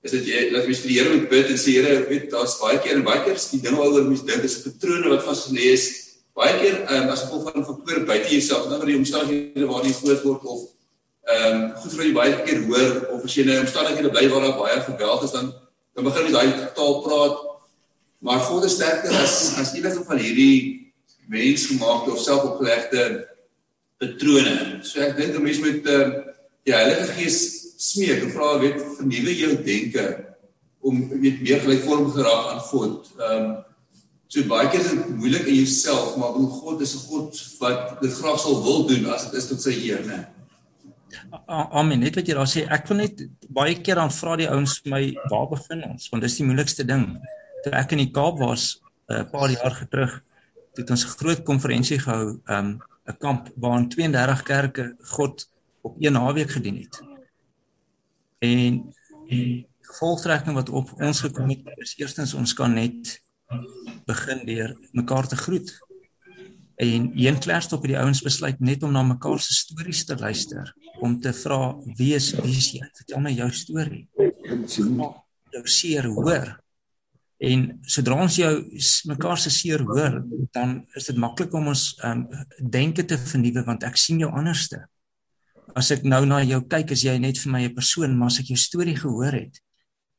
is 0.00 0.16
dit 0.16 0.30
jy 0.32 0.40
laat 0.54 0.64
mens 0.64 0.80
vir 0.80 0.92
die 0.94 0.96
Here 0.96 1.12
moet 1.12 1.28
bid 1.34 1.52
en 1.52 1.60
sê 1.60 1.76
Here, 1.76 2.08
weet 2.08 2.32
daar's 2.32 2.56
baie 2.64 2.80
keer 2.80 2.96
en 2.96 3.04
baie 3.04 3.20
keer 3.26 3.36
is 3.36 3.50
die 3.52 3.60
dinge 3.60 3.76
waaroor 3.76 4.08
mens 4.08 4.24
dink 4.24 4.48
is 4.48 4.62
patrone 4.64 5.12
wat 5.12 5.28
vas 5.28 5.44
gelê 5.50 5.76
is. 5.76 5.86
Baie 6.32 6.56
keer 6.56 6.88
um, 6.88 7.12
as 7.12 7.28
gevolg 7.28 7.52
van 7.52 7.68
faktore 7.68 8.08
buite 8.08 8.32
jouself, 8.32 8.64
nou 8.72 8.80
oor 8.80 8.92
die 8.94 9.00
omstandighede 9.04 9.68
waarin 9.68 9.92
jy 9.92 10.00
groot 10.00 10.24
word 10.24 10.52
of 10.56 10.64
ehm 11.28 11.54
um, 11.54 11.72
goed 11.76 11.92
vir 11.92 12.06
jy 12.06 12.12
baie 12.16 12.36
keer 12.46 12.60
hoor 12.64 12.92
of 13.12 13.24
as 13.24 13.34
jy 13.36 13.42
in 13.44 13.50
'n 13.52 13.64
omstandighede 13.66 14.10
bly 14.10 14.28
waar 14.32 14.44
daar 14.46 14.60
baie 14.60 14.80
geweld 14.80 15.22
is 15.22 15.34
dan 15.36 15.52
dan 15.94 16.04
begin 16.04 16.26
jy 16.26 16.32
daai 16.32 16.72
taal 16.74 17.02
praat. 17.04 17.36
Maar 18.18 18.40
God 18.40 18.64
is 18.64 18.76
sterker 18.78 19.12
as 19.12 19.34
as 19.60 19.74
enige 19.74 20.04
van 20.04 20.18
hierdie 20.18 20.94
mensgemaakte 21.28 22.12
of 22.12 22.22
selfopgelegde 22.22 23.28
patrone. 24.00 24.80
So 24.82 25.00
ek 25.00 25.16
dink 25.16 25.36
'n 25.36 25.42
mens 25.42 25.60
moet 25.60 25.86
ehm 25.86 26.00
uh, 26.00 26.24
ja, 26.64 26.76
Heilige 26.80 27.12
Gees 27.12 27.38
smeek 27.76 28.22
en 28.22 28.32
vra 28.32 28.58
weet 28.58 28.80
vernuwe 28.96 29.36
jou 29.36 29.52
denke 29.62 30.06
om 30.80 31.08
weet 31.20 31.40
meer 31.40 31.60
gelykvormig 31.60 32.14
geraak 32.16 32.46
aan 32.54 32.64
God. 32.72 33.12
Ehm 33.18 33.44
um, 33.44 33.56
so 34.28 34.44
baie 34.48 34.68
keer 34.68 34.80
is 34.80 34.90
dit 34.92 35.12
moeilik 35.16 35.46
in 35.48 35.60
jouself, 35.60 36.16
maar 36.16 36.32
God 36.32 36.80
is 36.80 36.94
'n 36.94 37.04
God 37.08 37.44
wat 37.60 38.00
dit 38.00 38.12
graag 38.12 38.40
sal 38.40 38.62
wil 38.64 38.86
doen 38.86 39.12
as 39.12 39.24
dit 39.28 39.40
is 39.40 39.48
tot 39.48 39.62
sy 39.62 39.76
eer, 39.84 40.04
né? 40.06 40.37
Amen. 41.46 42.00
Net 42.00 42.16
wat 42.18 42.28
jy 42.28 42.34
daar 42.36 42.50
sê, 42.50 42.64
ek 42.68 42.88
wil 42.90 43.02
net 43.02 43.22
baie 43.48 43.74
keer 43.80 44.00
dan 44.00 44.12
vra 44.14 44.36
die 44.36 44.48
ouens 44.48 44.78
vir 44.82 44.92
my, 44.92 45.02
waar 45.32 45.48
begin 45.50 45.84
ons? 45.90 46.08
Want 46.12 46.24
dis 46.24 46.38
die 46.40 46.46
moeilikste 46.46 46.86
ding. 46.88 47.06
Toe 47.64 47.72
ek 47.76 47.94
in 47.96 48.04
die 48.04 48.12
Kaap 48.14 48.38
was 48.38 48.80
'n 49.08 49.14
uh, 49.14 49.24
paar 49.30 49.50
jaar 49.50 49.76
terug, 49.90 50.22
het 50.76 50.90
ons 50.90 51.04
'n 51.04 51.16
groot 51.18 51.42
konferensie 51.44 51.98
gehou, 51.98 52.40
um 52.46 52.80
'n 53.08 53.16
kamp 53.18 53.50
waarin 53.56 53.88
32 53.88 54.42
kerke 54.42 54.96
God 55.16 55.48
op 55.82 55.96
een 55.98 56.12
naweek 56.12 56.50
gedien 56.50 56.76
het. 56.76 57.02
En 58.38 58.94
die 59.28 59.66
gevolgtrekking 59.80 60.54
wat 60.54 60.68
op 60.68 60.92
ons 61.00 61.20
gekom 61.20 61.48
het, 61.48 61.62
is 61.76 61.96
eerstens 61.96 62.34
ons 62.34 62.54
kan 62.54 62.72
net 62.72 63.22
begin 64.06 64.44
deur 64.46 64.76
mekaar 64.92 65.28
te 65.28 65.36
groet. 65.36 65.78
En 66.76 67.10
een 67.14 67.38
klas 67.38 67.72
op 67.72 67.82
die 67.82 67.98
ouens 67.98 68.22
besluit 68.22 68.60
net 68.60 68.82
om 68.82 68.92
na 68.92 69.02
mekaar 69.02 69.40
se 69.40 69.54
stories 69.54 70.04
te 70.04 70.16
luister 70.16 70.74
om 71.04 71.20
te 71.20 71.32
vra 71.32 71.76
wie 71.98 72.14
is 72.14 72.32
wie 72.40 72.56
is 72.56 72.72
jy? 72.74 72.86
Vertel 73.00 73.22
my 73.24 73.32
jou 73.32 73.50
storie. 73.54 74.06
Jou 75.54 75.64
seer 75.64 76.08
hoor. 76.12 76.56
En 77.38 77.68
sodra 77.86 78.18
ons 78.18 78.36
jou 78.40 78.52
mekaar 79.06 79.38
se 79.38 79.50
seer 79.54 79.84
hoor, 79.86 80.22
dan 80.54 80.80
is 80.98 81.06
dit 81.06 81.18
maklik 81.22 81.52
om 81.54 81.70
ons 81.70 81.82
um, 82.04 82.24
denke 82.58 83.04
te 83.06 83.18
vernuwe 83.18 83.62
want 83.66 83.86
ek 83.86 83.98
sien 84.00 84.18
jou 84.18 84.30
anderste. 84.34 84.82
As 85.78 85.92
ek 85.94 86.02
nou 86.02 86.24
na 86.26 86.40
jou 86.42 86.58
kyk, 86.66 86.96
is 86.96 87.04
jy 87.06 87.14
net 87.22 87.38
vir 87.38 87.52
my 87.52 87.62
'n 87.68 87.74
persoon, 87.74 88.16
maar 88.18 88.32
as 88.32 88.40
ek 88.40 88.50
jou 88.50 88.58
storie 88.58 88.96
gehoor 88.96 89.32
het, 89.32 89.60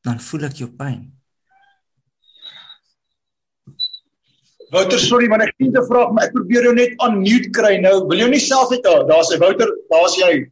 dan 0.04 0.18
voel 0.18 0.48
ek 0.48 0.62
jou 0.64 0.70
pyn. 0.72 1.12
Wouter, 4.70 4.98
sorry 5.02 5.26
man, 5.28 5.42
ek 5.42 5.52
het 5.58 5.76
'n 5.76 5.86
vraag, 5.90 6.12
maar 6.14 6.24
ek 6.24 6.32
probeer 6.32 6.62
jou 6.62 6.74
net 6.74 6.94
unmute 7.02 7.50
kry 7.50 7.76
nou. 7.82 8.06
Wil 8.08 8.20
jy 8.22 8.28
nie 8.30 8.40
self 8.40 8.70
net 8.70 8.82
daar? 8.82 9.04
Daar's 9.04 9.28
hy 9.28 9.38
Wouter, 9.38 9.68
daar's 9.90 10.16
jy. 10.16 10.46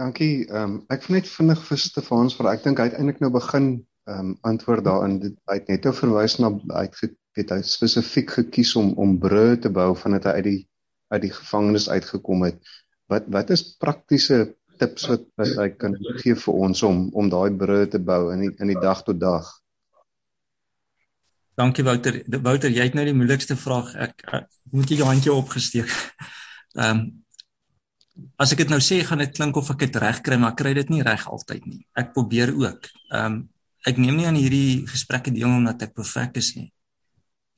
Dankie. 0.00 0.46
Ehm 0.48 0.62
um, 0.62 0.74
ek 0.88 1.04
vind 1.04 1.18
net 1.18 1.28
vinnig 1.28 1.62
vir 1.68 1.78
Stefans 1.80 2.36
vir 2.38 2.48
ek 2.54 2.62
dink 2.64 2.78
hy 2.80 2.88
het 2.88 2.96
eintlik 2.96 3.18
nou 3.20 3.32
begin 3.34 3.66
ehm 4.08 4.30
um, 4.30 4.36
antwoord 4.48 4.86
daarin. 4.86 5.18
Hy 5.50 5.58
het 5.58 5.68
net 5.68 5.84
nou 5.84 5.92
verwys 5.96 6.38
na 6.40 6.54
hy 6.72 6.86
het 6.88 7.18
weet 7.36 7.52
hy 7.54 7.60
spesifiek 7.66 8.32
gekies 8.38 8.72
om 8.80 8.94
om 9.04 9.18
brûe 9.20 9.58
te 9.60 9.70
bou 9.70 9.92
vandat 9.98 10.30
hy 10.30 10.32
uit 10.38 10.46
die 10.48 10.62
uit 11.12 11.22
die 11.26 11.34
gevangenis 11.34 11.90
uitgekom 11.90 12.46
het. 12.48 12.58
Wat 13.12 13.28
wat 13.36 13.52
is 13.52 13.66
praktiese 13.82 14.40
tips 14.80 15.06
wat 15.10 15.28
wat 15.36 15.54
hy 15.60 15.68
kan 15.76 15.96
gee 16.22 16.38
vir 16.46 16.64
ons 16.66 16.82
om 16.86 17.08
om 17.12 17.28
daai 17.28 17.50
brûe 17.62 17.86
te 17.92 18.00
bou 18.00 18.22
in 18.32 18.46
die, 18.46 18.52
in 18.56 18.72
die 18.72 18.80
dag 18.80 19.04
tot 19.04 19.20
dag? 19.20 19.48
Dankie 21.60 21.84
Wouter. 21.84 22.22
Wouter, 22.40 22.72
jy 22.72 22.88
het 22.88 22.94
nou 22.96 23.04
die 23.04 23.16
moeilikste 23.16 23.56
vraag. 23.58 23.92
Ek, 24.00 24.22
ek 24.32 24.46
moet 24.72 24.88
jy 24.88 25.02
jou 25.02 25.08
handjie 25.10 25.34
opgesteek. 25.34 25.90
Ehm 26.78 27.02
um, 27.02 27.08
as 28.40 28.52
ek 28.52 28.64
dit 28.64 28.72
nou 28.72 28.80
sê 28.80 29.00
gaan 29.06 29.22
dit 29.22 29.32
klink 29.36 29.56
of 29.56 29.70
ek 29.70 29.86
dit 29.86 29.96
reg 30.02 30.20
kry, 30.24 30.36
maar 30.40 30.54
ek 30.54 30.60
kry 30.62 30.74
dit 30.74 30.90
nie 30.92 31.02
reg 31.06 31.26
altyd 31.28 31.66
nie. 31.66 31.80
Ek 31.98 32.12
probeer 32.16 32.52
ook. 32.56 32.90
Ehm 33.12 33.26
um, 33.26 33.40
ek 33.88 33.96
neem 33.96 34.18
nie 34.18 34.26
aan 34.28 34.36
hierdie 34.36 34.84
gesprekke 34.84 35.32
deel 35.32 35.48
omdat 35.48 35.86
ek 35.86 35.94
perfek 35.96 36.36
is 36.36 36.50
nie. 36.52 36.68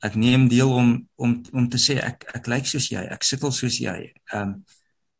Ek 0.07 0.15
neem 0.15 0.47
deel 0.47 0.71
om 0.71 0.93
om 1.19 1.35
om 1.51 1.65
te 1.69 1.79
sê 1.81 1.97
ek 1.99 2.23
ek 2.37 2.47
lyk 2.47 2.69
soos 2.69 2.87
jy, 2.91 3.03
ek 3.11 3.27
sukkel 3.27 3.51
soos 3.51 3.79
jy. 3.79 4.13
Ehm 4.31 4.41
um, 4.41 4.55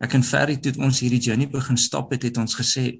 ek 0.04 0.16
en 0.18 0.24
Ferry 0.24 0.58
toe 0.60 0.74
ons 0.84 1.00
hierdie 1.00 1.22
journey 1.24 1.48
begin 1.48 1.78
stap 1.80 2.12
het, 2.12 2.24
het 2.28 2.38
ons 2.38 2.56
gesê 2.60 3.00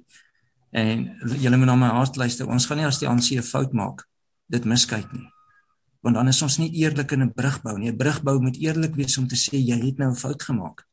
en 0.72 1.04
julle 1.40 1.58
moet 1.60 1.68
na 1.68 1.76
my 1.76 1.90
hart 1.96 2.16
luister. 2.16 2.48
Ons 2.48 2.66
gaan 2.66 2.80
nie 2.80 2.88
as 2.88 2.98
die 3.00 3.08
ANC 3.08 3.36
'n 3.36 3.42
fout 3.42 3.72
maak 3.72 4.04
dit 4.48 4.64
miskyk 4.64 5.12
nie. 5.12 5.28
Want 6.04 6.16
dan 6.16 6.28
is 6.28 6.42
ons 6.42 6.58
nie 6.58 6.72
eerlik 6.80 7.12
in 7.12 7.22
'n 7.22 7.32
brug 7.32 7.62
bou 7.62 7.78
nie. 7.78 7.90
'n 7.90 7.96
Brug 7.96 8.22
bou 8.22 8.40
moet 8.40 8.56
eerlik 8.56 8.94
wees 8.96 9.18
om 9.18 9.28
te 9.28 9.36
sê 9.36 9.56
jy 9.56 9.78
het 9.86 9.98
nou 9.98 10.10
'n 10.10 10.16
fout 10.16 10.42
gemaak. 10.42 10.84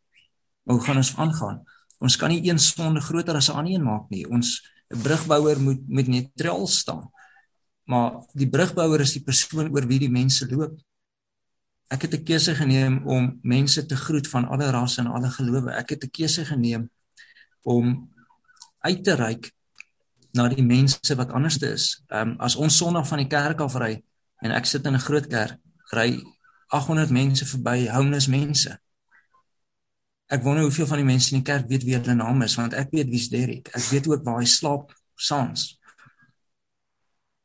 Maar 0.63 0.75
hoe 0.75 0.85
gaan 0.85 0.97
ons 0.97 1.15
aangaan? 1.17 1.63
Ons 2.01 2.17
kan 2.17 2.29
nie 2.29 2.49
een 2.49 2.59
sonde 2.59 3.01
groter 3.01 3.35
as 3.35 3.49
'n 3.49 3.57
ander 3.57 3.73
een 3.73 3.83
maak 3.83 4.09
nie. 4.09 4.25
Ons 4.29 4.61
'n 4.89 5.01
brugbouer 5.01 5.59
moet 5.61 5.87
met 5.87 6.07
neutraal 6.07 6.67
staan. 6.67 7.11
Maar 7.83 8.25
die 8.33 8.49
brugbouer 8.49 8.99
is 8.99 9.13
die 9.13 9.23
persoon 9.23 9.71
oor 9.71 9.87
wie 9.87 9.99
die 9.99 10.11
mense 10.11 10.47
loop. 10.49 10.79
Ek 11.87 12.01
het 12.01 12.13
'n 12.13 12.23
keuse 12.23 12.55
geneem 12.55 13.07
om 13.07 13.39
mense 13.41 13.85
te 13.85 13.95
groet 13.95 14.27
van 14.27 14.47
alle 14.47 14.69
rasse 14.69 15.01
en 15.01 15.07
alle 15.07 15.29
gelowe. 15.29 15.71
Ek 15.71 15.89
het 15.89 16.03
'n 16.03 16.09
keuse 16.09 16.45
geneem 16.45 16.89
om 17.61 18.09
uit 18.79 19.03
te 19.03 19.15
reik 19.15 19.51
na 20.33 20.47
die 20.47 20.63
mense 20.63 21.15
wat 21.15 21.31
anderste 21.31 21.71
is. 21.71 22.03
Ehm 22.07 22.29
um, 22.29 22.35
as 22.39 22.55
ons 22.55 22.77
Sondag 22.77 23.07
van 23.07 23.17
die 23.17 23.27
kerk 23.27 23.59
af 23.59 23.75
ry 23.75 24.03
en 24.41 24.51
ek 24.51 24.65
sit 24.65 24.85
in 24.85 24.93
'n 24.93 24.99
groot 24.99 25.27
kerk, 25.27 25.59
ry 25.91 26.23
800 26.67 27.09
mense 27.09 27.45
verby, 27.45 27.89
homeless 27.89 28.27
mense. 28.27 28.79
Ek 30.31 30.43
wonder 30.45 30.63
hoeveel 30.63 30.87
van 30.87 31.01
die 31.01 31.07
mense 31.07 31.33
in 31.33 31.41
die 31.41 31.47
kerk 31.47 31.67
weet 31.67 31.83
wie 31.83 31.97
hulle 31.97 32.15
naam 32.15 32.41
is 32.45 32.55
want 32.59 32.75
ek 32.79 32.93
weet 32.95 33.09
wie's 33.11 33.27
Derek. 33.33 33.67
Ek 33.75 33.83
weet 33.91 34.07
ook 34.07 34.23
waar 34.27 34.39
hy 34.39 34.47
slaap 34.47 34.93
saans. 35.19 35.65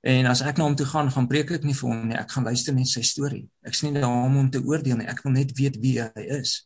En 0.06 0.28
as 0.30 0.44
ek 0.46 0.60
na 0.60 0.68
hom 0.68 0.76
toe 0.78 0.86
gaan, 0.86 1.10
gaan 1.10 1.26
preek 1.26 1.50
ek 1.56 1.66
nie 1.66 1.74
vir 1.74 1.90
hom 1.90 2.04
nie. 2.06 2.18
Ek 2.18 2.30
gaan 2.30 2.46
luister 2.46 2.76
net 2.76 2.86
sy 2.92 3.02
storie. 3.02 3.42
Ek 3.66 3.74
sien 3.74 3.96
nie 3.96 4.04
daar 4.04 4.28
om 4.28 4.38
hom 4.38 4.50
te 4.54 4.62
oordeel 4.62 5.00
nie. 5.00 5.08
Ek 5.10 5.24
wil 5.26 5.34
net 5.34 5.56
weet 5.58 5.80
wie 5.82 5.96
hy 6.04 6.26
is. 6.38 6.60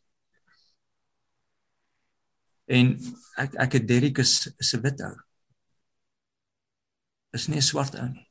En 2.69 2.93
ek 3.41 3.57
ek 3.65 3.79
het 3.79 3.89
Derek 3.89 4.21
'n 4.21 4.83
wit 4.85 5.01
ou. 5.09 5.15
Is 7.33 7.49
nie 7.49 7.57
'n 7.57 7.71
swart 7.71 7.97
ou 7.97 8.09
nie 8.13 8.30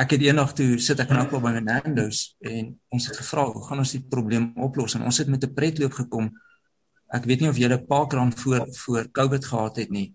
ek 0.00 0.14
het 0.16 0.22
eendag 0.24 0.52
toe 0.56 0.78
sit 0.80 1.00
ek 1.02 1.10
nou 1.12 1.26
op 1.26 1.42
by 1.44 1.58
Nando's 1.60 2.34
en 2.46 2.70
ons 2.94 3.08
het 3.08 3.18
gevra 3.20 3.44
hoe 3.50 3.64
gaan 3.66 3.82
ons 3.82 3.92
die 3.92 4.02
probleem 4.12 4.50
oplos 4.64 4.96
en 4.96 5.04
ons 5.08 5.18
het 5.20 5.28
met 5.28 5.44
'n 5.44 5.54
pretloop 5.54 5.92
gekom. 5.92 6.30
Ek 7.12 7.24
weet 7.28 7.40
nie 7.40 7.50
of 7.50 7.58
julle 7.58 7.84
kraan 8.08 8.32
voor 8.32 8.66
voor 8.84 9.10
Covid 9.12 9.44
gehad 9.44 9.76
het 9.76 9.90
nie. 9.90 10.14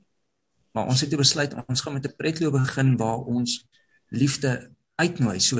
Maar 0.73 0.87
ons 0.87 1.01
het 1.01 1.15
besluit 1.15 1.53
ons 1.67 1.81
gaan 1.81 1.93
met 1.93 2.05
'n 2.05 2.15
pretloop 2.17 2.53
begin 2.53 2.97
waar 2.97 3.19
ons 3.19 3.67
liefde 4.09 4.71
uitnooi. 4.95 5.39
So 5.39 5.57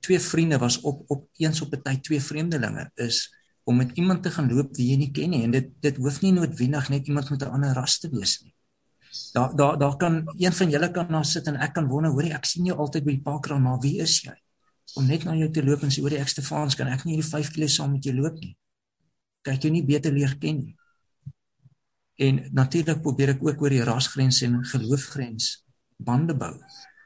twee 0.00 0.20
vriende 0.20 0.58
was 0.58 0.80
op 0.80 1.04
op 1.06 1.28
eens 1.36 1.60
op 1.60 1.72
'n 1.72 1.82
tyd 1.82 2.02
twee 2.02 2.20
vreemdelinge 2.20 2.90
is 2.94 3.34
om 3.64 3.76
met 3.76 3.90
iemand 3.94 4.22
te 4.22 4.30
gaan 4.30 4.52
loop 4.52 4.76
wie 4.76 4.90
jy 4.90 4.96
nie 4.96 5.10
ken 5.10 5.30
nie 5.30 5.42
en 5.42 5.50
dit 5.50 5.68
dit 5.80 5.96
hoef 5.96 6.20
nie 6.20 6.32
noodwendig 6.32 6.88
net 6.88 7.06
iemand 7.06 7.30
met 7.30 7.42
'n 7.42 7.52
ander 7.52 7.72
ras 7.72 7.98
te 7.98 8.08
wees 8.10 8.40
nie. 8.42 8.51
Daar 9.32 9.56
daar 9.56 9.78
daar 9.78 9.96
kan 9.96 10.22
een 10.38 10.52
van 10.52 10.70
julle 10.70 10.90
kan 10.90 11.08
daar 11.08 11.24
sit 11.24 11.46
en 11.46 11.56
ek 11.60 11.72
kan 11.72 11.88
wonder, 11.88 12.12
hoorie, 12.12 12.32
ek 12.32 12.44
sien 12.48 12.64
jou 12.64 12.76
altyd 12.78 13.04
by 13.04 13.16
die 13.16 13.24
parkraan, 13.24 13.62
maar 13.62 13.80
wie 13.80 13.98
is 14.00 14.20
jy? 14.24 14.34
Om 14.96 15.06
net 15.06 15.24
na 15.24 15.34
jou 15.36 15.50
te 15.52 15.64
loop 15.64 15.82
en 15.84 15.92
sê, 15.92 16.00
hoorie, 16.04 16.20
ek 16.20 16.32
Stefans, 16.32 16.76
kan 16.76 16.88
ek 16.88 17.04
nie 17.04 17.16
hierdie 17.16 17.28
5 17.28 17.52
km 17.52 17.68
saam 17.68 17.92
met 17.96 18.08
jou 18.08 18.14
loop 18.16 18.38
nie? 18.40 18.54
Kyk 19.44 19.66
jy 19.66 19.72
nie 19.74 19.84
beter 19.84 20.14
leer 20.14 20.36
ken 20.40 20.62
nie. 20.62 20.76
En 22.22 22.40
natuurlik 22.52 23.02
probeer 23.02 23.34
ek 23.34 23.44
ook 23.44 23.62
oor 23.62 23.74
die 23.74 23.84
rasgrens 23.84 24.40
en 24.46 24.60
geloofgrens 24.64 25.64
bande 25.96 26.36
bou. 26.36 26.54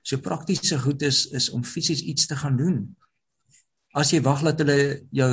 So 0.06 0.22
praktiese 0.22 0.78
goed 0.78 1.02
is 1.02 1.26
is 1.34 1.50
om 1.50 1.64
fisies 1.64 2.02
iets 2.02 2.26
te 2.26 2.36
gaan 2.36 2.56
doen. 2.56 2.78
As 3.96 4.12
jy 4.12 4.20
wag 4.22 4.44
dat 4.44 4.60
hulle 4.62 5.06
jou 5.10 5.30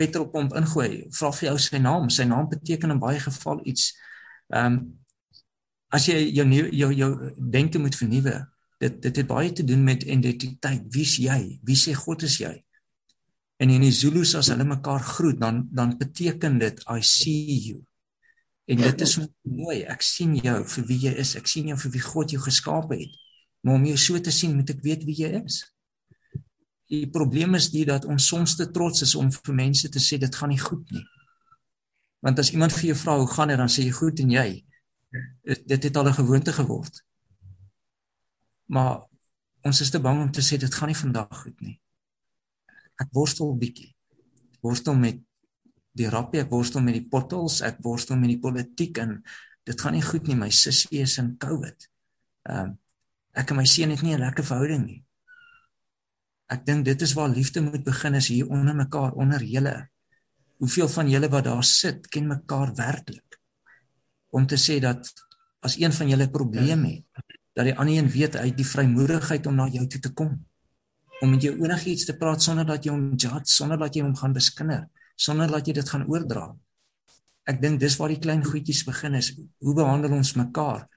petrolpomp 0.00 0.54
ingooi, 0.56 1.08
vra 1.12 1.32
vir 1.36 1.48
jou 1.50 1.58
sy 1.60 1.80
naam. 1.82 2.08
Sy 2.10 2.24
naam 2.28 2.48
beteken 2.48 2.94
in 2.94 3.02
baie 3.02 3.20
geval 3.20 3.60
iets. 3.68 3.92
Ehm 4.48 4.78
um, 4.78 4.82
as 5.92 6.08
jy 6.08 6.18
jou 6.32 6.46
jou 6.72 6.90
jou 6.96 7.12
denke 7.36 7.78
moet 7.78 7.96
vernuwe 7.96 8.40
dit 8.82 8.98
dit 9.02 9.20
het 9.20 9.28
baie 9.28 9.52
te 9.52 9.64
doen 9.64 9.82
met 9.84 10.02
identiteit. 10.02 10.84
Wie's 10.90 11.16
jy? 11.22 11.58
Wie 11.66 11.78
sê 11.78 11.94
God 11.94 12.24
is 12.26 12.40
jy? 12.42 12.52
En 13.62 13.70
in 13.70 13.84
die 13.84 13.94
Zulus 13.94 14.34
as 14.38 14.50
hulle 14.50 14.66
mekaar 14.66 15.02
groet 15.06 15.38
dan 15.40 15.66
dan 15.70 15.96
beteken 15.98 16.58
dit 16.62 16.82
i 16.90 17.00
see 17.06 17.58
you. 17.68 17.82
En 18.70 18.80
dit 18.82 19.04
is 19.06 19.18
mooi. 19.42 19.82
Ek 19.90 20.02
sien 20.06 20.34
jou 20.38 20.58
vir 20.74 20.88
wie 20.88 20.98
jy 21.06 21.12
is. 21.22 21.36
Ek 21.38 21.50
sien 21.50 21.68
jou 21.70 21.78
vir 21.84 21.94
wie 21.94 22.02
God 22.02 22.34
jou 22.34 22.42
geskaap 22.42 22.90
het. 22.94 23.14
Maar 23.62 23.78
om 23.78 23.86
jou 23.92 23.98
so 24.00 24.18
te 24.18 24.34
sien 24.34 24.56
moet 24.58 24.74
ek 24.74 24.82
weet 24.82 25.06
wie 25.06 25.18
jy 25.20 25.30
is. 25.42 25.62
Die 26.90 27.06
probleem 27.10 27.54
is 27.56 27.70
die 27.72 27.84
dat 27.88 28.04
ons 28.10 28.26
soms 28.28 28.56
te 28.58 28.66
trots 28.74 29.06
is 29.06 29.14
om 29.18 29.30
vir 29.32 29.54
mense 29.56 29.88
te 29.88 30.02
sê 30.02 30.18
dit 30.20 30.34
gaan 30.34 30.50
nie 30.50 30.60
goed 30.60 30.90
nie. 30.90 31.04
Want 32.22 32.42
as 32.42 32.50
iemand 32.54 32.74
vir 32.74 32.90
jou 32.90 32.98
vra 32.98 33.16
hoe 33.20 33.30
gaan 33.30 33.54
dit 33.54 33.62
dan 33.62 33.70
sê 33.70 33.86
jy 33.86 33.94
goed 33.94 34.20
en 34.22 34.34
jy 34.34 34.48
dit 35.42 35.82
het 35.82 35.96
al 35.96 36.08
'n 36.08 36.14
gewoonte 36.14 36.52
geword. 36.52 37.04
Maar 38.66 39.04
ons 39.60 39.80
is 39.80 39.90
te 39.90 40.00
bang 40.00 40.22
om 40.22 40.30
te 40.30 40.40
sê 40.40 40.58
dit 40.58 40.74
gaan 40.74 40.88
nie 40.88 40.96
vandag 40.96 41.42
goed 41.42 41.60
nie. 41.60 41.80
Ek 42.96 43.08
worstel 43.10 43.52
'n 43.52 43.58
bietjie. 43.58 43.94
Worstel 44.60 44.94
met 44.94 45.20
die 45.92 46.08
rappie, 46.08 46.40
ek 46.40 46.50
worstel 46.50 46.82
met 46.82 46.94
die 46.94 47.08
pottels, 47.08 47.60
ek 47.60 47.78
worstel 47.84 48.16
met 48.16 48.28
die 48.28 48.40
politiek 48.40 48.98
en 48.98 49.22
dit 49.64 49.80
gaan 49.80 49.92
nie 49.92 50.02
goed 50.02 50.26
nie. 50.26 50.36
My 50.36 50.50
sussie 50.50 51.00
is 51.00 51.18
in 51.18 51.36
COVID. 51.36 51.88
Ehm 52.42 52.68
uh, 52.68 52.76
ek 53.32 53.50
en 53.50 53.56
my 53.56 53.64
seun 53.64 53.90
het 53.90 54.02
nie 54.02 54.14
'n 54.14 54.20
lekker 54.20 54.44
verhouding 54.44 54.84
nie. 54.86 55.04
Ek 56.52 56.66
dink 56.66 56.84
dit 56.84 57.02
is 57.02 57.14
waar 57.16 57.28
liefde 57.28 57.62
moet 57.64 57.84
begin 57.84 58.14
is 58.14 58.28
hier 58.28 58.48
onder 58.48 58.74
mekaar, 58.74 59.12
onder 59.12 59.42
julle. 59.42 59.88
Hoeveel 60.60 60.88
van 60.88 61.08
julle 61.08 61.28
wat 61.28 61.44
daar 61.44 61.64
sit, 61.64 62.08
ken 62.08 62.26
mekaar 62.26 62.74
werklik? 62.74 63.31
Om 64.32 64.46
te 64.48 64.56
sê 64.56 64.78
dat 64.80 65.12
as 65.62 65.76
een 65.78 65.92
van 65.92 66.08
julle 66.08 66.26
'n 66.26 66.30
probleem 66.30 66.84
het, 66.84 67.04
dat 67.52 67.64
die 67.64 67.76
ander 67.76 67.94
een 67.94 68.10
weet 68.10 68.36
uit 68.36 68.56
die 68.56 68.66
vrymoedigheid 68.66 69.46
om 69.46 69.54
na 69.54 69.68
jou 69.68 69.86
toe 69.86 70.00
te 70.00 70.12
kom. 70.12 70.44
Om 71.20 71.30
met 71.30 71.42
jou 71.42 71.54
enigiets 71.64 72.04
te 72.04 72.16
praat 72.16 72.42
sonder 72.42 72.66
dat 72.66 72.84
jy 72.84 72.90
hom 72.90 73.14
judge, 73.14 73.52
sonder 73.52 73.78
dat 73.78 73.94
jy 73.94 74.02
hom 74.02 74.16
gaan 74.16 74.32
beskinder, 74.32 74.88
sonder 75.14 75.50
dat 75.50 75.66
jy 75.66 75.72
dit 75.72 75.88
gaan 75.88 76.06
oordra. 76.08 76.56
Ek 77.44 77.60
dink 77.62 77.80
dis 77.80 77.96
waar 77.96 78.08
die 78.08 78.18
klein 78.18 78.44
goedjies 78.44 78.84
begin 78.84 79.14
is. 79.14 79.32
Hoe 79.58 79.74
behandel 79.74 80.12
ons 80.12 80.34
mekaar? 80.34 80.88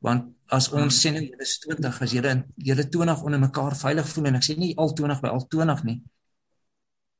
Want 0.00 0.32
as 0.52 0.68
ons 0.72 1.00
sê 1.00 1.10
nou 1.10 1.22
julle 1.24 1.42
is 1.42 1.58
20, 1.58 2.02
as 2.02 2.12
julle 2.12 2.34
julle 2.56 2.88
20 2.88 3.22
onder 3.24 3.40
mekaar 3.40 3.76
veilig 3.76 4.08
voel 4.08 4.26
en 4.30 4.34
ek 4.40 4.44
sê 4.44 4.56
nie 4.56 4.74
al 4.76 4.92
20 4.92 5.20
by 5.24 5.32
al 5.32 5.46
20 5.48 5.84
nie, 5.84 6.02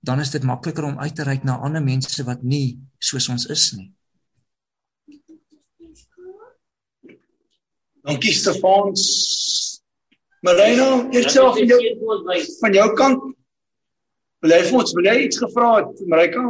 dan 0.05 0.21
is 0.21 0.31
dit 0.31 0.45
makliker 0.45 0.85
om 0.85 0.99
uit 1.01 1.15
te 1.17 1.25
reik 1.25 1.45
na 1.49 1.57
ander 1.65 1.83
mense 1.83 2.25
wat 2.29 2.43
nie 2.45 2.79
soos 3.01 3.29
ons 3.33 3.47
is 3.49 3.73
nie. 3.73 3.94
Dankie 8.05 8.35
Stefans. 8.37 9.81
Marina, 10.45 11.09
eerself 11.11 11.57
van 11.57 11.67
jou 11.67 11.81
van 12.61 12.73
jou 12.77 12.89
kant. 12.99 13.23
Wil 14.45 14.53
jy 14.53 14.65
vir 14.67 14.77
ons 14.83 14.93
wil 14.99 15.07
jy 15.09 15.15
iets 15.25 15.41
gevra 15.41 15.71
het, 15.79 16.03
Marika? 16.13 16.43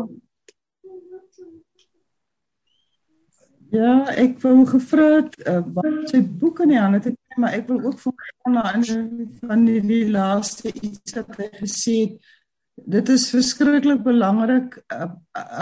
Ja, 3.74 3.92
ek 4.18 4.40
wou 4.42 4.64
gevra 4.66 5.06
het 5.20 5.38
uh, 5.46 5.60
wat 5.76 6.10
sy 6.10 6.24
boek 6.42 6.64
in 6.64 6.74
die 6.74 6.80
hande 6.80 7.00
kry, 7.06 7.38
maar 7.38 7.54
ek 7.54 7.70
wil 7.70 7.80
ook 7.86 8.02
van 8.02 8.58
na 8.58 8.74
van 9.46 9.64
die, 9.66 9.78
die 9.82 10.04
laaste 10.10 10.74
iets 10.74 11.14
wat 11.20 11.38
hy 11.38 11.48
gesê 11.60 11.96
het. 12.02 12.34
Dit 12.74 13.14
is 13.14 13.30
verskriklik 13.30 14.02
belangrik 14.02 14.80
uh, 14.90 15.12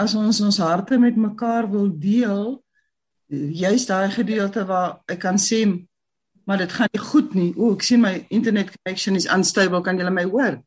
as 0.01 0.17
ons 0.17 0.41
ons 0.41 0.61
harte 0.65 0.97
met 0.97 1.21
mekaar 1.29 1.69
wil 1.69 1.91
deel 1.93 2.63
juist 3.33 3.87
daai 3.87 4.11
gedeelte 4.11 4.65
waar 4.65 5.01
ek 5.07 5.19
kan 5.19 5.39
sê 5.41 5.63
maar 6.43 6.57
dit 6.57 6.71
gaan 6.71 6.89
nie 6.91 7.01
goed 7.01 7.33
nie. 7.33 7.51
O, 7.55 7.73
ek 7.77 7.85
sien 7.87 8.01
my 8.03 8.17
internet 8.33 8.71
connection 8.73 9.15
is 9.15 9.29
unstable. 9.31 9.81
Kan 9.81 9.99
julle 9.99 10.11
my 10.11 10.25
hoor? 10.27 10.59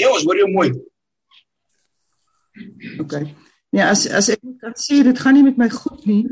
Ja, 0.00 0.08
ons 0.08 0.24
hoor 0.24 0.38
jou 0.40 0.48
mooi. 0.52 0.70
OK. 3.02 3.18
Ja, 3.70 3.90
as 3.92 4.06
as 4.08 4.32
ek 4.32 4.40
kan 4.62 4.74
sê 4.80 5.02
dit 5.06 5.18
gaan 5.20 5.36
nie 5.38 5.46
met 5.46 5.58
my 5.60 5.68
goed 5.70 6.06
nie, 6.08 6.24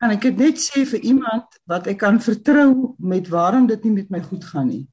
kan 0.00 0.14
ek 0.14 0.28
dit 0.28 0.38
net 0.46 0.60
sê 0.62 0.86
vir 0.88 1.02
iemand 1.04 1.58
wat 1.68 1.88
ek 1.90 1.98
kan 2.00 2.20
vertrou 2.22 2.94
met 2.98 3.28
waarom 3.32 3.66
dit 3.68 3.82
nie 3.84 3.96
met 3.98 4.14
my 4.14 4.22
goed 4.24 4.46
gaan 4.48 4.70
nie. 4.70 4.84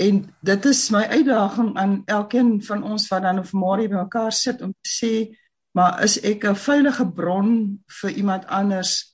En 0.00 0.22
dit 0.44 0.66
is 0.68 0.80
my 0.92 1.04
uitdaging 1.12 1.74
aan 1.80 2.02
elkeen 2.08 2.58
van 2.64 2.84
ons 2.84 3.06
wat 3.12 3.24
dan 3.24 3.40
of 3.40 3.52
môre 3.52 3.88
by 3.88 4.00
mekaar 4.00 4.32
sit 4.32 4.60
om 4.64 4.72
te 4.72 4.92
sê, 4.92 5.12
maar 5.76 6.02
is 6.04 6.18
ek 6.24 6.44
'n 6.44 6.56
veilige 6.56 7.06
bron 7.06 7.80
vir 8.00 8.10
iemand 8.10 8.46
anders 8.46 9.09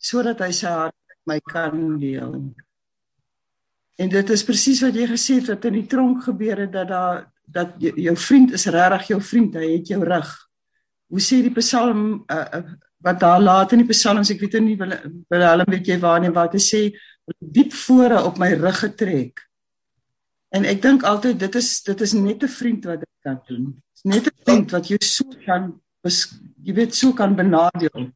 sodat 0.00 0.40
hy 0.40 0.50
sy 0.56 0.72
hart 0.72 0.96
met 1.08 1.20
my 1.28 1.38
kan 1.52 1.98
deel. 2.00 2.34
En 4.00 4.08
dit 4.08 4.30
is 4.32 4.44
presies 4.48 4.80
wat 4.84 4.96
jy 4.96 5.06
gesê 5.10 5.40
het 5.40 5.50
wat 5.52 5.66
in 5.68 5.76
die 5.82 5.88
tronk 5.90 6.24
gebeur 6.24 6.64
het 6.64 6.72
dat 6.72 6.88
daar 6.88 7.26
dat 7.50 7.74
jou 7.78 8.14
vriend 8.16 8.52
is 8.54 8.66
regtig 8.70 9.08
jou 9.10 9.20
vriend, 9.20 9.56
hy 9.58 9.72
het 9.74 9.88
jou 9.90 10.04
rug. 10.06 10.30
hoe 11.10 11.18
sê 11.18 11.40
die 11.42 11.50
Psalm 11.56 12.24
uh, 12.30 12.44
uh, 12.54 12.62
wat 13.02 13.20
daar 13.20 13.40
laat 13.42 13.72
in 13.74 13.82
die 13.82 13.90
Psalms, 13.90 14.30
ek 14.30 14.42
weet 14.44 14.60
nie 14.62 14.76
wil 14.78 14.92
hulle 15.32 15.66
weet 15.66 15.88
jy 15.90 15.96
waar 15.98 16.20
nie 16.22 16.30
wat 16.30 16.54
hy 16.54 16.60
sê 16.62 16.82
diep 17.38 17.74
vore 17.74 18.20
op 18.26 18.38
my 18.38 18.52
rug 18.54 18.78
getrek. 18.84 19.42
En 20.54 20.66
ek 20.66 20.82
dink 20.82 21.06
altyd 21.06 21.38
dit 21.40 21.58
is 21.58 21.70
dit 21.86 22.00
is 22.06 22.14
net 22.14 22.42
'n 22.42 22.54
vriend 22.58 22.86
wat 22.90 23.00
dit 23.00 23.16
kan 23.26 23.40
doen. 23.48 23.64
Dis 23.94 24.04
net 24.04 24.26
'n 24.26 24.36
vriend 24.44 24.70
wat 24.70 24.86
jou 24.88 24.98
so 25.02 25.24
kan 25.46 25.80
jy 26.62 26.74
weet 26.74 26.94
so 26.94 27.12
kan 27.12 27.34
benadeel. 27.34 28.12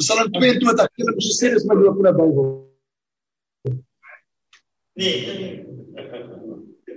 Psalm 0.00 0.30
22, 0.32 0.84
ek 0.84 1.02
het 1.02 1.20
gesê 1.20 1.52
dis 1.54 1.66
my 1.68 1.76
loop 1.76 2.00
in 2.00 2.08
die 2.08 2.16
Bybel. 2.16 2.48
Nee, 5.00 5.16
nee. 5.26 5.70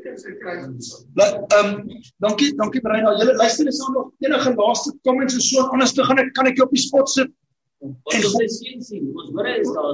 Ehm 0.03 1.65
um, 1.65 2.01
dankie, 2.17 2.55
dankie 2.55 2.81
Breina. 2.81 3.13
Julle 3.19 3.35
luister 3.35 3.67
is 3.67 3.77
nog 3.77 4.11
enige 4.19 4.53
laaste 4.55 4.97
comments 5.01 5.33
en 5.33 5.41
so 5.41 5.61
anders 5.61 5.93
te 5.93 6.03
gaan 6.03 6.17
ek 6.21 6.33
kan 6.33 6.47
ek 6.47 6.59
jou 6.59 6.67
op 6.67 6.75
die 6.75 6.83
spot 6.83 7.09
sit. 7.09 7.31
En 7.83 8.25
ons 8.29 8.57
sien 8.57 8.83
sien, 8.83 9.07
ons 9.11 9.31
hoor 9.35 9.47
is 9.51 9.71
daar. 9.75 9.89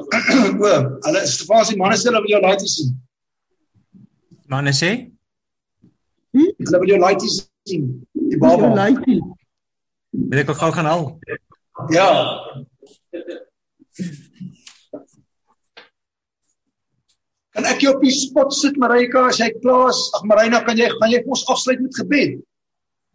O, 0.62 0.74
hulle 1.07 1.22
Stefansie 1.28 1.78
manne 1.80 1.97
sê 1.97 2.10
hulle 2.10 2.22
wil 2.26 2.34
jou 2.36 2.41
laat 2.43 2.66
sien. 2.74 2.91
Manne 4.53 4.74
sê? 4.76 4.91
Hulle 6.38 6.82
wil 6.84 6.93
jou 6.93 6.99
laat 7.01 7.26
sien. 7.30 7.88
Die 8.14 8.41
baba. 8.41 8.74
Wil 10.10 10.43
ek 10.43 10.53
gou 10.64 10.72
gaan 10.76 10.91
haal? 10.91 11.07
Ja. 11.95 12.10
Kan 17.55 17.65
ek 17.67 17.81
jou 17.83 17.95
op 17.95 18.03
die 18.03 18.13
spot 18.13 18.53
sit 18.55 18.77
Marika 18.79 19.25
as 19.29 19.39
jy 19.41 19.49
klaar 19.59 19.89
is? 19.91 20.01
Ag 20.15 20.27
Marina, 20.29 20.61
kan 20.65 20.77
jy 20.79 20.87
gaan 20.93 21.11
jy 21.11 21.23
ons 21.25 21.43
afsluit 21.51 21.81
met 21.83 21.97
gebed? 21.97 22.37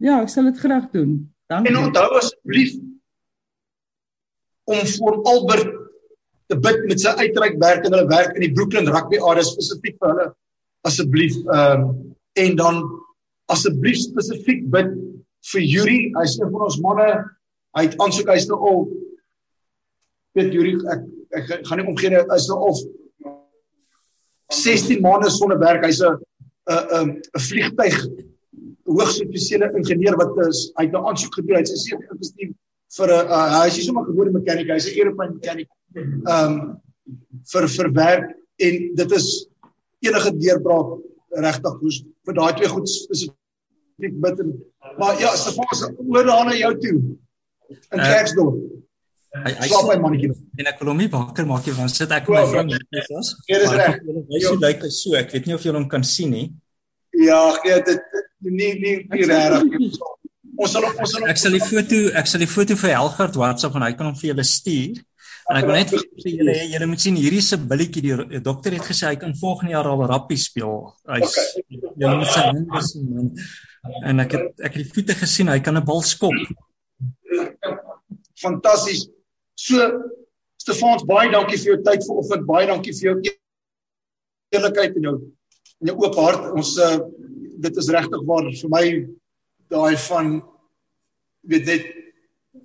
Ja, 0.03 0.19
ek 0.21 0.29
sal 0.33 0.51
dit 0.51 0.59
graag 0.59 0.89
doen. 0.93 1.17
Dankie. 1.49 1.71
En 1.71 1.87
onthou 1.87 2.09
asseblief 2.19 2.75
om 4.65 4.81
vir 4.89 5.17
Albert 5.29 5.73
te 6.49 6.57
bid 6.61 6.83
met 6.89 7.01
sy 7.01 7.13
uitreik 7.21 7.57
werk 7.61 7.85
en 7.85 7.93
hulle 7.95 8.09
werk 8.09 8.35
in 8.37 8.45
die 8.47 8.53
Brooklyn 8.53 8.89
rugby 8.89 9.21
area 9.21 9.45
spesifiek 9.45 9.97
vir 10.01 10.11
hulle 10.13 10.27
asseblief 10.85 11.37
ehm 11.45 11.85
um, 11.85 11.95
en 12.35 12.57
dan 12.59 12.81
asseblief 13.53 14.01
spesifiek 14.01 14.65
bid 14.73 14.89
vir 15.53 15.61
Yuri, 15.63 15.99
hy's 16.17 16.33
een 16.39 16.49
van 16.51 16.65
ons 16.65 16.77
manne. 16.83 17.07
Hy 17.77 17.83
het 17.85 17.95
aansoek 18.01 18.31
hy's 18.33 18.47
nou 18.49 18.57
al 18.69 18.81
weet 20.35 20.53
Yuri 20.53 20.75
ek 20.93 21.01
ek, 21.35 21.49
ek 21.57 21.65
gaan 21.67 21.81
nie 21.81 21.87
omgee 21.89 22.21
hy's 22.31 22.47
nou 22.51 22.59
al 22.69 22.77
16 24.53 25.01
maande 25.03 25.31
sonder 25.33 25.59
werk. 25.59 25.83
Hy's 25.85 26.01
'n 26.01 26.19
'n 26.69 27.09
'n 27.09 27.43
vliegtyg 27.47 27.97
hoogs 28.85 29.21
offisiële 29.23 29.71
ingenieur 29.79 30.17
wat 30.21 30.37
is 30.47 30.71
hy 30.77 30.85
het 30.85 30.93
nou 30.93 31.05
aansoek 31.09 31.39
gedoen. 31.39 31.63
Gesê 31.63 31.73
is 32.19 32.33
nie 32.37 32.53
vir 32.97 33.09
'n 33.09 33.27
uh, 33.27 33.61
hy 33.61 33.67
is 33.67 33.77
nie 33.77 33.87
sommer 33.87 34.05
gewone 34.05 34.31
mechanic, 34.31 34.69
hy's 34.69 34.87
'n 34.87 34.97
aeroplane 34.99 35.35
mechanic. 35.39 35.69
Ehm 35.95 36.51
um, 36.51 36.81
vir 37.51 37.67
vir 37.67 37.91
werk 37.93 38.27
en 38.57 38.95
dit 38.95 39.11
is 39.11 39.27
enige 40.01 40.31
deurbraak 40.37 41.01
regtig 41.45 41.75
hoes 41.81 41.97
vir 42.25 42.33
daai 42.33 42.53
twee 42.57 42.69
goed 42.69 42.87
spesifiek 42.89 44.15
bid 44.23 44.39
en 44.39 44.53
maar 44.99 45.19
ja, 45.19 45.31
Stefans 45.35 45.83
oor 45.97 46.25
daar 46.25 46.45
na 46.45 46.55
jou 46.55 46.73
toe 46.79 46.95
in 46.95 47.99
Uh, 47.99 48.05
Klerksdorp. 48.05 48.57
Hy 49.35 49.51
hy 49.59 49.67
Slaap 49.67 49.87
by 49.89 49.95
mannetjie. 49.99 50.29
en 50.59 50.67
ek 50.71 50.79
wil 50.79 50.89
hom 50.93 50.97
nie 51.01 51.07
wakker 51.11 51.45
maak 51.45 51.65
nie 51.67 51.73
want 51.75 51.91
sit 51.91 52.11
ek 52.11 52.29
met 52.29 52.37
my 52.39 52.45
vrou 52.51 52.63
net 52.63 53.09
is. 53.19 53.31
Ja, 53.49 53.57
dis 53.59 53.71
reg. 53.79 53.97
Hy 54.31 54.55
lyk 54.63 54.81
hy 54.85 54.89
so. 54.89 55.15
Ek 55.19 55.31
weet 55.33 55.45
nie 55.49 55.55
of 55.57 55.63
jy 55.65 55.73
hom 55.75 55.89
kan 55.89 56.03
sien 56.03 56.31
nie. 56.31 56.45
Ja, 57.13 57.41
nee, 57.63 57.81
dit 57.83 57.99
dit- 58.13 58.29
nie 58.41 58.73
nie 58.79 58.95
nie 59.11 59.25
regtig. 59.25 59.99
Ons 60.57 60.71
sal 60.71 60.85
ons 60.87 61.11
sal 61.11 61.27
Ek 61.27 61.37
sal 61.37 61.51
die 61.51 61.59
foto 61.59 61.99
ek 62.15 62.27
sal 62.31 62.39
die 62.39 62.47
foto 62.47 62.75
vir 62.79 62.93
Helgard 62.95 63.35
WhatsApp 63.35 63.75
en 63.75 63.81
hy 63.81 63.91
kan 63.93 64.07
hom 64.07 64.15
vir 64.15 64.29
julle 64.33 64.43
stuur. 64.47 65.03
En 65.51 65.57
ek 65.59 65.65
wil 65.67 65.75
net 65.75 65.89
vir 65.91 66.31
julle 66.31 66.55
julle 66.71 66.87
moet 66.87 67.01
sien 67.03 67.15
hierdie 67.19 67.41
se 67.43 67.57
billetjie 67.57 68.01
die 68.01 68.39
dokter 68.41 68.71
het 68.73 68.87
gesê 68.87 69.07
hy 69.11 69.15
kan 69.21 69.35
volgende 69.35 69.71
jaar 69.75 69.85
al 69.91 70.05
rappie 70.07 70.37
speel. 70.39 70.93
Hy's 71.11 71.35
julle 71.99 72.15
moet 72.21 72.31
sy 72.31 72.39
hande 72.47 72.81
sien 72.87 73.09
man. 73.15 73.33
En 74.05 74.19
ek 74.23 74.31
het 74.31 74.47
ek 74.69 74.73
het 74.79 74.85
die 74.85 74.93
voete 74.93 75.13
gesien, 75.13 75.47
hy 75.51 75.59
kan 75.59 75.75
'n 75.77 75.83
bal 75.85 76.01
skop. 76.01 76.33
fantasties. 78.41 79.07
So 79.55 79.87
Stefans, 80.61 81.03
baie 81.07 81.29
dankie 81.31 81.57
vir 81.61 81.73
jou 81.73 81.81
tyd 81.85 82.05
vanoggend. 82.07 82.45
Baie 82.47 82.67
dankie 82.67 82.93
vir 82.95 83.09
jou 83.09 83.15
eerlikheid 84.55 84.95
en 84.97 85.09
jou 85.09 85.15
en 85.81 85.91
jou 85.91 85.95
oop 86.01 86.17
hart. 86.19 86.47
Ons 86.57 86.75
uh, 86.81 86.97
dit 87.61 87.77
is 87.81 87.91
regtig 87.93 88.23
waar 88.27 88.47
vir 88.49 88.71
my 88.71 88.85
daai 89.71 89.95
van 90.07 90.35
weet 91.49 91.67
net 91.69 91.85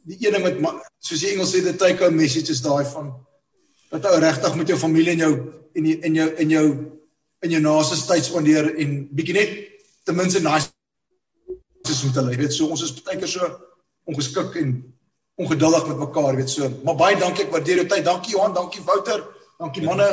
die 0.09 0.19
ene 0.27 0.41
met 0.43 0.61
ma- 0.63 0.77
soos 1.03 1.23
die 1.23 1.33
Engels 1.35 1.53
sê 1.55 1.63
the 1.65 1.75
take 1.77 2.01
home 2.03 2.17
message 2.17 2.51
is 2.53 2.63
daai 2.65 2.85
van 2.93 3.11
dat 3.91 4.07
ou 4.07 4.19
regtig 4.23 4.55
met 4.57 4.71
jou 4.71 4.79
familie 4.79 5.15
en 5.17 5.25
jou 5.25 5.33
en 5.77 5.87
die, 5.87 5.97
en 6.07 6.15
jou 6.15 6.29
en 6.45 6.53
jou 6.55 6.67
in 7.47 7.55
jou 7.55 7.61
naaste 7.65 7.97
tyd 8.07 8.27
spandeer 8.27 8.69
en 8.83 8.97
bietjie 9.17 9.37
net 9.37 9.53
ten 10.07 10.17
minste 10.17 10.43
nice 10.45 10.69
is 11.91 12.03
met 12.05 12.19
hulle. 12.21 12.35
Jy 12.35 12.41
weet 12.43 12.55
so 12.55 12.69
ons 12.71 12.85
is 12.87 12.95
baie 13.01 13.19
keer 13.19 13.31
so 13.31 13.49
ongeskik 14.11 14.57
en 14.61 14.75
ongeduldig 15.41 15.87
met 15.89 15.99
mekaar, 16.05 16.37
weet 16.37 16.53
so. 16.53 16.69
Maar 16.85 16.99
baie 17.01 17.19
dankie, 17.19 17.47
ek 17.47 17.55
waardeer 17.55 17.83
jou 17.83 17.89
tyd. 17.89 18.05
Dankie 18.05 18.35
Johan, 18.35 18.55
dankie 18.55 18.85
Wouter, 18.85 19.25
dankie 19.61 19.85
manne 19.87 20.09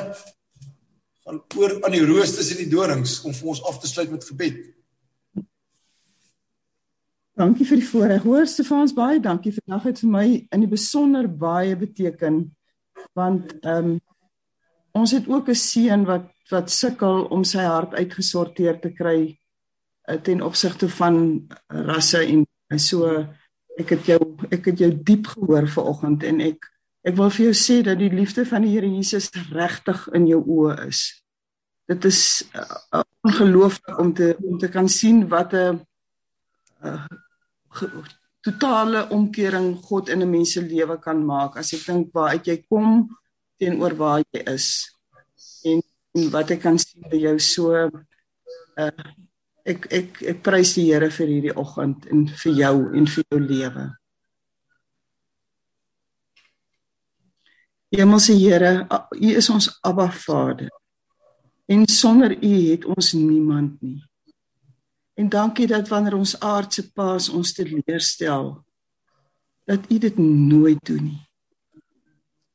van 1.27 1.41
oor 1.59 1.77
aan 1.83 1.95
die 1.95 2.05
roosters 2.07 2.53
en 2.53 2.61
die 2.61 2.71
dorings 2.71 3.19
om 3.27 3.35
vir 3.35 3.53
ons 3.53 3.63
af 3.67 3.79
te 3.83 3.89
sluit 3.89 4.11
met 4.13 4.23
gebed. 4.23 4.61
Dankie 7.37 7.67
vir 7.69 7.81
die 7.81 7.85
voorreg. 7.85 8.23
Hoor 8.25 8.47
Stefans 8.49 8.95
baie 8.97 9.19
dankie. 9.21 9.51
Vandag 9.53 9.91
het 9.91 9.99
vir 10.01 10.13
my 10.13 10.27
in 10.55 10.63
die 10.63 10.71
besonder 10.71 11.27
baie 11.29 11.75
beteken 11.77 12.45
want 13.17 13.57
ehm 13.61 13.97
um, 13.97 13.97
ons 14.97 15.11
het 15.13 15.27
ook 15.29 15.49
'n 15.49 15.55
seun 15.55 16.05
wat 16.05 16.31
wat 16.49 16.71
sukkel 16.71 17.27
om 17.29 17.43
sy 17.43 17.61
hart 17.61 17.93
uitgesorteer 17.93 18.79
te 18.81 18.89
kry 18.89 19.37
uh, 20.09 20.15
ten 20.15 20.41
opsigte 20.41 20.89
van 20.89 21.47
rasse 21.67 22.23
en 22.25 22.79
so 22.79 23.27
ek 23.77 23.93
het 23.95 24.09
jou 24.09 24.19
ek 24.49 24.71
het 24.71 24.81
jou 24.81 24.91
diep 24.91 25.29
gehoor 25.33 25.67
vanoggend 25.69 26.25
en 26.27 26.41
ek 26.41 26.65
ek 27.07 27.15
wil 27.15 27.29
vir 27.31 27.47
jou 27.47 27.55
sê 27.55 27.79
dat 27.85 27.99
die 28.01 28.11
liefde 28.11 28.43
van 28.45 28.65
die 28.65 28.73
Here 28.73 28.89
Jesus 28.89 29.29
regtig 29.53 30.07
in 30.17 30.27
jou 30.27 30.41
oë 30.43 30.87
is. 30.89 31.01
Dit 31.87 32.03
is 32.09 32.43
uh, 32.51 33.03
ongelooflik 33.23 33.99
om 34.01 34.13
te 34.13 34.33
om 34.43 34.57
te 34.59 34.67
kan 34.67 34.89
sien 34.89 35.27
wat 35.31 35.53
'n 35.53 35.79
uh, 36.83 37.05
totale 38.41 39.07
omkering 39.09 39.75
God 39.87 40.09
in 40.09 40.21
'n 40.21 40.29
mens 40.29 40.51
se 40.51 40.61
lewe 40.61 40.97
kan 40.99 41.25
maak 41.25 41.57
as 41.57 41.73
ek 41.73 41.85
dink 41.85 42.13
waar 42.13 42.29
uit 42.35 42.47
jy 42.47 42.57
kom 42.69 43.07
teenoor 43.59 43.95
waar 43.95 44.21
jy 44.31 44.41
is 44.53 44.67
en, 45.63 45.81
en 46.15 46.29
wat 46.31 46.51
ek 46.51 46.61
kan 46.61 46.77
sien 46.79 47.03
by 47.11 47.17
jou 47.17 47.37
so 47.39 47.73
uh, 48.77 48.91
ek 49.67 49.87
ek 49.91 50.21
ek 50.33 50.43
prys 50.45 50.73
die 50.77 50.87
Here 50.87 51.09
vir 51.11 51.31
hierdie 51.31 51.55
oggend 51.55 52.07
en 52.11 52.27
vir 52.41 52.59
jou 52.61 52.75
en 52.95 53.07
vir 53.13 53.25
jou 53.31 53.39
lewe. 53.43 53.85
Hemelse 57.95 58.35
Here, 58.35 58.87
U 59.15 59.29
is 59.31 59.49
ons 59.49 59.69
Abba 59.83 60.09
Vader. 60.11 60.69
En 61.67 61.87
sonder 61.87 62.35
U 62.35 62.53
het 62.71 62.85
ons 62.85 63.13
niemand 63.13 63.81
nie. 63.81 64.01
En 65.17 65.29
dankie 65.29 65.67
dat 65.67 65.87
wanneer 65.87 66.15
ons 66.15 66.35
aardse 66.39 66.83
paas 66.93 67.29
ons 67.29 67.53
teleurstel, 67.53 68.51
dat 69.65 69.87
U 69.91 69.97
dit 69.97 70.17
nooit 70.17 70.79
doen 70.85 71.03
nie. 71.03 71.23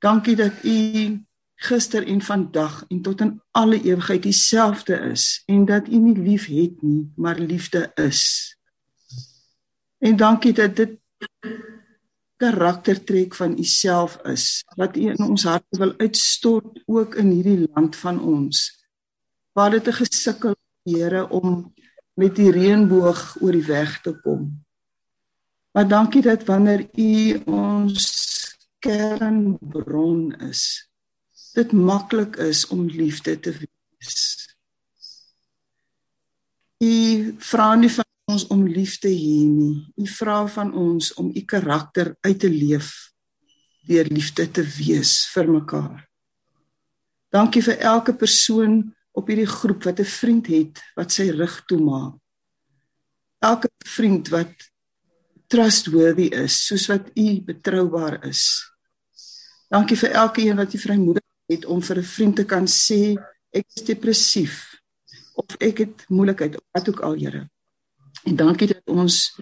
Dankie 0.01 0.37
dat 0.37 0.65
U 0.65 0.77
gister 1.63 2.07
en 2.07 2.23
vandag 2.23 2.85
en 2.89 3.03
tot 3.03 3.21
in 3.21 3.37
alle 3.51 3.79
ewigheid 3.83 4.23
dieselfde 4.23 4.97
is 5.13 5.43
en 5.47 5.65
dat 5.65 5.89
U 5.89 5.97
nie 5.97 6.19
lief 6.19 6.47
het 6.51 6.83
nie, 6.83 7.13
maar 7.17 7.39
liefde 7.39 7.91
is. 7.95 8.23
En 9.99 10.17
dankie 10.17 10.53
dat 10.53 10.77
dit 10.77 10.99
karaktertrek 12.43 13.35
van 13.39 13.55
U 13.59 13.65
self 13.65 14.19
is 14.27 14.65
wat 14.77 14.97
U 14.97 15.07
in 15.13 15.23
ons 15.23 15.45
harte 15.47 15.79
wil 15.79 15.95
uitstort 15.99 16.83
ook 16.87 17.15
in 17.15 17.31
hierdie 17.31 17.69
land 17.75 17.97
van 17.97 18.19
ons. 18.21 18.65
Waar 19.53 19.71
dit 19.71 19.87
'n 19.89 20.01
gesukkel 20.03 20.57
Here 20.83 21.29
om 21.31 21.75
met 22.19 22.35
die 22.37 22.51
reënboog 22.51 23.37
oor 23.41 23.53
die 23.53 23.67
weg 23.67 24.01
te 24.03 24.13
kom. 24.21 24.65
Maar 25.73 25.89
dankie 25.89 26.23
dat 26.23 26.45
wanneer 26.45 26.89
U 26.93 27.43
ons 27.47 28.07
kernbron 28.79 30.35
is, 30.51 30.91
dit 31.55 31.73
maklik 31.73 32.37
is 32.41 32.67
om 32.73 32.87
liefde 32.89 33.37
te 33.41 33.53
wees. 33.53 34.17
U 36.83 36.95
vra 37.39 37.75
nie 37.79 37.91
van 37.93 38.09
ons 38.33 38.47
om 38.51 38.65
lief 38.67 38.97
te 39.03 39.11
hê 39.13 39.43
nie. 39.47 39.85
U 40.01 40.07
vra 40.17 40.43
van 40.51 40.73
ons 40.75 41.13
om 41.21 41.31
u 41.35 41.43
karakter 41.45 42.15
uit 42.21 42.39
te 42.39 42.51
leef 42.51 43.13
deur 43.87 44.07
liefde 44.15 44.47
te 44.47 44.63
wees 44.79 45.27
vir 45.35 45.49
mekaar. 45.51 46.03
Dankie 47.35 47.63
vir 47.65 47.81
elke 47.83 48.15
persoon 48.15 48.83
op 49.13 49.29
hierdie 49.29 49.49
groep 49.49 49.85
wat 49.85 50.01
'n 50.01 50.09
vriend 50.19 50.47
het 50.47 50.83
wat 50.97 51.13
sy 51.13 51.31
rug 51.31 51.65
toemaak. 51.67 52.15
Elke 53.41 53.69
vriend 53.85 54.29
wat 54.29 54.53
trustworthy 55.47 56.29
is, 56.33 56.67
soos 56.67 56.87
wat 56.87 57.11
U 57.17 57.41
betroubaar 57.41 58.25
is. 58.25 58.63
Dankie 59.69 59.97
vir 59.97 60.11
elkeen 60.11 60.57
wat 60.57 60.75
U 60.75 60.79
vrymoedig 60.79 61.32
het 61.53 61.65
om 61.65 61.83
vir 61.83 61.99
'n 61.99 62.13
vriend 62.15 62.37
te 62.37 62.45
kan 62.45 62.67
sê 62.67 63.17
ek 63.53 63.67
is 63.77 63.85
depressief 63.85 64.81
of 65.35 65.57
ek 65.61 65.79
het 65.79 66.05
moeilikheid 66.09 66.57
of 66.57 66.65
wat 66.73 66.89
ook 66.89 67.01
al, 67.01 67.15
Here. 67.15 67.49
En 68.25 68.37
dankie 68.37 68.69
dat 68.69 68.83
ons 68.87 69.35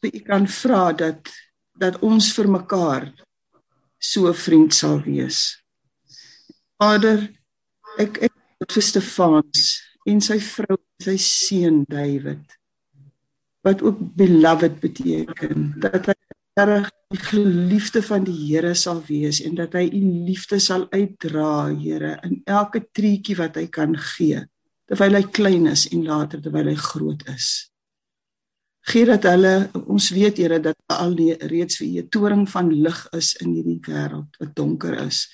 vir 0.00 0.14
U 0.14 0.20
kan 0.20 0.46
vra 0.48 0.92
dat 0.92 1.28
dat 1.72 1.98
ons 2.02 2.32
vir 2.36 2.48
mekaar 2.48 3.12
so 3.98 4.28
'n 4.28 4.34
vriend 4.34 4.74
sal 4.74 5.00
wees. 5.02 5.62
Vader, 6.78 7.30
ek 7.98 8.22
ek 8.22 8.32
vir 8.72 8.82
Stefans 8.82 9.82
en 10.06 10.20
sy 10.20 10.38
vrou, 10.40 10.78
sy 11.00 11.16
seun 11.16 11.84
David 11.88 12.42
wat 13.62 13.82
ook 13.82 13.98
beloved 14.18 14.80
beteken 14.80 15.74
dat 15.78 16.06
hy 16.06 16.14
reg 16.60 16.90
die 17.12 17.20
geliefde 17.20 18.02
van 18.04 18.24
die 18.24 18.36
Here 18.36 18.74
sal 18.76 19.00
wees 19.06 19.40
en 19.44 19.56
dat 19.56 19.74
hy 19.76 19.86
u 19.88 20.00
liefde 20.26 20.58
sal 20.60 20.86
uitdra, 20.92 21.72
Here, 21.80 22.18
in 22.26 22.40
elke 22.44 22.84
treetjie 22.92 23.36
wat 23.40 23.56
hy 23.56 23.66
kan 23.72 23.96
gee, 23.96 24.42
terwyl 24.88 25.16
hy 25.16 25.24
klein 25.32 25.68
is 25.70 25.86
en 25.92 26.04
later 26.08 26.42
terwyl 26.44 26.68
hy 26.72 26.76
groot 26.76 27.24
is. 27.32 27.50
Gee 28.90 29.06
dat 29.06 29.24
hulle 29.30 29.70
ons 29.86 30.10
weet 30.12 30.40
Here 30.42 30.58
dat 30.60 30.76
al 30.92 31.14
die 31.16 31.32
reeds 31.48 31.78
vir 31.80 32.02
u 32.02 32.08
toring 32.12 32.44
van 32.50 32.72
lig 32.74 33.00
is 33.16 33.32
in 33.40 33.54
hierdie 33.54 33.80
wêreld 33.86 34.36
wat 34.42 34.56
donker 34.58 34.98
is. 35.06 35.28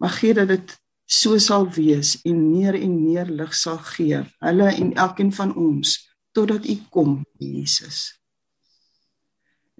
Maar 0.00 0.16
gee 0.18 0.34
dat 0.34 0.50
dit 0.50 0.74
so 1.04 1.38
sal 1.38 1.68
wees 1.76 2.16
en 2.24 2.40
meer 2.50 2.74
en 2.80 2.96
meer 3.04 3.30
lig 3.30 3.54
sal 3.54 3.78
gee, 3.92 4.24
hulle 4.40 4.72
en 4.72 4.92
elkeen 4.96 5.30
van 5.36 5.54
ons 5.54 5.98
totdat 6.34 6.66
u 6.66 6.78
kom, 6.90 7.20
Jesus. 7.38 8.16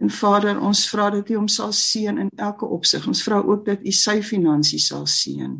En 0.02 0.10
Vader, 0.10 0.58
ons 0.60 0.88
vra 0.90 1.10
dat 1.14 1.28
U 1.30 1.36
hom 1.38 1.48
sal 1.48 1.72
seën 1.72 2.18
in 2.18 2.30
elke 2.36 2.66
opsig. 2.66 3.06
Ons 3.06 3.22
vra 3.22 3.38
ook 3.40 3.64
dat 3.66 3.84
U 3.86 3.92
sy 3.94 4.18
finansies 4.22 4.88
sal 4.90 5.06
seën. 5.06 5.54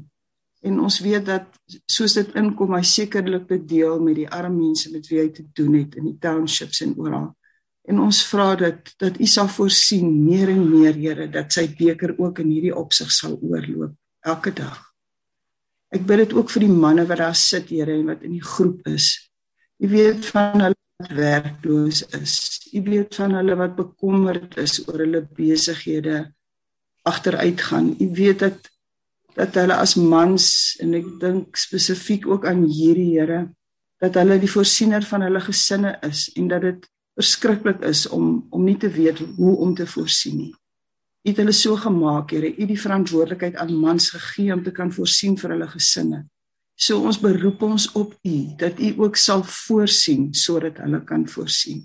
En 0.64 0.80
ons 0.80 0.99
weet 1.05 1.26
dat 1.28 1.47
soos 1.91 2.16
dit 2.16 2.37
inkom, 2.41 2.74
hy 2.74 2.82
sekerlik 2.89 3.47
dit 3.51 3.66
deel 3.76 3.99
met 4.03 4.16
die 4.16 4.28
arme 4.28 4.57
mense 4.62 4.91
met 4.93 5.07
wie 5.11 5.20
hy 5.20 5.28
te 5.37 5.45
doen 5.57 5.74
het 5.76 5.99
in 6.01 6.09
die 6.09 6.18
townships 6.20 6.80
en 6.87 6.95
oral. 6.99 7.28
En 7.85 8.01
ons 8.01 8.22
vra 8.30 8.55
dat 8.57 8.95
dat 9.01 9.20
U 9.20 9.26
sal 9.28 9.51
voorsien 9.53 10.09
meer 10.24 10.49
en 10.55 10.64
meer, 10.70 10.97
Here, 10.97 11.28
dat 11.28 11.53
sy 11.53 11.66
beker 11.76 12.14
ook 12.16 12.41
in 12.41 12.55
hierdie 12.55 12.74
opsig 12.74 13.12
sal 13.12 13.37
oorloop 13.37 13.93
elke 14.24 14.55
dag. 14.57 14.80
Ek 15.93 16.07
bid 16.09 16.24
dit 16.24 16.32
ook 16.32 16.49
vir 16.51 16.64
die 16.64 16.72
manne 16.72 17.05
wat 17.07 17.20
daar 17.20 17.37
sit, 17.37 17.68
Here, 17.68 17.93
en 17.93 18.09
wat 18.14 18.24
in 18.24 18.39
die 18.39 18.45
groep 18.45 18.89
is. 18.89 19.12
U 19.85 19.91
weet 19.93 20.24
van 20.32 20.64
hulle 20.64 20.84
werkloos 20.97 22.03
is. 22.20 22.34
U 22.72 22.82
weet 22.82 23.14
van 23.14 23.34
hulle 23.34 23.57
wat 23.59 23.74
bekommerd 23.76 24.57
is 24.57 24.78
oor 24.86 25.03
hulle 25.03 25.24
besighede 25.36 26.32
agteruit 27.03 27.61
gaan. 27.61 27.95
U 27.99 28.11
weet 28.14 28.38
dat 28.38 28.70
dat 29.34 29.55
hulle 29.59 29.74
as 29.74 29.97
mans 29.99 30.45
en 30.78 30.95
ek 30.95 31.07
dink 31.18 31.57
spesifiek 31.59 32.26
ook 32.30 32.45
aan 32.47 32.62
hierdie 32.70 33.16
Here 33.18 33.49
dat 33.99 34.14
hulle 34.20 34.38
die 34.38 34.51
voorsiener 34.51 35.03
van 35.03 35.24
hulle 35.26 35.40
gesinne 35.42 35.97
is 36.07 36.28
en 36.38 36.49
dat 36.53 36.62
dit 36.62 36.86
verskriklik 37.18 37.82
is 37.82 38.07
om 38.07 38.47
om 38.51 38.62
nie 38.62 38.76
te 38.78 38.90
weet 38.90 39.18
hoe 39.36 39.57
om 39.57 39.74
te 39.74 39.86
voorsien 39.86 40.36
nie. 40.38 40.53
U 41.24 41.30
het 41.30 41.40
hulle 41.40 41.55
so 41.57 41.76
gemaak, 41.80 42.30
Here, 42.30 42.51
u 42.53 42.66
die 42.68 42.80
verantwoordelikheid 42.80 43.57
aan 43.57 43.74
mans 43.80 44.11
gegee 44.12 44.53
om 44.53 44.62
te 44.62 44.70
kan 44.70 44.92
voorsien 44.92 45.38
vir 45.40 45.55
hulle 45.57 45.68
gesinne. 45.72 46.24
So 46.75 47.01
ons 47.07 47.20
beroep 47.22 47.62
ons 47.62 47.87
op 47.95 48.14
U 48.22 48.37
dat 48.59 48.79
U 48.79 48.89
ook 49.07 49.16
sal 49.16 49.45
voorsien 49.47 50.33
sodat 50.35 50.81
hulle 50.83 51.01
kan 51.07 51.29
voorsien. 51.31 51.85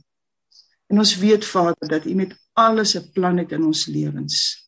En 0.89 0.97
ons 0.97 1.17
weet 1.21 1.45
Vader 1.45 1.87
dat 1.87 2.05
U 2.05 2.13
met 2.17 2.33
alles 2.53 2.95
'n 2.97 3.11
plan 3.13 3.37
het 3.37 3.51
in 3.51 3.63
ons 3.63 3.85
lewens. 3.85 4.67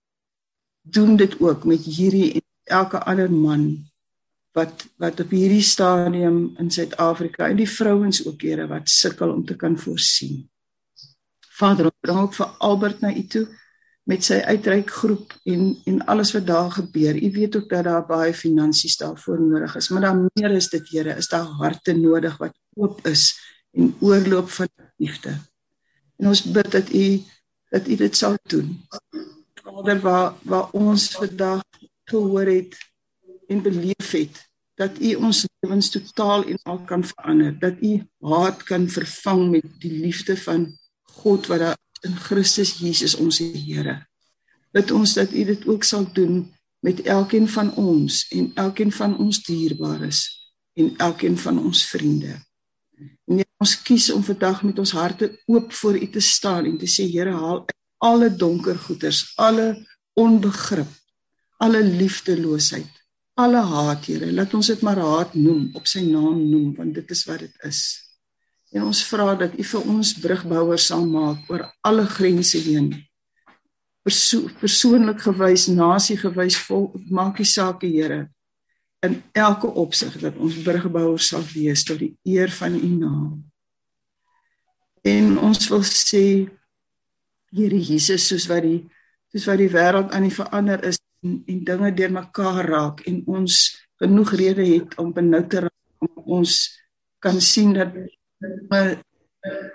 Doen 0.81 1.15
dit 1.15 1.39
ook 1.39 1.65
met 1.65 1.81
hierdie 1.81 2.33
en 2.33 2.45
elke 2.63 3.03
ander 3.03 3.31
man 3.31 3.91
wat 4.51 4.85
wat 4.97 5.19
op 5.19 5.29
hierdie 5.29 5.61
stadium 5.63 6.55
in 6.57 6.71
Suid-Afrika 6.71 7.47
en 7.47 7.55
die 7.55 7.69
vrouens 7.69 8.25
ook 8.25 8.41
Here 8.41 8.67
wat 8.67 8.89
sukkel 8.89 9.31
om 9.31 9.45
te 9.45 9.55
kan 9.55 9.77
voorsien. 9.77 10.49
Vader, 11.39 11.85
ons 11.85 11.99
bring 11.99 12.19
ook 12.19 12.33
vir 12.33 12.45
Albert 12.59 13.01
na 13.01 13.15
U 13.15 13.23
toe 13.27 13.47
met 14.03 14.23
sy 14.25 14.39
uitreikgroep 14.41 15.35
en 15.43 15.77
en 15.85 16.05
alles 16.05 16.31
wat 16.33 16.47
daar 16.47 16.71
gebeur. 16.71 17.15
U 17.15 17.31
weet 17.31 17.55
ook 17.55 17.69
dat 17.69 17.83
daar 17.83 18.05
baie 18.05 18.33
finansies 18.33 18.97
daarvoor 18.97 19.41
nodig 19.41 19.75
is, 19.75 19.89
maar 19.89 20.01
dan 20.01 20.29
meer 20.33 20.51
is 20.51 20.69
dit 20.69 20.89
Here, 20.89 21.15
is 21.15 21.27
daar 21.27 21.45
harte 21.45 21.93
nodig 21.93 22.37
wat 22.37 22.57
oop 22.75 23.05
is 23.07 23.37
en 23.71 23.95
oorloop 23.99 24.49
van 24.49 24.69
liefde. 24.97 25.37
En 26.17 26.27
ons 26.27 26.43
bid 26.43 26.71
dat 26.71 26.93
u 26.93 27.21
dat 27.71 27.87
u 27.87 27.95
dit 27.95 28.15
sal 28.17 28.35
doen. 28.43 28.81
Vader, 29.63 29.99
waar 29.99 30.33
waar 30.41 30.71
ons 30.71 31.11
vandag 31.11 31.63
gehoor 32.03 32.45
het 32.45 32.77
en 33.47 33.61
beleef 33.61 34.11
het 34.11 34.49
dat 34.75 34.99
u 34.99 35.13
ons 35.15 35.45
lewens 35.59 35.89
totaal 35.89 36.43
en 36.45 36.59
al 36.63 36.79
kan 36.89 37.03
verander, 37.03 37.59
dat 37.59 37.73
u 37.81 38.01
haat 38.19 38.63
kan 38.63 38.89
vervang 38.89 39.49
met 39.51 39.65
die 39.79 39.91
liefde 40.01 40.37
van 40.37 40.65
God 41.01 41.47
wat 41.47 41.59
daar 41.59 41.80
in 42.07 42.15
Christus 42.15 42.77
Jesus 42.79 43.15
ons 43.15 43.39
Here. 43.39 44.01
Bid 44.71 44.91
ons 44.91 45.13
dat 45.17 45.33
U 45.33 45.43
dit 45.45 45.67
ook 45.67 45.83
sal 45.83 46.07
doen 46.13 46.45
met 46.81 47.01
elkeen 47.01 47.47
van 47.49 47.73
ons 47.75 48.25
en 48.31 48.51
elkeen 48.55 48.91
van 48.91 49.17
ons 49.17 49.43
dierbares 49.43 50.21
en 50.73 50.95
elkeen 50.97 51.37
van 51.37 51.59
ons 51.59 51.83
vriende. 51.85 52.39
En 53.27 53.43
ons 53.61 53.75
kies 53.85 54.09
om 54.11 54.23
vandag 54.23 54.63
met 54.63 54.79
ons 54.79 54.91
harte 54.91 55.29
oop 55.45 55.73
voor 55.73 55.99
U 55.99 56.09
te 56.09 56.19
staan 56.19 56.65
en 56.65 56.77
te 56.77 56.89
sê 56.89 57.05
Here 57.11 57.33
haal 57.35 57.65
alle 58.01 58.31
donker 58.33 58.79
goeters, 58.81 59.33
alle 59.37 59.75
onbegrip, 60.17 60.89
alle 61.61 61.83
liefdeloosheid, 61.85 62.89
alle 63.37 63.61
haat 63.61 64.05
Here, 64.09 64.31
laat 64.31 64.53
ons 64.57 64.71
dit 64.73 64.81
maar 64.81 64.97
haat 64.97 65.35
noem, 65.37 65.69
op 65.77 65.85
sy 65.87 66.01
naam 66.07 66.41
noem 66.49 66.73
want 66.79 66.97
dit 66.97 67.13
is 67.13 67.25
wat 67.29 67.45
dit 67.45 67.67
is. 67.67 67.81
En 68.71 68.87
ons 68.87 69.03
vra 69.09 69.33
dat 69.35 69.55
U 69.59 69.63
vir 69.67 69.87
ons 69.93 70.13
brugbouers 70.23 70.85
sal 70.91 71.03
maak 71.07 71.49
oor 71.51 71.65
alle 71.87 72.05
grense 72.07 72.59
heen. 72.63 72.93
Perso 74.01 74.47
persoonlik 74.61 75.19
gewys, 75.25 75.67
nasie 75.67 76.17
gewys, 76.17 76.57
maak 77.11 77.37
die 77.37 77.45
saak, 77.45 77.83
Here, 77.83 78.29
in 79.05 79.19
elke 79.33 79.67
opsig 79.67 80.15
dat 80.21 80.37
ons 80.37 80.61
brugbouers 80.63 81.31
sal 81.33 81.43
wees 81.51 81.83
tot 81.83 81.99
die 81.99 82.13
eer 82.23 82.51
van 82.53 82.77
U 82.79 82.89
naam. 82.95 83.29
En 85.03 85.37
ons 85.41 85.67
wil 85.73 85.83
sê 85.83 86.25
Here 87.51 87.79
Jesus, 87.81 88.29
soos 88.29 88.47
wat 88.47 88.63
die 88.63 88.79
soos 89.31 89.47
wat 89.47 89.59
die 89.61 89.71
wêreld 89.71 90.11
aan 90.11 90.27
die 90.27 90.35
verander 90.35 90.81
is 90.87 90.99
en, 91.23 91.41
en 91.47 91.59
dinge 91.67 91.91
deurmekaar 91.95 92.65
raak 92.67 93.03
en 93.07 93.21
ons 93.31 93.59
genoeg 94.01 94.33
rede 94.39 94.65
het 94.67 94.97
om 94.99 95.13
benou 95.15 95.43
te 95.47 95.63
raak 95.65 96.07
om 96.07 96.33
ons 96.39 96.57
kan 97.23 97.39
sien 97.43 97.71
dat 97.77 97.95
'n 98.41 98.99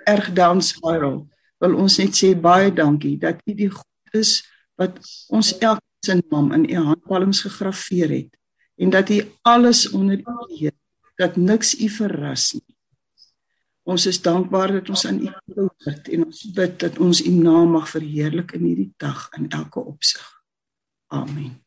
erg 0.04 0.32
down 0.32 0.60
spiral. 0.60 1.26
Wil 1.58 1.74
ons 1.74 1.98
net 1.98 2.14
sê 2.14 2.34
baie 2.34 2.70
dankie 2.72 3.16
dat 3.18 3.40
U 3.46 3.54
die 3.54 3.70
God 3.70 4.14
is 4.14 4.44
wat 4.76 4.98
ons 5.28 5.58
elke 5.58 5.84
sin 6.04 6.22
naam 6.30 6.52
in 6.52 6.68
U 6.70 6.76
handpalms 6.92 7.40
gegraveer 7.46 8.10
het 8.10 8.32
en 8.76 8.90
dat 8.90 9.10
U 9.10 9.18
alles 9.42 9.90
onder 9.90 10.20
U 10.20 10.64
het, 10.64 10.76
dat 11.16 11.36
niks 11.36 11.74
U 11.80 11.88
verras 11.88 12.52
nie. 12.52 12.76
Ons 13.86 14.06
is 14.06 14.22
dankbaar 14.22 14.72
dat 14.72 14.88
ons 14.88 15.06
aan 15.06 15.20
U 15.22 15.30
behoort 15.46 16.08
en 16.08 16.24
ons 16.26 16.42
bid 16.54 16.80
dat 16.80 16.98
ons 16.98 17.22
U 17.22 17.30
naam 17.30 17.76
mag 17.78 17.88
verheerlik 17.88 18.52
in 18.58 18.66
hierdie 18.68 18.92
dag 18.96 19.28
in 19.38 19.48
elke 19.48 19.80
opsig. 19.80 20.26
Amen. 21.06 21.65